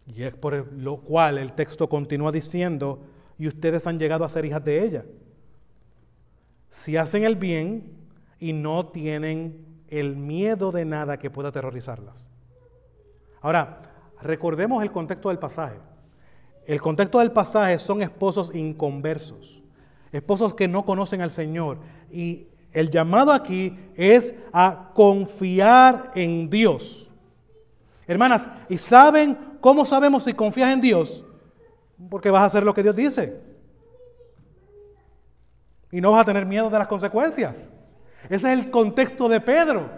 Y 0.07 0.23
es 0.23 0.37
por 0.37 0.73
lo 0.73 0.99
cual 0.99 1.39
el 1.39 1.53
texto 1.55 1.89
continúa 1.89 2.31
diciendo, 2.31 3.03
y 3.39 3.49
ustedes 3.49 3.85
han 3.89 3.99
llegado 3.99 4.25
a 4.25 4.29
ser 4.29 4.45
hijas 4.45 4.65
de 4.65 4.85
ella. 4.85 5.05
Si 6.71 6.97
hacen 6.97 7.25
el 7.25 7.35
bien 7.35 7.91
y 8.39 8.53
no 8.53 8.87
tienen 8.87 9.83
el 9.89 10.15
miedo 10.15 10.71
de 10.71 10.85
nada 10.85 11.19
que 11.19 11.29
pueda 11.29 11.49
aterrorizarlas. 11.49 12.31
Ahora, 13.41 13.81
recordemos 14.23 14.81
el 14.85 14.93
contexto 14.93 15.29
del 15.29 15.41
pasaje. 15.41 15.88
El 16.69 16.81
contexto 16.81 17.19
del 17.19 17.33
pasaje 17.33 17.81
son 17.81 18.01
esposos 18.03 18.55
inconversos, 18.55 19.61
esposos 20.13 20.55
que 20.55 20.69
no 20.69 20.85
conocen 20.85 21.21
al 21.21 21.33
Señor. 21.33 21.79
Y 22.13 22.47
el 22.71 22.91
llamado 22.91 23.33
aquí 23.33 23.77
es 23.97 24.37
a 24.53 24.91
confiar 24.95 26.13
en 26.15 26.49
Dios. 26.49 27.11
Hermanas, 28.07 28.47
¿y 28.69 28.79
saben 28.79 29.49
¿Cómo 29.61 29.85
sabemos 29.85 30.25
si 30.25 30.35
confías 30.35 30.73
en 30.73 30.81
Dios? 30.81 31.25
Porque 32.11 32.31
vas 32.31 32.43
a 32.43 32.47
hacer 32.47 32.63
lo 32.63 32.75
que 32.75 32.83
Dios 32.83 32.95
dice. 32.95 33.41
Y 35.91 36.01
no 36.01 36.13
vas 36.13 36.23
a 36.23 36.25
tener 36.25 36.47
miedo 36.47 36.71
de 36.71 36.79
las 36.79 36.89
consecuencias. 36.89 37.73
Ese 38.29 38.53
es 38.53 38.59
el 38.59 38.71
contexto 38.71 39.29
de 39.29 39.41
Pedro. 39.41 39.91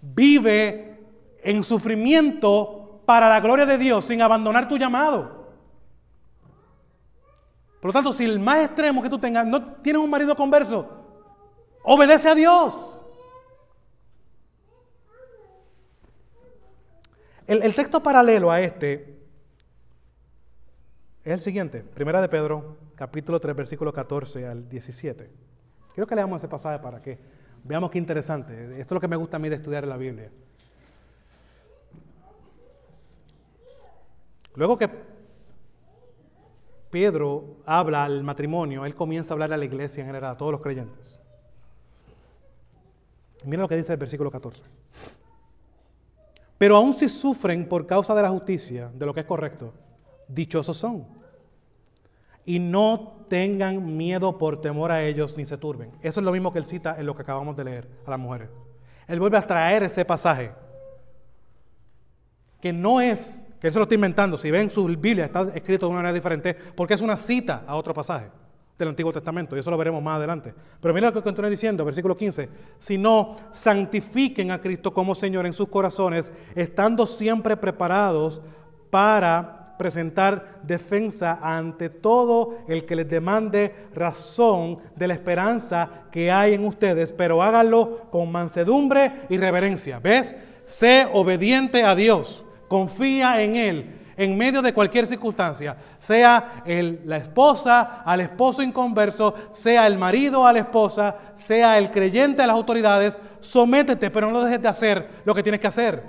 Vive 0.00 0.98
en 1.42 1.62
sufrimiento 1.62 3.02
para 3.04 3.28
la 3.28 3.40
gloria 3.40 3.66
de 3.66 3.78
Dios 3.78 4.04
sin 4.04 4.22
abandonar 4.22 4.68
tu 4.68 4.76
llamado. 4.76 5.39
Por 7.80 7.88
lo 7.88 7.92
tanto, 7.92 8.12
si 8.12 8.24
el 8.24 8.38
más 8.38 8.66
extremo 8.66 9.02
que 9.02 9.08
tú 9.08 9.18
tengas 9.18 9.46
no 9.46 9.74
tienes 9.76 10.02
un 10.02 10.10
marido 10.10 10.36
converso, 10.36 10.86
obedece 11.82 12.28
a 12.28 12.34
Dios. 12.34 12.98
El, 17.46 17.74
texto 17.74 18.00
paralelo 18.00 18.52
a 18.52 18.60
este 18.60 19.18
es 21.24 21.32
el 21.32 21.40
siguiente, 21.40 21.80
Primera 21.80 22.20
de 22.20 22.28
Pedro, 22.28 22.76
capítulo 22.94 23.40
3, 23.40 23.56
versículo 23.56 23.92
14 23.92 24.46
al 24.46 24.68
17. 24.68 25.28
Quiero 25.92 26.06
que 26.06 26.14
leamos 26.14 26.40
ese 26.40 26.48
pasaje 26.48 26.78
para 26.78 27.02
que 27.02 27.18
veamos 27.64 27.90
qué 27.90 27.98
interesante. 27.98 28.52
Esto 28.80 28.80
es 28.80 28.90
lo 28.92 29.00
que 29.00 29.08
me 29.08 29.16
gusta 29.16 29.38
a 29.38 29.40
mí 29.40 29.48
de 29.48 29.56
estudiar 29.56 29.84
la 29.84 29.96
Biblia. 29.96 30.30
Luego 34.54 34.78
que 34.78 34.88
Pedro 36.90 37.58
habla 37.64 38.04
al 38.04 38.22
matrimonio, 38.24 38.84
él 38.84 38.94
comienza 38.94 39.32
a 39.32 39.34
hablar 39.34 39.52
a 39.52 39.56
la 39.56 39.64
iglesia 39.64 40.00
en 40.00 40.08
general, 40.08 40.32
a 40.32 40.36
todos 40.36 40.52
los 40.52 40.60
creyentes. 40.60 41.18
Mira 43.44 43.62
lo 43.62 43.68
que 43.68 43.76
dice 43.76 43.92
el 43.92 43.98
versículo 43.98 44.30
14. 44.30 44.62
Pero 46.58 46.76
aun 46.76 46.92
si 46.92 47.08
sufren 47.08 47.66
por 47.66 47.86
causa 47.86 48.14
de 48.14 48.22
la 48.22 48.28
justicia, 48.28 48.90
de 48.92 49.06
lo 49.06 49.14
que 49.14 49.20
es 49.20 49.26
correcto, 49.26 49.72
dichosos 50.28 50.76
son. 50.76 51.06
Y 52.44 52.58
no 52.58 53.24
tengan 53.28 53.96
miedo 53.96 54.36
por 54.36 54.60
temor 54.60 54.90
a 54.90 55.02
ellos 55.02 55.36
ni 55.38 55.46
se 55.46 55.56
turben. 55.56 55.92
Eso 56.02 56.20
es 56.20 56.24
lo 56.24 56.32
mismo 56.32 56.52
que 56.52 56.58
él 56.58 56.64
cita 56.64 56.96
en 56.98 57.06
lo 57.06 57.14
que 57.14 57.22
acabamos 57.22 57.56
de 57.56 57.64
leer 57.64 57.88
a 58.04 58.10
las 58.10 58.18
mujeres. 58.18 58.50
Él 59.06 59.20
vuelve 59.20 59.38
a 59.38 59.42
traer 59.42 59.84
ese 59.84 60.04
pasaje, 60.04 60.52
que 62.60 62.72
no 62.72 63.00
es, 63.00 63.46
que 63.60 63.70
se 63.70 63.78
lo 63.78 63.82
está 63.82 63.94
inventando, 63.94 64.36
si 64.36 64.50
ven 64.50 64.70
su 64.70 64.86
Biblia 64.86 65.26
está 65.26 65.42
escrito 65.54 65.86
de 65.86 65.90
una 65.90 65.98
manera 65.98 66.14
diferente, 66.14 66.54
porque 66.54 66.94
es 66.94 67.00
una 67.00 67.16
cita 67.16 67.64
a 67.66 67.76
otro 67.76 67.92
pasaje 67.92 68.28
del 68.78 68.88
Antiguo 68.88 69.12
Testamento, 69.12 69.54
y 69.54 69.58
eso 69.58 69.70
lo 69.70 69.76
veremos 69.76 70.02
más 70.02 70.16
adelante. 70.16 70.54
Pero 70.80 70.94
mira 70.94 71.08
lo 71.08 71.12
que 71.12 71.22
continúa 71.22 71.50
diciendo, 71.50 71.84
versículo 71.84 72.16
15, 72.16 72.48
si 72.78 72.96
no, 72.96 73.36
santifiquen 73.52 74.50
a 74.50 74.60
Cristo 74.60 74.94
como 74.94 75.14
Señor 75.14 75.44
en 75.44 75.52
sus 75.52 75.68
corazones, 75.68 76.32
estando 76.54 77.06
siempre 77.06 77.56
preparados 77.58 78.40
para 78.88 79.76
presentar 79.80 80.60
defensa 80.62 81.38
ante 81.42 81.88
todo 81.88 82.58
el 82.68 82.84
que 82.84 82.96
les 82.96 83.08
demande 83.08 83.74
razón 83.94 84.78
de 84.94 85.08
la 85.08 85.14
esperanza 85.14 86.04
que 86.10 86.30
hay 86.30 86.54
en 86.54 86.66
ustedes, 86.66 87.12
pero 87.12 87.42
háganlo 87.42 88.08
con 88.10 88.30
mansedumbre 88.30 89.22
y 89.30 89.38
reverencia. 89.38 89.98
¿Ves? 89.98 90.34
Sé 90.66 91.06
obediente 91.12 91.82
a 91.82 91.94
Dios, 91.94 92.44
confía 92.70 93.42
en 93.42 93.56
Él 93.56 93.96
en 94.16 94.38
medio 94.38 94.62
de 94.62 94.72
cualquier 94.72 95.04
circunstancia, 95.04 95.76
sea 95.98 96.62
la 97.04 97.16
esposa 97.16 98.02
al 98.04 98.20
esposo 98.20 98.62
inconverso, 98.62 99.34
sea 99.52 99.88
el 99.88 99.98
marido 99.98 100.46
a 100.46 100.52
la 100.52 100.60
esposa, 100.60 101.16
sea 101.34 101.78
el 101.78 101.90
creyente 101.90 102.42
a 102.42 102.46
las 102.46 102.54
autoridades, 102.54 103.18
sométete, 103.40 104.08
pero 104.10 104.30
no 104.30 104.44
dejes 104.44 104.62
de 104.62 104.68
hacer 104.68 105.08
lo 105.24 105.34
que 105.34 105.42
tienes 105.42 105.60
que 105.60 105.66
hacer. 105.66 106.04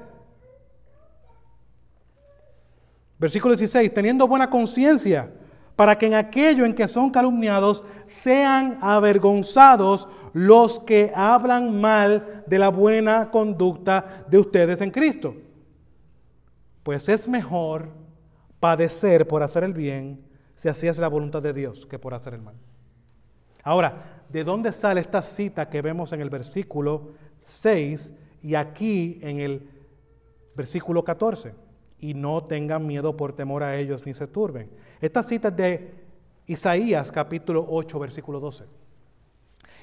Versículo 3.18 3.56
16, 3.56 3.92
teniendo 3.92 4.28
buena 4.28 4.48
conciencia, 4.48 5.32
para 5.76 5.98
que 5.98 6.06
en 6.06 6.14
aquello 6.14 6.64
en 6.64 6.76
que 6.76 6.88
son 6.88 7.10
calumniados 7.10 7.84
sean 8.06 8.78
avergonzados 8.82 10.08
los 10.34 10.80
que 10.82 11.12
hablan 11.16 11.82
mal 11.82 12.44
de 12.46 12.60
la 12.60 12.70
buena 12.70 13.32
conducta 13.32 14.26
de 14.28 14.38
ustedes 14.38 14.80
en 14.82 14.92
Cristo. 14.92 15.34
Pues 16.84 17.08
es 17.10 17.28
mejor 17.28 17.90
padecer 18.60 19.28
por 19.28 19.44
hacer 19.44 19.64
el 19.64 19.74
bien, 19.74 20.24
si 20.56 20.70
así 20.70 20.88
es 20.88 20.98
la 20.98 21.08
voluntad 21.08 21.42
de 21.42 21.54
Dios, 21.54 21.86
que 21.86 22.00
por 22.00 22.14
hacer 22.14 22.34
el 22.34 22.42
mal. 22.42 22.56
Ahora, 23.64 24.24
¿de 24.30 24.44
dónde 24.44 24.72
sale 24.72 25.02
esta 25.02 25.22
cita 25.22 25.70
que 25.70 25.82
vemos 25.82 26.14
en 26.14 26.22
el 26.22 26.30
versículo 26.30 27.12
6 27.42 28.14
y 28.44 28.56
aquí 28.56 29.20
en 29.22 29.40
el 29.40 29.70
versículo 30.56 31.04
14? 31.04 31.54
y 32.02 32.16
no 32.16 32.44
tengan 32.44 32.86
miedo 32.86 33.16
por 33.16 33.34
temor 33.34 33.64
a 33.64 33.78
ellos 33.78 34.06
ni 34.06 34.14
se 34.14 34.28
turben. 34.28 34.70
Esta 35.00 35.22
cita 35.22 35.50
es 35.50 35.56
de 35.56 35.94
Isaías 36.48 37.12
capítulo 37.12 37.66
8, 37.70 38.00
versículo 38.00 38.40
12. 38.40 38.66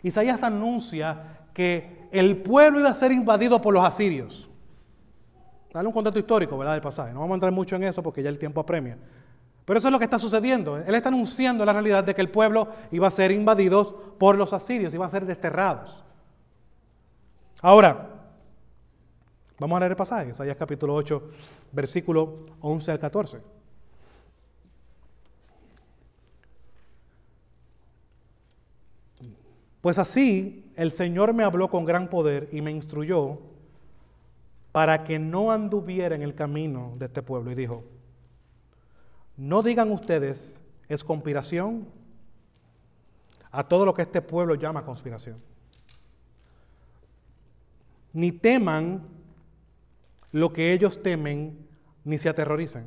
Isaías 0.02 0.42
anuncia 0.42 1.46
que 1.54 2.08
el 2.10 2.38
pueblo 2.38 2.80
iba 2.80 2.90
a 2.90 2.94
ser 2.94 3.12
invadido 3.12 3.62
por 3.62 3.72
los 3.72 3.84
asirios. 3.84 4.47
Dale 5.72 5.86
un 5.86 5.92
contexto 5.92 6.18
histórico, 6.18 6.56
¿verdad? 6.56 6.74
Del 6.74 6.82
pasaje. 6.82 7.12
No 7.12 7.20
vamos 7.20 7.32
a 7.32 7.36
entrar 7.36 7.52
mucho 7.52 7.76
en 7.76 7.84
eso 7.84 8.02
porque 8.02 8.22
ya 8.22 8.30
el 8.30 8.38
tiempo 8.38 8.60
apremia. 8.60 8.98
Pero 9.64 9.78
eso 9.78 9.88
es 9.88 9.92
lo 9.92 9.98
que 9.98 10.04
está 10.04 10.18
sucediendo. 10.18 10.78
Él 10.78 10.94
está 10.94 11.08
anunciando 11.08 11.64
la 11.64 11.72
realidad 11.72 12.04
de 12.04 12.14
que 12.14 12.20
el 12.22 12.30
pueblo 12.30 12.68
iba 12.90 13.06
a 13.06 13.10
ser 13.10 13.30
invadido 13.30 14.14
por 14.18 14.36
los 14.36 14.52
asirios, 14.52 14.94
iba 14.94 15.04
a 15.04 15.10
ser 15.10 15.26
desterrados. 15.26 16.02
Ahora, 17.60 18.18
Vamos 19.58 19.76
a 19.76 19.80
leer 19.80 19.92
el 19.92 19.96
pasaje, 19.96 20.30
Isaías 20.30 20.56
capítulo 20.56 20.94
8, 20.94 21.30
versículo 21.72 22.46
11 22.60 22.92
al 22.92 22.98
14. 23.00 23.38
Pues 29.80 29.98
así 29.98 30.72
el 30.76 30.92
Señor 30.92 31.34
me 31.34 31.42
habló 31.42 31.68
con 31.68 31.84
gran 31.84 32.08
poder 32.08 32.48
y 32.52 32.60
me 32.60 32.70
instruyó 32.70 33.40
para 34.78 35.02
que 35.02 35.18
no 35.18 35.50
anduviera 35.50 36.14
en 36.14 36.22
el 36.22 36.36
camino 36.36 36.94
de 36.98 37.06
este 37.06 37.20
pueblo. 37.20 37.50
Y 37.50 37.56
dijo, 37.56 37.82
no 39.36 39.60
digan 39.60 39.90
ustedes, 39.90 40.60
es 40.88 41.02
conspiración 41.02 41.88
a 43.50 43.66
todo 43.66 43.84
lo 43.84 43.92
que 43.92 44.02
este 44.02 44.22
pueblo 44.22 44.54
llama 44.54 44.84
conspiración. 44.84 45.42
Ni 48.12 48.30
teman 48.30 49.02
lo 50.30 50.52
que 50.52 50.72
ellos 50.72 51.02
temen, 51.02 51.58
ni 52.04 52.16
se 52.16 52.28
aterroricen. 52.28 52.86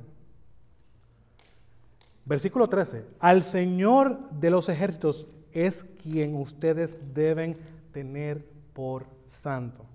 Versículo 2.23 2.69
13. 2.69 3.03
Al 3.19 3.43
Señor 3.43 4.29
de 4.29 4.49
los 4.49 4.69
ejércitos 4.69 5.27
es 5.51 5.83
quien 5.83 6.37
ustedes 6.37 6.97
deben 7.13 7.57
tener 7.91 8.45
por 8.71 9.07
santo. 9.27 9.90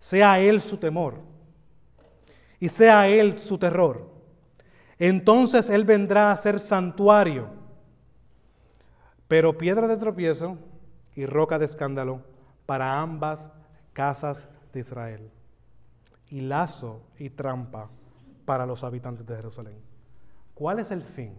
Sea 0.00 0.40
Él 0.40 0.60
su 0.60 0.78
temor 0.78 1.20
y 2.58 2.68
sea 2.68 3.06
Él 3.06 3.38
su 3.38 3.56
terror. 3.58 4.10
Entonces 4.98 5.70
Él 5.70 5.84
vendrá 5.84 6.32
a 6.32 6.36
ser 6.36 6.58
santuario, 6.58 7.48
pero 9.28 9.56
piedra 9.56 9.86
de 9.86 9.96
tropiezo 9.96 10.58
y 11.14 11.26
roca 11.26 11.58
de 11.58 11.66
escándalo 11.66 12.22
para 12.66 13.00
ambas 13.00 13.52
casas 13.92 14.48
de 14.72 14.80
Israel 14.80 15.30
y 16.28 16.40
lazo 16.40 17.02
y 17.18 17.30
trampa 17.30 17.90
para 18.44 18.66
los 18.66 18.82
habitantes 18.82 19.26
de 19.26 19.36
Jerusalén. 19.36 19.78
¿Cuál 20.54 20.78
es 20.78 20.90
el 20.90 21.02
fin? 21.02 21.34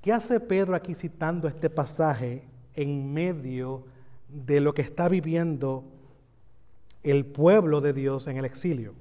¿Qué 0.00 0.12
hace 0.12 0.40
Pedro 0.40 0.74
aquí 0.74 0.94
citando 0.94 1.48
este 1.48 1.68
pasaje 1.68 2.48
en 2.74 3.12
medio 3.12 3.84
de 3.84 3.97
lo 4.28 4.74
que 4.74 4.82
está 4.82 5.08
viviendo 5.08 5.84
el 7.02 7.26
pueblo 7.26 7.80
de 7.80 7.92
Dios 7.92 8.26
en 8.28 8.36
el 8.36 8.44
exilio? 8.44 8.94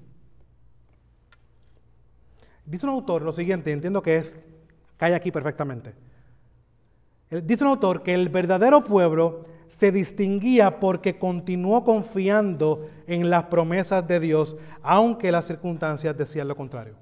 Dice 2.65 2.85
un 2.85 2.91
autor 2.91 3.21
lo 3.21 3.31
siguiente, 3.31 3.71
entiendo 3.71 4.01
que 4.01 4.17
es, 4.17 4.35
cae 4.97 5.15
aquí 5.15 5.31
perfectamente. 5.31 5.93
Dice 7.29 7.63
un 7.63 7.71
autor 7.71 8.03
que 8.03 8.13
el 8.13 8.29
verdadero 8.29 8.83
pueblo 8.83 9.45
se 9.67 9.91
distinguía 9.91 10.79
porque 10.79 11.17
continuó 11.17 11.83
confiando 11.83 12.89
en 13.05 13.29
las 13.29 13.45
promesas 13.45 14.07
de 14.07 14.19
Dios, 14.19 14.57
aunque 14.81 15.31
las 15.31 15.45
circunstancias 15.45 16.17
decían 16.17 16.47
lo 16.47 16.55
contrario. 16.55 16.95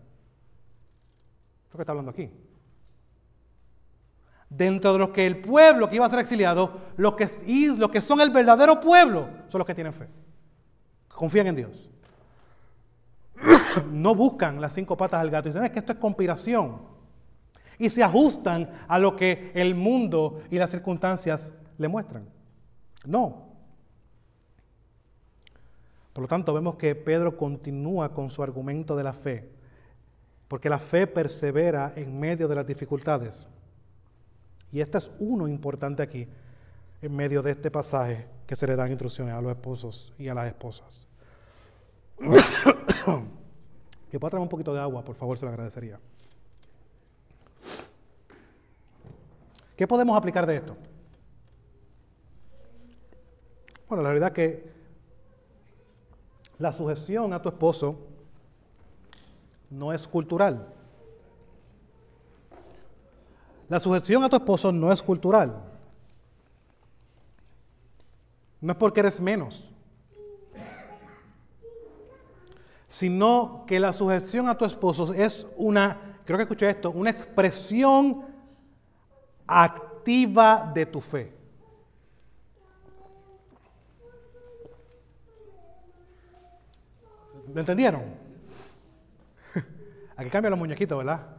Esto 1.65 1.77
que 1.77 1.81
está 1.83 1.91
hablando 1.91 2.11
aquí. 2.11 2.29
Dentro 4.49 4.93
de 4.93 4.99
los 4.99 5.09
que 5.09 5.25
el 5.25 5.41
pueblo 5.41 5.89
que 5.89 5.95
iba 5.95 6.05
a 6.05 6.09
ser 6.09 6.19
exiliado, 6.19 6.79
los 6.97 7.15
que, 7.15 8.01
son 8.01 8.21
el 8.21 8.29
verdadero 8.29 8.79
pueblo 8.79 9.27
son 9.47 9.59
los 9.59 9.65
que 9.65 9.75
tienen 9.75 9.93
fe. 9.93 10.07
Confían 11.09 11.47
en 11.47 11.55
Dios. 11.55 11.89
No 13.91 14.15
buscan 14.15 14.61
las 14.61 14.73
cinco 14.73 14.95
patas 14.95 15.19
al 15.19 15.29
gato 15.29 15.49
dicen, 15.49 15.65
es 15.65 15.71
que 15.71 15.79
esto 15.79 15.91
es 15.91 15.99
conspiración. 15.99 16.81
Y 17.77 17.89
se 17.89 18.03
ajustan 18.03 18.69
a 18.87 18.97
lo 18.97 19.15
que 19.15 19.51
el 19.53 19.75
mundo 19.75 20.41
y 20.49 20.57
las 20.57 20.69
circunstancias 20.69 21.53
le 21.77 21.87
muestran. 21.89 22.29
No. 23.05 23.45
Por 26.13 26.21
lo 26.21 26.27
tanto, 26.29 26.53
vemos 26.53 26.75
que 26.75 26.95
Pedro 26.95 27.35
continúa 27.35 28.13
con 28.13 28.29
su 28.29 28.41
argumento 28.41 28.95
de 28.95 29.03
la 29.03 29.11
fe, 29.11 29.49
porque 30.47 30.69
la 30.69 30.79
fe 30.79 31.07
persevera 31.07 31.91
en 31.97 32.17
medio 32.17 32.47
de 32.47 32.55
las 32.55 32.65
dificultades. 32.65 33.45
Y 34.75 34.81
este 34.81 34.97
es 34.97 35.09
uno 35.19 35.47
importante 35.47 36.03
aquí, 36.03 36.27
en 37.01 37.15
medio 37.15 37.41
de 37.41 37.51
este 37.51 37.71
pasaje, 37.71 38.27
que 38.45 38.57
se 38.57 38.67
le 38.67 38.75
dan 38.75 38.89
instrucciones 38.89 39.33
a 39.33 39.39
los 39.39 39.53
esposos 39.53 40.13
y 40.19 40.27
a 40.27 40.33
las 40.33 40.47
esposas. 40.47 41.07
que 44.11 44.19
pueda 44.19 44.31
traer 44.31 44.41
un 44.41 44.49
poquito 44.49 44.73
de 44.73 44.81
agua, 44.81 45.01
por 45.01 45.15
favor, 45.15 45.37
se 45.37 45.45
lo 45.45 45.51
agradecería. 45.51 45.97
¿Qué 49.77 49.87
podemos 49.87 50.17
aplicar 50.17 50.45
de 50.45 50.57
esto? 50.57 50.75
Bueno, 53.87 54.03
la 54.03 54.09
verdad 54.09 54.33
que 54.33 54.73
la 56.59 56.73
sujeción 56.73 57.31
a 57.31 57.41
tu 57.41 57.47
esposo 57.47 57.97
no 59.69 59.93
es 59.93 60.05
cultural. 60.05 60.67
La 63.67 63.79
sujeción 63.79 64.23
a 64.23 64.29
tu 64.29 64.35
esposo 64.35 64.71
no 64.71 64.91
es 64.91 65.01
cultural. 65.01 65.63
No 68.61 68.71
es 68.71 68.77
porque 68.77 68.99
eres 68.99 69.19
menos, 69.19 69.69
sino 72.87 73.63
que 73.67 73.79
la 73.79 73.93
sujeción 73.93 74.47
a 74.49 74.57
tu 74.57 74.65
esposo 74.65 75.13
es 75.13 75.45
una, 75.55 76.19
creo 76.25 76.37
que 76.37 76.43
escuché 76.43 76.69
esto, 76.69 76.91
una 76.91 77.09
expresión 77.09 78.25
activa 79.45 80.71
de 80.73 80.85
tu 80.85 81.01
fe. 81.01 81.31
¿Lo 87.53 87.59
entendieron? 87.59 88.03
Aquí 90.17 90.29
cambian 90.29 90.51
los 90.51 90.59
muñequitos, 90.59 90.97
¿verdad? 90.97 91.34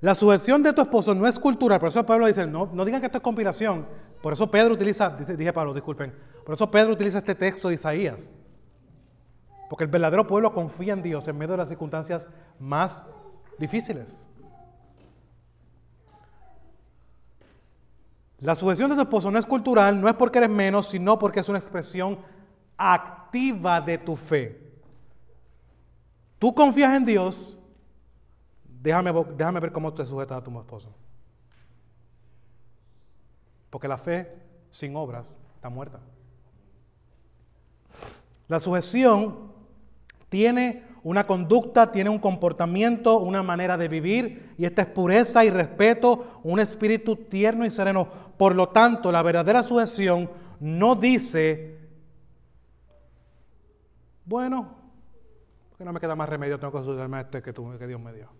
La 0.00 0.14
sujeción 0.14 0.62
de 0.62 0.72
tu 0.72 0.80
esposo 0.80 1.14
no 1.14 1.26
es 1.26 1.38
cultural, 1.38 1.78
por 1.78 1.88
eso 1.88 2.04
Pablo 2.06 2.26
dice, 2.26 2.46
no, 2.46 2.70
no 2.72 2.84
digan 2.84 3.00
que 3.00 3.06
esto 3.06 3.18
es 3.18 3.24
conspiración. 3.24 3.86
Por 4.22 4.32
eso 4.32 4.50
Pedro 4.50 4.74
utiliza, 4.74 5.10
dije 5.10 5.52
Pablo, 5.52 5.74
disculpen, 5.74 6.14
por 6.44 6.54
eso 6.54 6.70
Pedro 6.70 6.92
utiliza 6.92 7.18
este 7.18 7.34
texto 7.34 7.68
de 7.68 7.74
Isaías. 7.74 8.36
Porque 9.68 9.84
el 9.84 9.90
verdadero 9.90 10.26
pueblo 10.26 10.52
confía 10.52 10.94
en 10.94 11.02
Dios 11.02 11.26
en 11.28 11.38
medio 11.38 11.52
de 11.52 11.58
las 11.58 11.68
circunstancias 11.68 12.26
más 12.58 13.06
difíciles. 13.58 14.26
La 18.40 18.54
sujeción 18.54 18.88
de 18.90 18.96
tu 18.96 19.02
esposo 19.02 19.30
no 19.30 19.38
es 19.38 19.44
cultural, 19.44 20.00
no 20.00 20.08
es 20.08 20.14
porque 20.14 20.38
eres 20.38 20.50
menos, 20.50 20.88
sino 20.88 21.18
porque 21.18 21.40
es 21.40 21.48
una 21.48 21.58
expresión 21.58 22.18
activa 22.76 23.80
de 23.82 23.98
tu 23.98 24.16
fe. 24.16 24.72
Tú 26.38 26.54
confías 26.54 26.96
en 26.96 27.04
Dios, 27.04 27.58
déjame, 28.82 29.60
ver 29.60 29.72
cómo 29.72 29.92
te 29.92 30.06
sujetas 30.06 30.38
a 30.38 30.42
tu 30.42 30.58
esposo. 30.58 30.90
Porque 33.68 33.88
la 33.88 33.98
fe 33.98 34.34
sin 34.70 34.96
obras 34.96 35.30
está 35.54 35.68
muerta. 35.68 36.00
La 38.48 38.58
sujeción 38.58 39.52
tiene 40.28 40.84
una 41.02 41.26
conducta, 41.26 41.92
tiene 41.92 42.10
un 42.10 42.18
comportamiento, 42.18 43.18
una 43.20 43.42
manera 43.42 43.76
de 43.76 43.88
vivir, 43.88 44.54
y 44.58 44.64
esta 44.64 44.82
es 44.82 44.88
pureza 44.88 45.44
y 45.44 45.50
respeto, 45.50 46.40
un 46.42 46.58
espíritu 46.60 47.16
tierno 47.16 47.64
y 47.64 47.70
sereno. 47.70 48.08
Por 48.36 48.54
lo 48.54 48.70
tanto, 48.70 49.12
la 49.12 49.22
verdadera 49.22 49.62
sujeción 49.62 50.30
no 50.58 50.94
dice, 50.96 51.78
bueno, 54.24 54.74
que 55.78 55.84
no 55.84 55.92
me 55.92 56.00
queda 56.00 56.14
más 56.14 56.28
remedio, 56.28 56.58
tengo 56.58 56.72
que 56.72 56.84
sujetarme 56.84 57.18
a 57.18 57.20
este 57.20 57.42
que 57.42 57.86
Dios 57.86 58.00
me 58.00 58.12
dio. 58.12 58.39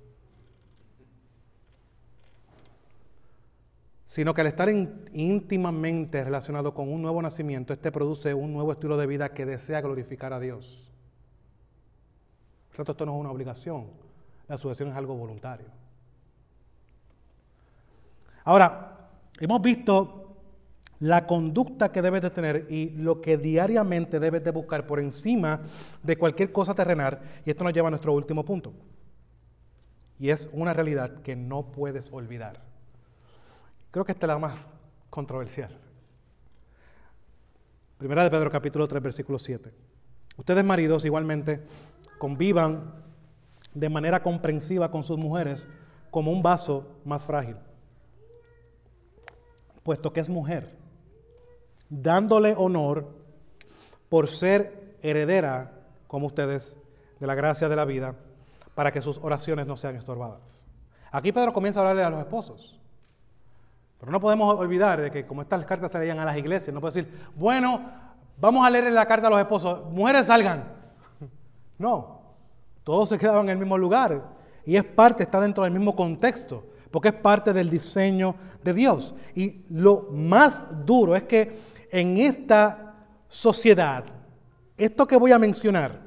Sino 4.10 4.34
que 4.34 4.40
al 4.40 4.48
estar 4.48 4.68
íntimamente 4.68 6.24
relacionado 6.24 6.74
con 6.74 6.92
un 6.92 7.00
nuevo 7.00 7.22
nacimiento, 7.22 7.72
este 7.72 7.92
produce 7.92 8.34
un 8.34 8.52
nuevo 8.52 8.72
estilo 8.72 8.96
de 8.96 9.06
vida 9.06 9.32
que 9.32 9.46
desea 9.46 9.80
glorificar 9.80 10.32
a 10.32 10.40
Dios. 10.40 10.90
Por 12.70 12.78
tanto, 12.78 12.90
esto 12.90 13.06
no 13.06 13.14
es 13.14 13.20
una 13.20 13.30
obligación, 13.30 13.86
la 14.48 14.58
sujeción 14.58 14.88
es 14.88 14.96
algo 14.96 15.14
voluntario. 15.14 15.68
Ahora, 18.42 19.10
hemos 19.38 19.62
visto 19.62 20.34
la 20.98 21.24
conducta 21.24 21.92
que 21.92 22.02
debes 22.02 22.22
de 22.22 22.30
tener 22.30 22.66
y 22.68 22.90
lo 22.90 23.20
que 23.20 23.38
diariamente 23.38 24.18
debes 24.18 24.42
de 24.42 24.50
buscar 24.50 24.88
por 24.88 24.98
encima 24.98 25.60
de 26.02 26.18
cualquier 26.18 26.50
cosa 26.50 26.74
terrenal. 26.74 27.20
Y 27.44 27.50
esto 27.50 27.62
nos 27.62 27.72
lleva 27.72 27.86
a 27.86 27.90
nuestro 27.92 28.12
último 28.12 28.44
punto. 28.44 28.72
Y 30.18 30.30
es 30.30 30.50
una 30.52 30.72
realidad 30.72 31.22
que 31.22 31.36
no 31.36 31.70
puedes 31.70 32.12
olvidar. 32.12 32.69
Creo 33.90 34.04
que 34.04 34.12
esta 34.12 34.26
es 34.26 34.28
la 34.28 34.38
más 34.38 34.58
controversial. 35.08 35.76
Primera 37.98 38.24
de 38.24 38.30
Pedro 38.30 38.50
capítulo 38.50 38.86
3 38.86 39.02
versículo 39.02 39.38
7. 39.38 39.72
Ustedes 40.36 40.64
maridos 40.64 41.04
igualmente 41.04 41.62
convivan 42.18 42.94
de 43.74 43.88
manera 43.88 44.22
comprensiva 44.22 44.90
con 44.90 45.02
sus 45.02 45.18
mujeres 45.18 45.66
como 46.10 46.32
un 46.32 46.42
vaso 46.42 47.00
más 47.04 47.24
frágil, 47.24 47.56
puesto 49.82 50.12
que 50.12 50.20
es 50.20 50.28
mujer 50.28 50.80
dándole 51.90 52.54
honor 52.56 53.08
por 54.08 54.28
ser 54.28 54.96
heredera, 55.02 55.72
como 56.06 56.28
ustedes, 56.28 56.76
de 57.18 57.26
la 57.26 57.34
gracia 57.34 57.68
de 57.68 57.76
la 57.76 57.84
vida, 57.84 58.14
para 58.74 58.92
que 58.92 59.02
sus 59.02 59.18
oraciones 59.18 59.66
no 59.66 59.76
sean 59.76 59.96
estorbadas. 59.96 60.66
Aquí 61.10 61.32
Pedro 61.32 61.52
comienza 61.52 61.80
a 61.80 61.82
hablarle 61.82 62.04
a 62.04 62.10
los 62.10 62.20
esposos. 62.20 62.79
Pero 64.00 64.10
no 64.10 64.20
podemos 64.20 64.58
olvidar 64.58 65.00
de 65.00 65.10
que 65.10 65.26
como 65.26 65.42
estas 65.42 65.64
cartas 65.66 65.92
se 65.92 65.98
leían 65.98 66.18
a 66.18 66.24
las 66.24 66.36
iglesias, 66.36 66.72
no 66.72 66.80
puede 66.80 66.94
decir, 66.94 67.20
bueno, 67.36 67.82
vamos 68.38 68.66
a 68.66 68.70
leerle 68.70 68.90
la 68.90 69.06
carta 69.06 69.26
a 69.26 69.30
los 69.30 69.38
esposos, 69.38 69.84
mujeres 69.92 70.26
salgan. 70.26 70.64
No, 71.78 72.20
todos 72.84 73.08
se 73.08 73.16
quedaban 73.16 73.44
en 73.46 73.52
el 73.52 73.58
mismo 73.58 73.78
lugar 73.78 74.22
y 74.66 74.76
es 74.76 74.84
parte, 74.84 75.22
está 75.22 75.40
dentro 75.40 75.64
del 75.64 75.72
mismo 75.72 75.96
contexto, 75.96 76.66
porque 76.90 77.08
es 77.08 77.14
parte 77.14 77.54
del 77.54 77.70
diseño 77.70 78.34
de 78.62 78.74
Dios. 78.74 79.14
Y 79.34 79.64
lo 79.70 80.08
más 80.12 80.62
duro 80.84 81.16
es 81.16 81.22
que 81.22 81.58
en 81.90 82.18
esta 82.18 82.96
sociedad, 83.28 84.04
esto 84.76 85.06
que 85.06 85.16
voy 85.16 85.32
a 85.32 85.38
mencionar 85.38 86.00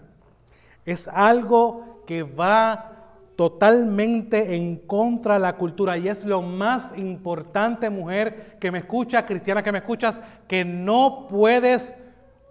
es 0.85 1.07
algo 1.07 2.03
que 2.05 2.21
va 2.21 2.92
totalmente 3.35 4.55
en 4.55 4.77
contra 4.77 5.35
de 5.35 5.39
la 5.39 5.57
cultura 5.57 5.97
y 5.97 6.07
es 6.07 6.23
lo 6.25 6.41
más 6.41 6.97
importante, 6.97 7.89
mujer 7.89 8.57
que 8.59 8.71
me 8.71 8.79
escucha, 8.79 9.25
cristiana 9.25 9.63
que 9.63 9.71
me 9.71 9.79
escuchas, 9.79 10.19
que 10.47 10.63
no 10.63 11.27
puedes 11.29 11.95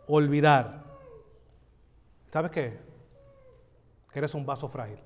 olvidar. 0.07 0.85
¿Sabes 2.31 2.51
qué? 2.51 2.79
Que 4.13 4.19
eres 4.19 4.35
un 4.35 4.45
vaso 4.45 4.69
frágil. 4.69 4.99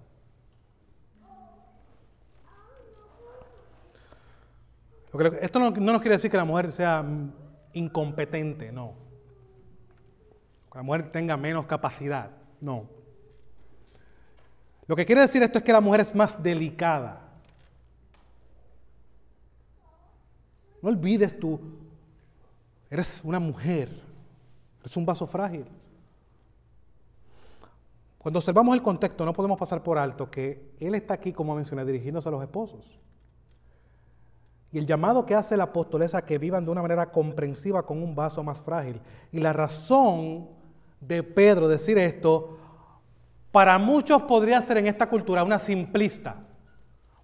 Esto 5.41 5.59
no, 5.59 5.71
no 5.71 5.93
nos 5.93 6.01
quiere 6.01 6.17
decir 6.17 6.31
que 6.31 6.37
la 6.37 6.45
mujer 6.45 6.73
sea 6.73 7.05
incompetente, 7.73 8.73
no. 8.73 8.95
Que 10.71 10.79
la 10.79 10.83
mujer 10.83 11.11
tenga 11.11 11.37
menos 11.37 11.67
capacidad, 11.67 12.31
no. 12.61 12.87
Lo 14.87 14.95
que 14.95 15.05
quiere 15.05 15.23
decir 15.23 15.43
esto 15.43 15.59
es 15.59 15.65
que 15.65 15.73
la 15.73 15.81
mujer 15.81 16.01
es 16.01 16.15
más 16.15 16.43
delicada. 16.43 17.21
No 20.81 20.91
olvides 20.91 21.39
tú, 21.39 21.59
eres 22.91 23.21
una 23.25 23.41
mujer, 23.41 23.91
eres 24.81 24.97
un 24.97 25.05
vaso 25.05 25.27
frágil. 25.27 25.67
Cuando 28.19 28.39
observamos 28.39 28.75
el 28.75 28.83
contexto, 28.83 29.25
no 29.25 29.33
podemos 29.33 29.59
pasar 29.59 29.83
por 29.83 29.99
alto 29.99 30.31
que 30.31 30.73
Él 30.81 30.95
está 30.95 31.15
aquí, 31.15 31.33
como 31.33 31.55
mencioné, 31.55 31.85
dirigiéndose 31.85 32.29
a 32.29 32.33
los 32.33 32.43
esposos. 32.43 32.99
Y 34.73 34.79
el 34.79 34.87
llamado 34.87 35.25
que 35.25 35.35
hace 35.35 35.55
el 35.55 35.61
apóstol 35.61 36.03
es 36.03 36.15
a 36.15 36.25
que 36.25 36.39
vivan 36.39 36.65
de 36.65 36.71
una 36.71 36.83
manera 36.83 37.11
comprensiva 37.11 37.85
con 37.85 38.03
un 38.03 38.15
vaso 38.15 38.43
más 38.43 38.61
frágil. 38.61 39.01
Y 39.33 39.39
la 39.39 39.53
razón 39.53 40.49
de 41.01 41.23
Pedro 41.23 41.69
decir 41.69 41.99
esto, 41.99 42.59
para 43.53 43.79
muchos 43.79 44.23
podría 44.23 44.61
ser 44.63 44.79
en 44.79 44.87
esta 44.87 45.09
cultura 45.09 45.45
una 45.45 45.59
simplista, 45.59 46.37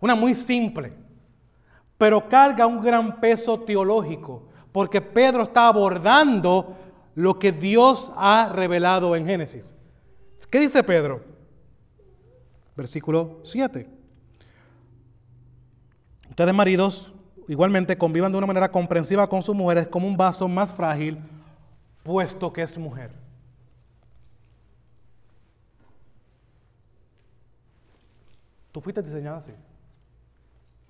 una 0.00 0.14
muy 0.14 0.34
simple, 0.34 0.92
pero 1.98 2.28
carga 2.28 2.66
un 2.66 2.82
gran 2.82 3.20
peso 3.20 3.60
teológico, 3.60 4.48
porque 4.72 5.00
Pedro 5.00 5.42
está 5.44 5.68
abordando 5.68 6.76
lo 7.14 7.38
que 7.38 7.52
Dios 7.52 8.12
ha 8.16 8.50
revelado 8.52 9.14
en 9.14 9.26
Génesis. 9.26 9.74
¿Qué 10.50 10.60
dice 10.60 10.82
Pedro? 10.82 11.22
Versículo 12.76 13.40
7. 13.42 13.88
Ustedes 16.30 16.54
maridos 16.54 17.12
igualmente 17.48 17.96
convivan 17.98 18.32
de 18.32 18.38
una 18.38 18.46
manera 18.46 18.70
comprensiva 18.70 19.28
con 19.28 19.42
sus 19.42 19.54
mujeres 19.54 19.86
como 19.86 20.06
un 20.06 20.16
vaso 20.16 20.48
más 20.48 20.72
frágil, 20.72 21.18
puesto 22.02 22.52
que 22.52 22.62
es 22.62 22.76
mujer. 22.78 23.21
Tú 28.72 28.80
fuiste 28.80 29.02
diseñada 29.02 29.36
así. 29.36 29.52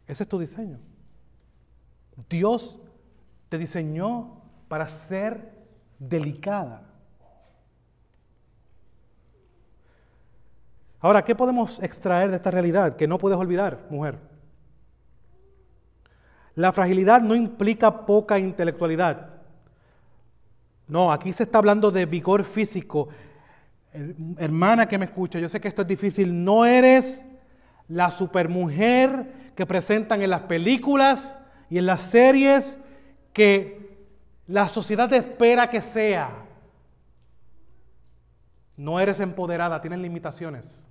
Ese 0.06 0.22
es 0.22 0.28
tu 0.28 0.38
diseño. 0.38 0.78
Dios 2.28 2.78
te 3.48 3.58
diseñó 3.58 4.40
para 4.68 4.88
ser 4.88 5.52
delicada. 5.98 6.88
Ahora, 11.00 11.24
¿qué 11.24 11.34
podemos 11.34 11.82
extraer 11.82 12.30
de 12.30 12.36
esta 12.36 12.50
realidad 12.50 12.94
que 12.94 13.08
no 13.08 13.18
puedes 13.18 13.36
olvidar, 13.36 13.86
mujer? 13.90 14.18
La 16.54 16.72
fragilidad 16.72 17.20
no 17.20 17.34
implica 17.34 18.06
poca 18.06 18.38
intelectualidad. 18.38 19.30
No, 20.86 21.10
aquí 21.10 21.32
se 21.32 21.42
está 21.44 21.58
hablando 21.58 21.90
de 21.90 22.06
vigor 22.06 22.44
físico. 22.44 23.08
Hermana 24.38 24.86
que 24.86 24.98
me 24.98 25.06
escucha, 25.06 25.38
yo 25.38 25.48
sé 25.48 25.60
que 25.60 25.68
esto 25.68 25.82
es 25.82 25.88
difícil. 25.88 26.44
No 26.44 26.64
eres 26.64 27.26
la 27.88 28.10
supermujer 28.10 29.52
que 29.54 29.66
presentan 29.66 30.22
en 30.22 30.30
las 30.30 30.42
películas 30.42 31.38
y 31.68 31.78
en 31.78 31.86
las 31.86 32.02
series 32.02 32.78
que 33.32 34.06
la 34.46 34.68
sociedad 34.68 35.12
espera 35.12 35.70
que 35.70 35.82
sea. 35.82 36.30
No 38.76 39.00
eres 39.00 39.20
empoderada, 39.20 39.80
tienes 39.80 40.00
limitaciones. 40.00 40.88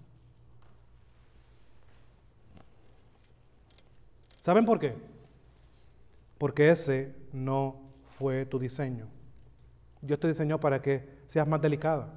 ¿Saben 4.39 4.65
por 4.65 4.79
qué? 4.79 4.95
Porque 6.37 6.69
ese 6.69 7.15
no 7.31 7.79
fue 8.17 8.45
tu 8.45 8.57
diseño. 8.57 9.07
Dios 10.01 10.19
te 10.19 10.27
diseñó 10.27 10.59
para 10.59 10.81
que 10.81 11.21
seas 11.27 11.47
más 11.47 11.61
delicada. 11.61 12.07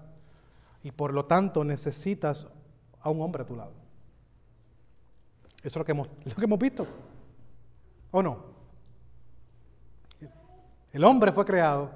Y 0.83 0.91
por 0.91 1.13
lo 1.13 1.27
tanto 1.27 1.65
necesitas 1.65 2.47
a 3.01 3.11
un 3.11 3.21
hombre 3.21 3.43
a 3.43 3.47
tu 3.47 3.57
lado. 3.57 3.84
Eso 5.65 5.69
es 5.69 5.77
lo 5.77 5.85
que 5.85 5.93
hemos, 5.93 6.11
lo 6.25 6.35
que 6.35 6.45
hemos 6.45 6.59
visto. 6.59 6.87
¿O 8.11 8.23
no? 8.23 8.45
El 10.93 11.03
hombre 11.05 11.33
fue 11.33 11.47
creado 11.47 11.91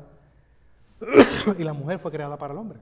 y 1.59 1.63
la 1.63 1.75
mujer 1.75 1.99
fue 1.99 2.11
creada 2.11 2.39
para 2.39 2.55
el 2.55 2.59
hombre. 2.59 2.81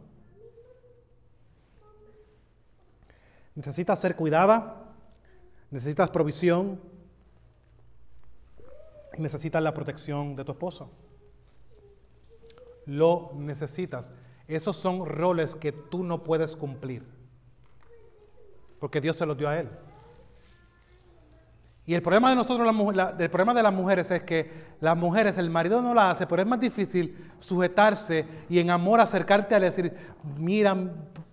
Necesitas 3.56 3.98
ser 3.98 4.14
cuidada, 4.14 4.84
necesitas 5.72 6.08
provisión, 6.10 6.80
necesitas 9.18 9.62
la 9.62 9.74
protección 9.74 10.36
de 10.36 10.44
tu 10.44 10.52
esposo. 10.52 10.88
Lo 12.84 13.32
necesitas. 13.34 14.08
Esos 14.46 14.76
son 14.76 15.04
roles 15.04 15.56
que 15.56 15.72
tú 15.72 16.04
no 16.04 16.22
puedes 16.22 16.54
cumplir, 16.54 17.04
porque 18.78 19.00
Dios 19.00 19.16
se 19.16 19.26
los 19.26 19.36
dio 19.36 19.48
a 19.48 19.58
él. 19.58 19.68
Y 21.88 21.94
el 21.94 22.02
problema 22.02 22.30
de 22.30 22.36
nosotros, 22.36 22.68
el 23.16 23.30
problema 23.30 23.54
de 23.54 23.62
las 23.62 23.72
mujeres 23.72 24.10
es 24.10 24.22
que 24.24 24.50
las 24.80 24.96
mujeres, 24.96 25.38
el 25.38 25.48
marido 25.48 25.80
no 25.80 25.94
la 25.94 26.10
hace, 26.10 26.26
pero 26.26 26.42
es 26.42 26.48
más 26.48 26.58
difícil 26.58 27.30
sujetarse 27.38 28.26
y 28.48 28.58
en 28.58 28.70
amor 28.70 29.00
acercarte 29.00 29.54
a 29.54 29.60
decir, 29.60 29.94
mira, 30.36 30.76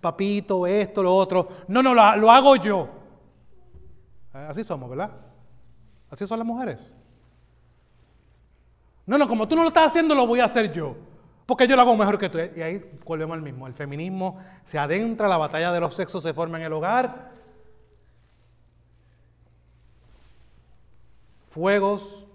papito, 0.00 0.64
esto, 0.68 1.02
lo 1.02 1.16
otro. 1.16 1.48
No, 1.66 1.82
no, 1.82 1.92
lo, 1.92 2.16
lo 2.16 2.30
hago 2.30 2.54
yo. 2.54 2.88
Eh, 4.32 4.46
así 4.48 4.62
somos, 4.62 4.88
¿verdad? 4.88 5.10
Así 6.08 6.24
son 6.24 6.38
las 6.38 6.46
mujeres. 6.46 6.94
No, 9.06 9.18
no, 9.18 9.26
como 9.26 9.48
tú 9.48 9.56
no 9.56 9.62
lo 9.62 9.68
estás 9.68 9.88
haciendo, 9.88 10.14
lo 10.14 10.24
voy 10.24 10.38
a 10.38 10.44
hacer 10.44 10.70
yo. 10.70 10.94
Porque 11.46 11.66
yo 11.66 11.74
lo 11.74 11.82
hago 11.82 11.96
mejor 11.96 12.16
que 12.16 12.28
tú. 12.28 12.38
Y 12.38 12.62
ahí 12.62 12.92
volvemos 13.04 13.34
al 13.34 13.42
mismo. 13.42 13.66
El 13.66 13.74
feminismo 13.74 14.38
se 14.64 14.78
adentra, 14.78 15.26
la 15.26 15.36
batalla 15.36 15.72
de 15.72 15.80
los 15.80 15.94
sexos 15.94 16.22
se 16.22 16.32
forma 16.32 16.58
en 16.58 16.64
el 16.64 16.72
hogar 16.72 17.34
fuegos, 21.54 22.26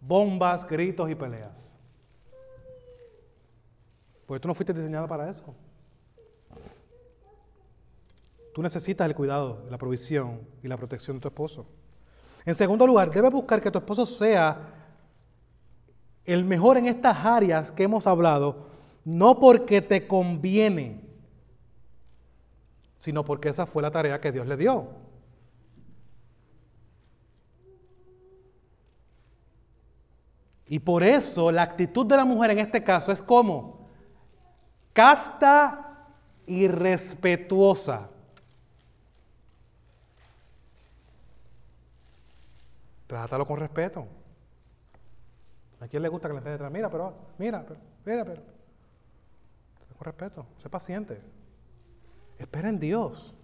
bombas, 0.00 0.64
gritos 0.64 1.10
y 1.10 1.16
peleas. 1.16 1.76
Porque 4.24 4.40
tú 4.40 4.46
no 4.46 4.54
fuiste 4.54 4.72
diseñada 4.72 5.08
para 5.08 5.28
eso. 5.28 5.52
Tú 8.54 8.62
necesitas 8.62 9.08
el 9.08 9.16
cuidado, 9.16 9.66
la 9.68 9.76
provisión 9.76 10.42
y 10.62 10.68
la 10.68 10.76
protección 10.76 11.16
de 11.16 11.22
tu 11.22 11.26
esposo. 11.26 11.66
En 12.44 12.54
segundo 12.54 12.86
lugar, 12.86 13.10
debes 13.10 13.32
buscar 13.32 13.60
que 13.60 13.70
tu 13.70 13.78
esposo 13.78 14.06
sea 14.06 14.74
el 16.24 16.44
mejor 16.44 16.76
en 16.76 16.86
estas 16.86 17.16
áreas 17.16 17.72
que 17.72 17.82
hemos 17.82 18.06
hablado, 18.06 18.68
no 19.04 19.40
porque 19.40 19.82
te 19.82 20.06
conviene, 20.06 21.00
sino 22.96 23.24
porque 23.24 23.48
esa 23.48 23.66
fue 23.66 23.82
la 23.82 23.90
tarea 23.90 24.20
que 24.20 24.30
Dios 24.30 24.46
le 24.46 24.56
dio. 24.56 25.09
Y 30.70 30.78
por 30.78 31.02
eso 31.02 31.50
la 31.50 31.62
actitud 31.62 32.06
de 32.06 32.16
la 32.16 32.24
mujer 32.24 32.52
en 32.52 32.60
este 32.60 32.84
caso 32.84 33.10
es 33.10 33.20
como 33.20 33.88
casta 34.92 36.06
y 36.46 36.68
respetuosa. 36.68 38.08
Trátalo 43.08 43.44
con 43.44 43.58
respeto. 43.58 44.06
¿A 45.80 45.88
quién 45.88 46.04
le 46.04 46.08
gusta 46.08 46.28
que 46.28 46.34
le 46.34 46.38
esté 46.38 46.50
detrás? 46.50 46.70
Mira, 46.70 46.88
pero, 46.88 47.14
mira, 47.36 47.64
pero, 47.66 47.80
mira, 48.06 48.24
pero. 48.24 48.42
Con 49.98 50.04
respeto, 50.04 50.46
sé 50.62 50.68
paciente. 50.68 51.20
Espera 52.38 52.68
en 52.68 52.78
Dios. 52.78 53.34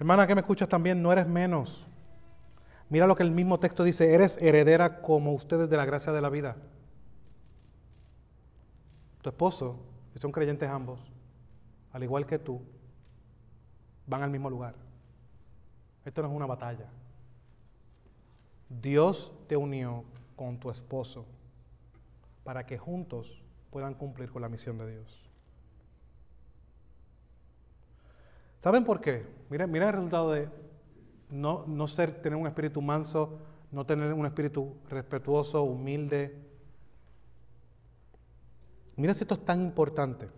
Hermana 0.00 0.26
que 0.26 0.34
me 0.34 0.40
escuchas 0.40 0.66
también, 0.66 1.02
no 1.02 1.12
eres 1.12 1.28
menos. 1.28 1.86
Mira 2.88 3.06
lo 3.06 3.14
que 3.14 3.22
el 3.22 3.30
mismo 3.30 3.60
texto 3.60 3.84
dice, 3.84 4.14
eres 4.14 4.38
heredera 4.40 5.02
como 5.02 5.34
ustedes 5.34 5.68
de 5.68 5.76
la 5.76 5.84
gracia 5.84 6.10
de 6.10 6.22
la 6.22 6.30
vida. 6.30 6.56
Tu 9.20 9.28
esposo, 9.28 9.76
y 10.16 10.18
son 10.18 10.32
creyentes 10.32 10.70
ambos, 10.70 11.12
al 11.92 12.02
igual 12.02 12.24
que 12.24 12.38
tú, 12.38 12.62
van 14.06 14.22
al 14.22 14.30
mismo 14.30 14.48
lugar. 14.48 14.74
Esto 16.06 16.22
no 16.22 16.28
es 16.28 16.34
una 16.34 16.46
batalla. 16.46 16.86
Dios 18.70 19.34
te 19.48 19.56
unió 19.58 20.04
con 20.34 20.56
tu 20.58 20.70
esposo 20.70 21.26
para 22.42 22.64
que 22.64 22.78
juntos 22.78 23.42
puedan 23.70 23.92
cumplir 23.92 24.30
con 24.30 24.40
la 24.40 24.48
misión 24.48 24.78
de 24.78 24.92
Dios. 24.92 25.29
¿Saben 28.60 28.84
por 28.84 29.00
qué? 29.00 29.26
Miren, 29.48 29.74
el 29.74 29.92
resultado 29.92 30.32
de 30.32 30.48
no, 31.30 31.86
ser, 31.86 32.20
tener 32.20 32.38
un 32.38 32.46
espíritu 32.46 32.82
manso, 32.82 33.38
no 33.72 33.86
tener 33.86 34.12
un 34.12 34.26
espíritu 34.26 34.76
respetuoso, 34.90 35.62
humilde. 35.62 36.36
Miren 38.96 39.14
si 39.14 39.24
esto 39.24 39.32
es 39.32 39.44
tan 39.46 39.62
importante. 39.62 40.28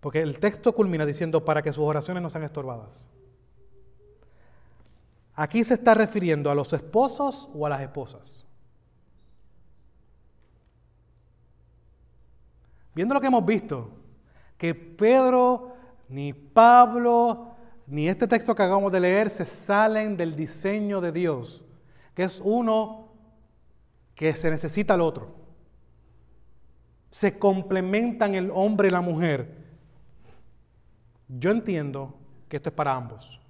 Porque 0.00 0.20
el 0.20 0.38
texto 0.38 0.74
culmina 0.74 1.06
diciendo 1.06 1.42
para 1.46 1.62
que 1.62 1.72
sus 1.72 1.84
oraciones 1.84 2.22
no 2.22 2.28
sean 2.28 2.44
estorbadas. 2.44 3.08
Aquí 5.34 5.64
se 5.64 5.74
está 5.74 5.94
refiriendo 5.94 6.50
a 6.50 6.54
los 6.54 6.74
esposos 6.74 7.48
o 7.54 7.64
a 7.64 7.70
las 7.70 7.80
esposas. 7.80 8.44
Viendo 12.94 13.14
lo 13.14 13.20
que 13.20 13.28
hemos 13.28 13.46
visto, 13.46 13.90
que 14.58 14.74
Pedro 14.74 15.77
ni 16.08 16.32
Pablo, 16.32 17.48
ni 17.86 18.08
este 18.08 18.26
texto 18.26 18.54
que 18.54 18.62
acabamos 18.62 18.92
de 18.92 19.00
leer 19.00 19.30
se 19.30 19.46
salen 19.46 20.16
del 20.16 20.36
diseño 20.36 21.00
de 21.00 21.12
Dios, 21.12 21.64
que 22.14 22.24
es 22.24 22.40
uno 22.44 23.08
que 24.14 24.34
se 24.34 24.50
necesita 24.50 24.94
al 24.94 25.00
otro. 25.00 25.34
Se 27.10 27.38
complementan 27.38 28.34
el 28.34 28.50
hombre 28.52 28.88
y 28.88 28.90
la 28.90 29.00
mujer. 29.00 29.56
Yo 31.28 31.50
entiendo 31.50 32.18
que 32.48 32.56
esto 32.56 32.70
es 32.70 32.74
para 32.74 32.94
ambos. 32.94 33.40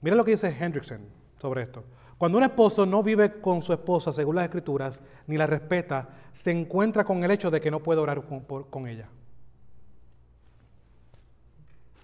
Mira 0.00 0.16
lo 0.16 0.24
que 0.24 0.32
dice 0.32 0.56
Hendrickson 0.58 1.00
sobre 1.38 1.62
esto. 1.62 1.84
Cuando 2.18 2.38
un 2.38 2.44
esposo 2.44 2.86
no 2.86 3.02
vive 3.02 3.40
con 3.40 3.62
su 3.62 3.72
esposa 3.72 4.12
según 4.12 4.36
las 4.36 4.44
escrituras, 4.44 5.02
ni 5.26 5.36
la 5.36 5.46
respeta, 5.46 6.08
se 6.32 6.52
encuentra 6.52 7.04
con 7.04 7.24
el 7.24 7.30
hecho 7.30 7.50
de 7.50 7.60
que 7.60 7.70
no 7.70 7.80
puede 7.80 8.00
orar 8.00 8.22
con, 8.22 8.40
con 8.40 8.86
ella. 8.86 9.08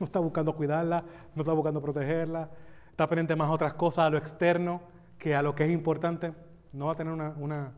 No 0.00 0.06
está 0.06 0.18
buscando 0.18 0.54
cuidarla, 0.54 1.04
no 1.34 1.42
está 1.42 1.52
buscando 1.52 1.80
protegerla, 1.80 2.48
está 2.90 3.08
pendiente 3.08 3.34
más 3.34 3.48
a 3.48 3.52
otras 3.52 3.74
cosas, 3.74 4.06
a 4.06 4.10
lo 4.10 4.18
externo, 4.18 4.80
que 5.18 5.34
a 5.34 5.42
lo 5.42 5.54
que 5.54 5.64
es 5.64 5.70
importante. 5.70 6.32
No 6.72 6.86
va 6.86 6.92
a 6.92 6.96
tener 6.96 7.12
una, 7.12 7.34
una 7.36 7.72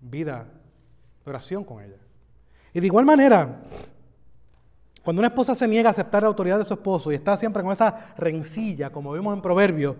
vida 0.00 0.46
de 1.24 1.30
oración 1.30 1.64
con 1.64 1.82
ella. 1.82 1.98
Y 2.72 2.80
de 2.80 2.86
igual 2.86 3.04
manera, 3.04 3.60
cuando 5.02 5.20
una 5.20 5.28
esposa 5.28 5.54
se 5.54 5.66
niega 5.66 5.88
a 5.88 5.92
aceptar 5.92 6.22
la 6.22 6.28
autoridad 6.28 6.58
de 6.58 6.64
su 6.64 6.74
esposo 6.74 7.10
y 7.10 7.14
está 7.14 7.36
siempre 7.36 7.62
con 7.62 7.72
esa 7.72 8.14
rencilla, 8.16 8.90
como 8.90 9.12
vimos 9.12 9.34
en 9.34 9.42
Proverbios, 9.42 9.96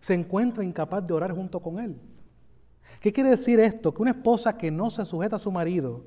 se 0.00 0.14
encuentra 0.14 0.64
incapaz 0.64 1.06
de 1.06 1.14
orar 1.14 1.32
junto 1.32 1.60
con 1.60 1.78
él. 1.78 1.96
¿Qué 3.00 3.12
quiere 3.12 3.30
decir 3.30 3.60
esto? 3.60 3.94
Que 3.94 4.02
una 4.02 4.10
esposa 4.10 4.56
que 4.56 4.70
no 4.70 4.90
se 4.90 5.04
sujeta 5.04 5.36
a 5.36 5.38
su 5.38 5.50
marido, 5.50 6.04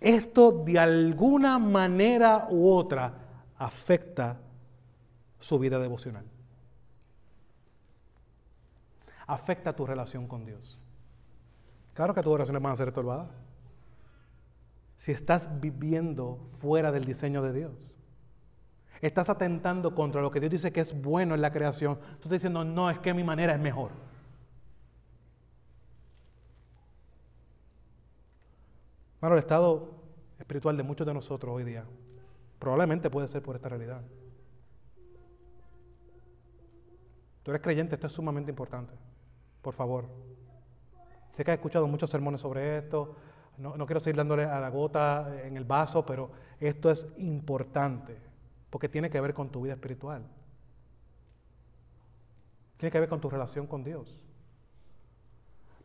esto 0.00 0.50
de 0.50 0.78
alguna 0.78 1.58
manera 1.58 2.48
u 2.50 2.68
otra 2.68 3.14
afecta 3.62 4.40
su 5.38 5.58
vida 5.58 5.78
devocional. 5.78 6.24
Afecta 9.26 9.74
tu 9.74 9.86
relación 9.86 10.26
con 10.26 10.44
Dios. 10.44 10.78
Claro 11.94 12.12
que 12.12 12.22
tus 12.22 12.32
oraciones 12.32 12.60
van 12.60 12.72
a 12.72 12.76
ser 12.76 12.88
estorbadas. 12.88 13.28
si 14.96 15.10
estás 15.10 15.48
viviendo 15.60 16.38
fuera 16.60 16.92
del 16.92 17.04
diseño 17.04 17.42
de 17.42 17.52
Dios. 17.52 17.72
Estás 19.00 19.28
atentando 19.28 19.96
contra 19.96 20.22
lo 20.22 20.30
que 20.30 20.38
Dios 20.38 20.52
dice 20.52 20.72
que 20.72 20.80
es 20.80 21.00
bueno 21.00 21.34
en 21.34 21.40
la 21.40 21.50
creación. 21.50 21.96
Tú 21.96 22.28
estás 22.28 22.30
diciendo, 22.32 22.64
no, 22.64 22.88
es 22.88 23.00
que 23.00 23.12
mi 23.12 23.24
manera 23.24 23.52
es 23.52 23.60
mejor. 23.60 23.90
Bueno, 29.20 29.34
el 29.34 29.40
estado 29.40 29.90
espiritual 30.38 30.76
de 30.76 30.84
muchos 30.84 31.04
de 31.04 31.14
nosotros 31.14 31.52
hoy 31.52 31.64
día 31.64 31.84
probablemente 32.62 33.10
puede 33.10 33.26
ser 33.26 33.42
por 33.42 33.56
esta 33.56 33.68
realidad. 33.68 34.02
Tú 37.42 37.50
eres 37.50 37.60
creyente, 37.60 37.96
esto 37.96 38.06
es 38.06 38.12
sumamente 38.12 38.52
importante. 38.52 38.94
Por 39.60 39.74
favor. 39.74 40.04
Sé 41.32 41.44
que 41.44 41.50
has 41.50 41.56
escuchado 41.56 41.88
muchos 41.88 42.08
sermones 42.08 42.40
sobre 42.40 42.78
esto. 42.78 43.16
No, 43.58 43.76
no 43.76 43.84
quiero 43.84 43.98
seguir 43.98 44.16
dándole 44.16 44.44
a 44.44 44.60
la 44.60 44.68
gota 44.68 45.42
en 45.42 45.56
el 45.56 45.64
vaso, 45.64 46.06
pero 46.06 46.30
esto 46.60 46.88
es 46.88 47.04
importante 47.16 48.16
porque 48.70 48.88
tiene 48.88 49.10
que 49.10 49.20
ver 49.20 49.34
con 49.34 49.50
tu 49.50 49.62
vida 49.62 49.72
espiritual. 49.72 50.22
Tiene 52.76 52.92
que 52.92 53.00
ver 53.00 53.08
con 53.08 53.20
tu 53.20 53.28
relación 53.28 53.66
con 53.66 53.82
Dios. 53.82 54.21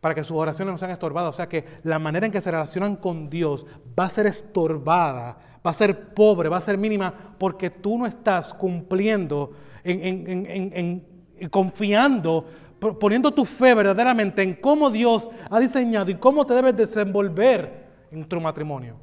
Para 0.01 0.15
que 0.15 0.23
sus 0.23 0.37
oraciones 0.37 0.71
no 0.71 0.77
sean 0.77 0.91
estorbadas. 0.91 1.29
O 1.29 1.37
sea 1.37 1.49
que 1.49 1.65
la 1.83 1.99
manera 1.99 2.25
en 2.25 2.31
que 2.31 2.41
se 2.41 2.51
relacionan 2.51 2.95
con 2.97 3.29
Dios 3.29 3.65
va 3.99 4.05
a 4.05 4.09
ser 4.09 4.27
estorbada, 4.27 5.37
va 5.65 5.71
a 5.71 5.73
ser 5.73 6.13
pobre, 6.13 6.49
va 6.49 6.57
a 6.57 6.61
ser 6.61 6.77
mínima, 6.77 7.13
porque 7.37 7.69
tú 7.69 7.97
no 7.97 8.05
estás 8.05 8.53
cumpliendo 8.53 9.51
en, 9.83 10.45
en 10.47 11.49
confiando, 11.49 12.45
poniendo 12.79 13.33
tu 13.33 13.45
fe 13.45 13.73
verdaderamente 13.73 14.41
en 14.41 14.55
cómo 14.55 14.89
Dios 14.89 15.29
ha 15.49 15.59
diseñado 15.59 16.11
y 16.11 16.15
cómo 16.15 16.45
te 16.45 16.53
debes 16.53 16.75
desenvolver 16.75 17.87
en 18.11 18.25
tu 18.25 18.39
matrimonio. 18.39 18.97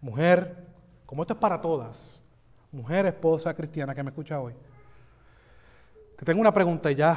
Mujer, 0.00 0.66
como 1.04 1.22
esto 1.22 1.34
es 1.34 1.40
para 1.40 1.60
todas, 1.60 2.22
mujer, 2.72 3.06
esposa 3.06 3.54
cristiana 3.54 3.94
que 3.94 4.02
me 4.02 4.10
escucha 4.10 4.40
hoy, 4.40 4.54
te 6.20 6.26
tengo 6.26 6.42
una 6.42 6.52
pregunta 6.52 6.90
y 6.90 6.96
ya 6.96 7.16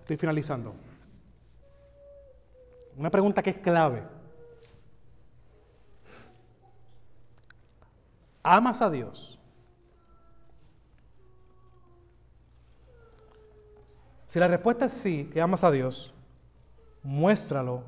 estoy 0.00 0.18
finalizando. 0.18 0.74
Una 2.98 3.10
pregunta 3.10 3.42
que 3.42 3.48
es 3.48 3.56
clave. 3.56 4.02
¿Amas 8.42 8.82
a 8.82 8.90
Dios? 8.90 9.38
Si 14.26 14.38
la 14.38 14.48
respuesta 14.48 14.84
es 14.84 14.92
sí, 14.92 15.30
que 15.32 15.40
amas 15.40 15.64
a 15.64 15.70
Dios, 15.70 16.12
muéstralo 17.02 17.84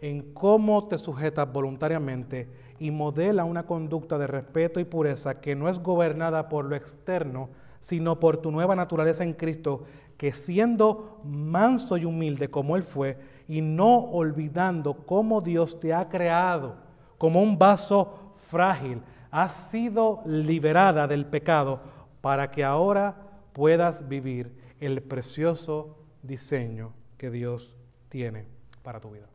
en 0.00 0.32
cómo 0.32 0.86
te 0.86 0.98
sujetas 0.98 1.52
voluntariamente 1.52 2.48
y 2.78 2.92
modela 2.92 3.42
una 3.42 3.66
conducta 3.66 4.18
de 4.18 4.28
respeto 4.28 4.78
y 4.78 4.84
pureza 4.84 5.40
que 5.40 5.56
no 5.56 5.68
es 5.68 5.80
gobernada 5.80 6.48
por 6.48 6.64
lo 6.64 6.76
externo, 6.76 7.48
sino 7.80 8.20
por 8.20 8.36
tu 8.36 8.50
nueva 8.50 8.76
naturaleza 8.76 9.24
en 9.24 9.32
Cristo, 9.32 9.84
que 10.16 10.32
siendo 10.32 11.20
manso 11.24 11.96
y 11.96 12.04
humilde 12.04 12.50
como 12.50 12.76
Él 12.76 12.82
fue, 12.82 13.18
y 13.48 13.62
no 13.62 13.98
olvidando 13.98 14.94
cómo 15.06 15.40
Dios 15.40 15.80
te 15.80 15.92
ha 15.92 16.08
creado 16.08 16.76
como 17.18 17.42
un 17.42 17.58
vaso 17.58 18.34
frágil, 18.48 19.02
has 19.30 19.52
sido 19.70 20.22
liberada 20.26 21.08
del 21.08 21.26
pecado 21.26 21.80
para 22.20 22.50
que 22.50 22.64
ahora 22.64 23.16
puedas 23.52 24.08
vivir 24.08 24.54
el 24.78 25.02
precioso 25.02 25.96
diseño 26.22 26.92
que 27.16 27.30
Dios 27.30 27.76
tiene 28.08 28.46
para 28.82 29.00
tu 29.00 29.10
vida. 29.10 29.26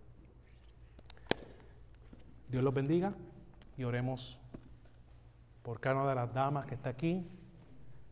Dios 2.50 2.64
los 2.64 2.74
bendiga 2.74 3.14
y 3.78 3.84
oremos 3.84 4.40
por 5.62 5.80
cada 5.80 6.02
una 6.02 6.10
de 6.10 6.16
las 6.16 6.34
damas 6.34 6.66
que 6.66 6.76
está 6.76 6.90
aquí 6.90 7.28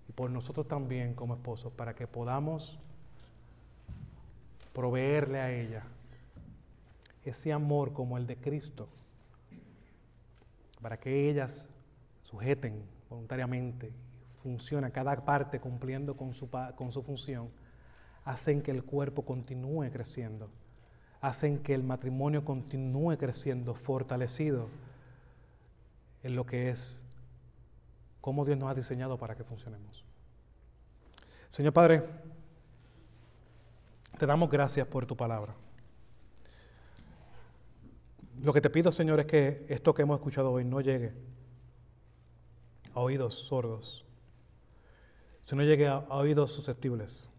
y 0.07 0.11
por 0.11 0.29
nosotros 0.29 0.67
también 0.67 1.13
como 1.13 1.35
esposos 1.35 1.71
para 1.73 1.95
que 1.95 2.07
podamos 2.07 2.79
proveerle 4.73 5.39
a 5.39 5.51
ella 5.51 5.83
ese 7.23 7.53
amor 7.53 7.93
como 7.93 8.17
el 8.17 8.27
de 8.27 8.37
Cristo, 8.37 8.87
para 10.81 10.99
que 10.99 11.29
ellas 11.29 11.67
sujeten 12.23 12.83
voluntariamente 13.09 13.91
funciona, 14.43 14.89
cada 14.89 15.15
parte 15.23 15.59
cumpliendo 15.59 16.17
con 16.17 16.33
su, 16.33 16.49
con 16.49 16.91
su 16.91 17.01
función, 17.01 17.49
hacen 18.25 18.61
que 18.61 18.71
el 18.71 18.83
cuerpo 18.83 19.23
continúe 19.23 19.89
creciendo, 19.91 20.49
hacen 21.21 21.59
que 21.59 21.73
el 21.73 21.83
matrimonio 21.83 22.43
continúe 22.43 23.17
creciendo, 23.17 23.73
fortalecido 23.73 24.67
en 26.23 26.35
lo 26.35 26.45
que 26.45 26.69
es 26.69 27.05
cómo 28.23 28.45
Dios 28.45 28.57
nos 28.57 28.71
ha 28.71 28.73
diseñado 28.73 29.17
para 29.17 29.35
que 29.35 29.43
funcionemos. 29.43 30.01
Señor 31.51 31.73
Padre, 31.73 32.01
te 34.17 34.25
damos 34.25 34.49
gracias 34.49 34.87
por 34.87 35.05
tu 35.05 35.17
palabra. 35.17 35.53
Lo 38.41 38.53
que 38.53 38.61
te 38.61 38.69
pido, 38.69 38.93
Señor, 38.93 39.19
es 39.19 39.25
que 39.25 39.65
esto 39.67 39.93
que 39.93 40.03
hemos 40.03 40.15
escuchado 40.15 40.53
hoy 40.53 40.63
no 40.63 40.79
llegue 40.79 41.11
a 42.93 43.01
oídos 43.01 43.35
sordos, 43.35 44.05
si 45.43 45.57
no 45.57 45.63
llegue 45.63 45.89
a, 45.89 45.97
oídos 45.97 46.53
susceptibles, 46.53 47.29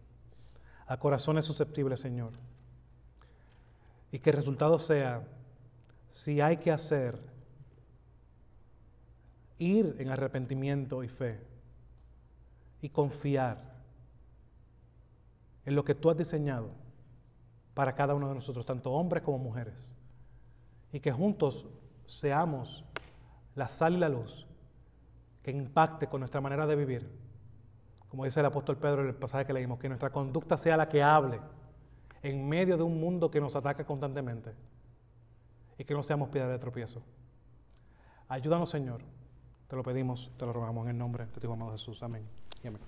a 0.85 0.99
corazones 0.99 1.45
susceptibles, 1.45 1.99
Señor. 1.99 2.33
Y 4.11 4.19
que 4.19 4.29
el 4.29 4.35
resultado 4.35 4.77
sea, 4.77 5.27
si 6.11 6.41
hay 6.41 6.57
que 6.57 6.71
hacer, 6.71 7.19
ir 9.57 9.95
en 9.99 10.09
arrepentimiento 10.09 11.03
y 11.03 11.07
fe 11.07 11.39
y 12.81 12.89
confiar 12.89 13.75
en 15.65 15.75
lo 15.75 15.83
que 15.83 15.95
tú 15.95 16.09
has 16.09 16.17
diseñado 16.17 16.69
para 17.73 17.95
cada 17.95 18.13
uno 18.13 18.29
de 18.29 18.35
nosotros, 18.35 18.65
tanto 18.65 18.91
hombres 18.91 19.23
como 19.23 19.37
mujeres. 19.37 19.91
Y 20.91 20.99
que 20.99 21.11
juntos 21.11 21.65
seamos 22.05 22.85
la 23.55 23.67
sal 23.67 23.95
y 23.95 23.97
la 23.97 24.09
luz 24.09 24.47
que 25.43 25.51
impacte 25.51 26.07
con 26.07 26.21
nuestra 26.21 26.41
manera 26.41 26.65
de 26.65 26.75
vivir 26.75 27.25
como 28.15 28.23
dice 28.23 28.39
el 28.39 28.45
apóstol 28.45 28.77
Pedro 28.77 29.01
en 29.01 29.09
el 29.09 29.15
pasaje 29.15 29.45
que 29.45 29.51
leímos, 29.51 29.77
que 29.77 29.89
nuestra 29.89 30.09
conducta 30.09 30.57
sea 30.57 30.77
la 30.77 30.87
que 30.87 31.03
hable 31.03 31.41
en 32.23 32.47
medio 32.47 32.77
de 32.77 32.83
un 32.83 32.97
mundo 32.97 33.29
que 33.29 33.41
nos 33.41 33.57
ataca 33.57 33.85
constantemente 33.85 34.53
y 35.77 35.83
que 35.83 35.93
no 35.93 36.01
seamos 36.01 36.29
piedra 36.29 36.47
de 36.47 36.57
tropiezo. 36.57 37.03
Ayúdanos, 38.29 38.69
Señor. 38.69 39.01
Te 39.67 39.75
lo 39.75 39.83
pedimos, 39.83 40.31
te 40.37 40.45
lo 40.45 40.53
rogamos 40.53 40.85
en 40.85 40.91
el 40.91 40.97
nombre 40.97 41.25
de 41.25 41.41
tu 41.41 41.51
amado 41.51 41.71
Jesús. 41.71 42.03
Amén. 42.03 42.23
Y 42.63 42.67
amén. 42.67 42.81